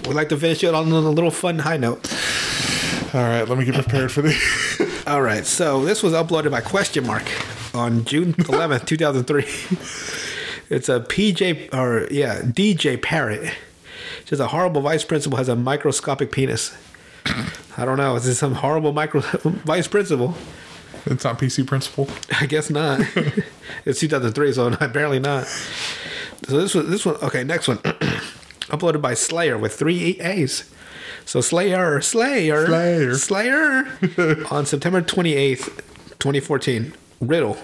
we'd 0.06 0.12
like 0.12 0.28
to 0.28 0.36
finish 0.36 0.62
it 0.62 0.74
on 0.74 0.92
a 0.92 1.00
little 1.00 1.30
fun 1.30 1.60
high 1.60 1.78
note. 1.78 2.12
All 3.14 3.22
right, 3.22 3.48
let 3.48 3.56
me 3.56 3.64
get 3.64 3.74
prepared 3.74 4.12
for 4.12 4.20
the. 4.20 5.02
All 5.06 5.22
right, 5.22 5.46
so 5.46 5.82
this 5.82 6.02
was 6.02 6.12
uploaded 6.12 6.50
by 6.50 6.60
Question 6.60 7.06
Mark 7.06 7.24
on 7.74 8.04
June 8.04 8.34
11th, 8.34 8.84
2003. 8.84 10.16
It's 10.70 10.88
a 10.88 11.00
PJ, 11.00 11.74
or 11.74 12.06
yeah, 12.12 12.42
DJ 12.42 13.00
Parrot. 13.00 13.52
Just 14.24 14.40
a 14.40 14.46
horrible 14.46 14.80
vice 14.80 15.04
principal 15.04 15.36
has 15.36 15.48
a 15.48 15.56
microscopic 15.56 16.30
penis. 16.30 16.72
I 17.76 17.84
don't 17.84 17.96
know. 17.98 18.14
Is 18.14 18.24
this 18.24 18.38
some 18.38 18.54
horrible 18.54 18.92
micro 18.92 19.20
vice 19.44 19.88
principal? 19.88 20.34
It's 21.06 21.24
not 21.24 21.38
PC 21.38 21.66
principle. 21.66 22.08
I 22.40 22.46
guess 22.46 22.70
not. 22.70 23.00
it's 23.84 23.98
2003, 23.98 24.52
so 24.52 24.68
apparently 24.68 25.18
not. 25.18 25.46
So 26.46 26.60
this 26.60 26.74
one, 26.74 26.88
this 26.88 27.04
one, 27.04 27.16
okay. 27.16 27.42
Next 27.42 27.66
one, 27.66 27.78
uploaded 28.68 29.02
by 29.02 29.14
Slayer 29.14 29.58
with 29.58 29.74
three 29.74 30.20
A's. 30.20 30.70
So 31.24 31.40
Slayer, 31.40 32.00
Slayer, 32.00 32.66
Slayer. 32.66 33.14
Slayer, 33.14 34.46
on 34.50 34.66
September 34.66 35.02
28th, 35.02 35.66
2014. 36.18 36.94
Riddell. 37.20 37.58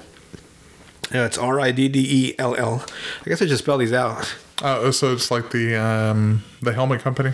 Yeah, 1.12 1.26
it's 1.26 1.38
R 1.38 1.60
I 1.60 1.70
D 1.72 1.88
D 1.88 2.00
E 2.30 2.34
L 2.38 2.54
L. 2.56 2.84
I 3.24 3.28
guess 3.28 3.40
I 3.42 3.46
just 3.46 3.62
spell 3.62 3.78
these 3.78 3.92
out. 3.92 4.34
Oh, 4.62 4.90
so 4.90 5.12
it's 5.12 5.30
like 5.30 5.50
the 5.50 5.76
um 5.76 6.42
the 6.62 6.72
helmet 6.72 7.00
company. 7.02 7.32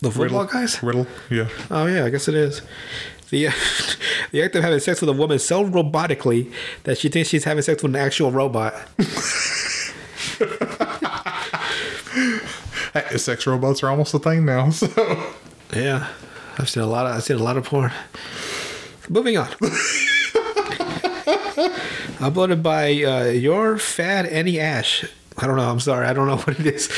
The 0.00 0.10
football 0.10 0.42
Riddell. 0.42 0.44
guys. 0.46 0.82
Riddell. 0.82 1.06
Yeah. 1.30 1.48
Oh 1.70 1.86
yeah, 1.86 2.04
I 2.04 2.10
guess 2.10 2.28
it 2.28 2.34
is. 2.34 2.62
The 3.30 3.48
the 4.32 4.42
act 4.42 4.54
of 4.56 4.62
having 4.62 4.80
sex 4.80 5.00
with 5.00 5.10
a 5.10 5.12
woman 5.12 5.38
so 5.38 5.64
robotically 5.64 6.52
that 6.84 6.98
she 6.98 7.08
thinks 7.08 7.28
she's 7.28 7.44
having 7.44 7.62
sex 7.62 7.82
with 7.82 7.94
an 7.94 7.96
actual 8.00 8.30
robot. 8.30 8.74
Hey, 12.92 13.16
sex 13.18 13.44
robots 13.46 13.82
are 13.82 13.88
almost 13.90 14.14
a 14.14 14.18
thing 14.20 14.44
now. 14.44 14.70
So 14.72 14.86
Yeah, 15.74 16.06
I've 16.58 16.68
seen 16.70 16.82
a 16.84 16.86
lot 16.86 17.06
of 17.06 17.16
I've 17.16 17.24
seen 17.24 17.36
a 17.38 17.42
lot 17.42 17.56
of 17.56 17.64
porn. 17.64 17.90
Moving 19.08 19.36
on. 19.36 19.48
Uploaded 22.24 22.62
by 22.62 22.86
uh, 23.04 23.24
your 23.24 23.76
fat 23.76 24.24
Annie 24.24 24.58
Ash. 24.58 25.04
I 25.36 25.46
don't 25.46 25.58
know. 25.58 25.70
I'm 25.70 25.78
sorry. 25.78 26.06
I 26.06 26.14
don't 26.14 26.26
know 26.26 26.36
what 26.44 26.58
it 26.58 26.66
is. 26.66 26.90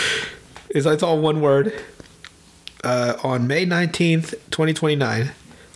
It's, 0.70 0.86
it's 0.86 1.02
all 1.02 1.18
one 1.18 1.40
word. 1.40 1.74
Uh, 2.84 3.16
on 3.24 3.48
May 3.48 3.66
19th, 3.66 4.30
2029. 4.52 5.32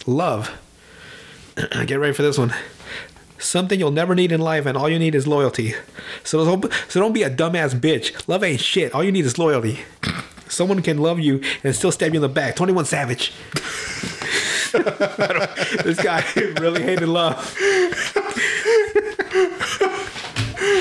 Love. 0.07 0.57
Get 1.87 1.97
ready 1.97 2.13
for 2.13 2.23
this 2.23 2.39
one. 2.39 2.55
Something 3.41 3.81
you'll 3.81 3.91
never 3.91 4.15
need 4.15 4.31
in 4.31 4.41
life, 4.41 4.67
and 4.67 4.79
all 4.79 4.89
you 4.89 5.01
need 5.01 5.17
is 5.17 5.27
loyalty. 5.27 5.75
So 6.23 6.45
don't, 6.45 6.73
so 6.89 7.01
don't 7.01 7.13
be 7.13 7.25
a 7.25 7.31
dumbass 7.31 7.75
bitch. 7.75 8.29
Love 8.29 8.45
ain't 8.45 8.61
shit. 8.61 8.95
All 8.95 9.03
you 9.03 9.11
need 9.11 9.25
is 9.25 9.37
loyalty. 9.37 9.81
Someone 10.49 10.81
can 10.81 10.99
love 10.99 11.19
you 11.19 11.43
and 11.65 11.75
still 11.75 11.91
stab 11.91 12.15
you 12.15 12.19
in 12.19 12.23
the 12.23 12.29
back. 12.29 12.55
21 12.55 12.85
Savage. 12.85 13.33
This 15.85 16.01
guy 16.01 16.25
really 16.61 16.83
hated 16.83 17.09
love. 17.09 17.57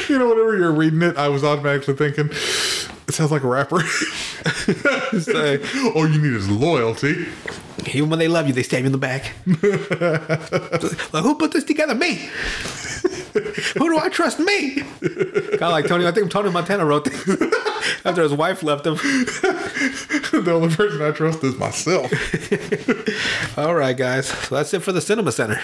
You 0.10 0.18
know, 0.20 0.30
whenever 0.30 0.58
you're 0.58 0.72
reading 0.72 1.02
it, 1.02 1.18
I 1.18 1.28
was 1.30 1.44
automatically 1.44 1.94
thinking, 1.96 2.30
it 2.32 3.14
sounds 3.14 3.32
like 3.32 3.44
a 3.44 3.48
rapper. 3.48 3.82
So, 5.20 5.58
All 5.96 6.08
you 6.08 6.22
need 6.22 6.34
is 6.34 6.48
loyalty. 6.50 7.26
even 7.94 8.10
when 8.10 8.20
they 8.20 8.28
love 8.28 8.48
you, 8.48 8.54
they 8.54 8.64
stab 8.64 8.82
you 8.82 8.86
in 8.86 8.92
the 8.92 8.98
back. 8.98 9.34
Like, 11.12 11.24
who 11.24 11.36
put 11.36 11.52
this 11.52 11.64
together? 11.64 11.96
Me. 11.96 12.16
who 13.78 13.90
do 13.90 13.98
I 14.00 14.10
trust? 14.10 14.40
Me. 14.40 14.76
Kind 14.82 15.62
of 15.62 15.72
like 15.72 15.88
Tony. 15.88 16.06
I 16.08 16.12
think 16.12 16.32
Tony 16.32 16.52
Montana 16.52 16.86
wrote 16.86 17.06
this 17.06 17.28
after 18.06 18.22
his 18.24 18.34
wife 18.34 18.64
left 18.64 18.86
him. 18.86 18.96
the 18.96 20.52
only 20.54 20.74
person 20.74 21.02
I 21.02 21.12
trust 21.12 21.44
is 21.44 21.58
myself. 21.58 22.12
All 23.58 23.76
right, 23.76 23.98
guys. 23.98 24.28
So 24.28 24.56
that's 24.56 24.74
it 24.74 24.82
for 24.84 24.92
the 24.92 25.02
Cinema 25.02 25.32
Center 25.32 25.60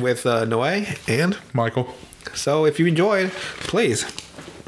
with 0.00 0.26
uh, 0.26 0.44
Noe 0.44 0.62
and 1.08 1.38
Michael. 1.54 1.92
So 2.34 2.64
if 2.66 2.78
you 2.78 2.86
enjoyed, 2.86 3.30
please 3.30 4.04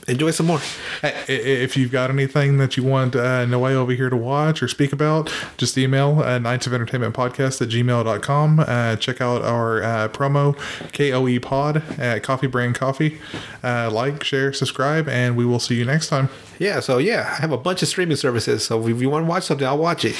enjoy 0.08 0.30
some 0.30 0.46
more. 0.46 0.60
Hey, 1.02 1.12
i- 1.28 1.32
i- 1.32 1.62
If 1.64 1.76
you've 1.76 1.90
got 1.90 2.10
anything 2.10 2.58
that 2.58 2.76
you 2.76 2.82
want 2.82 3.16
uh, 3.16 3.44
Noe 3.46 3.64
over 3.66 3.92
here 3.92 4.10
to 4.10 4.16
watch 4.16 4.62
or 4.62 4.68
speak 4.68 4.92
about, 4.92 5.32
just 5.56 5.76
email 5.78 6.22
uh, 6.22 6.38
Nights 6.38 6.66
of 6.66 6.74
Entertainment 6.74 7.14
Podcast 7.14 7.60
at 7.62 7.68
gmail.com. 7.68 8.60
Uh, 8.60 8.96
check 8.96 9.20
out 9.20 9.42
our 9.42 9.82
uh, 9.82 10.08
promo, 10.08 10.54
KOE 10.92 11.38
Pod 11.40 11.82
at 11.98 12.22
Coffee 12.22 12.46
Brand 12.46 12.74
Coffee. 12.74 13.18
Uh, 13.62 13.90
like, 13.90 14.22
share, 14.24 14.52
subscribe, 14.52 15.08
and 15.08 15.36
we 15.36 15.44
will 15.46 15.58
see 15.60 15.74
you 15.76 15.84
next 15.84 16.08
time. 16.08 16.28
Yeah, 16.58 16.78
so 16.80 16.98
yeah, 16.98 17.34
I 17.36 17.40
have 17.40 17.50
a 17.50 17.56
bunch 17.58 17.82
of 17.82 17.88
streaming 17.88 18.16
services. 18.16 18.64
So 18.64 18.86
if 18.86 19.00
you 19.00 19.10
want 19.10 19.24
to 19.24 19.28
watch 19.28 19.44
something, 19.44 19.66
I'll 19.66 19.76
watch 19.78 20.04
it. 20.04 20.14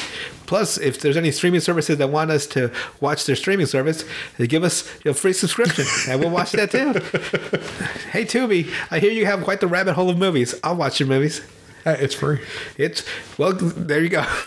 Plus, 0.47 0.79
if 0.79 1.01
there's 1.01 1.17
any 1.17 1.31
streaming 1.31 1.61
services 1.61 1.97
that 1.99 2.11
want 2.11 2.31
us 2.31 2.47
to 2.49 2.73
watch 3.01 3.25
their 3.27 3.37
streaming 3.37 3.67
service, 3.67 4.05
they 4.37 4.47
give 4.49 4.65
us 4.65 4.89
a 5.07 5.15
free 5.15 5.33
subscription, 5.33 5.85
and 6.09 6.21
we'll 6.21 6.31
watch 6.31 6.51
that 6.53 6.71
too. 6.73 6.93
hey, 8.11 8.25
Tubi, 8.25 8.69
I 8.91 8.99
hear 8.99 9.13
you 9.13 9.27
have 9.27 9.43
quite 9.45 9.61
the 9.61 9.69
rabbit 9.75 9.95
hole 9.95 10.09
of 10.09 10.17
movies. 10.17 10.55
I'll 10.63 10.77
watch 10.77 11.01
your 11.01 11.09
movies. 11.09 11.41
Uh, 11.85 11.97
it's 11.99 12.15
free. 12.15 12.39
It's 12.79 13.05
well, 13.37 13.53
there 13.55 14.01
you 14.01 14.09
go. 14.09 14.21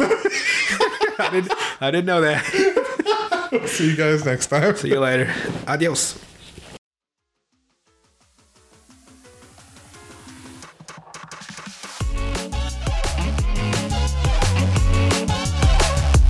I 1.19 1.29
didn't, 1.31 1.53
I 1.81 1.91
didn't 1.91 2.05
know 2.05 2.21
that. 2.21 3.65
See 3.67 3.89
you 3.89 3.97
guys 3.97 4.23
next 4.23 4.47
time. 4.47 4.73
See 4.77 4.87
you 4.87 5.01
later. 5.01 5.33
Adios. 5.67 6.26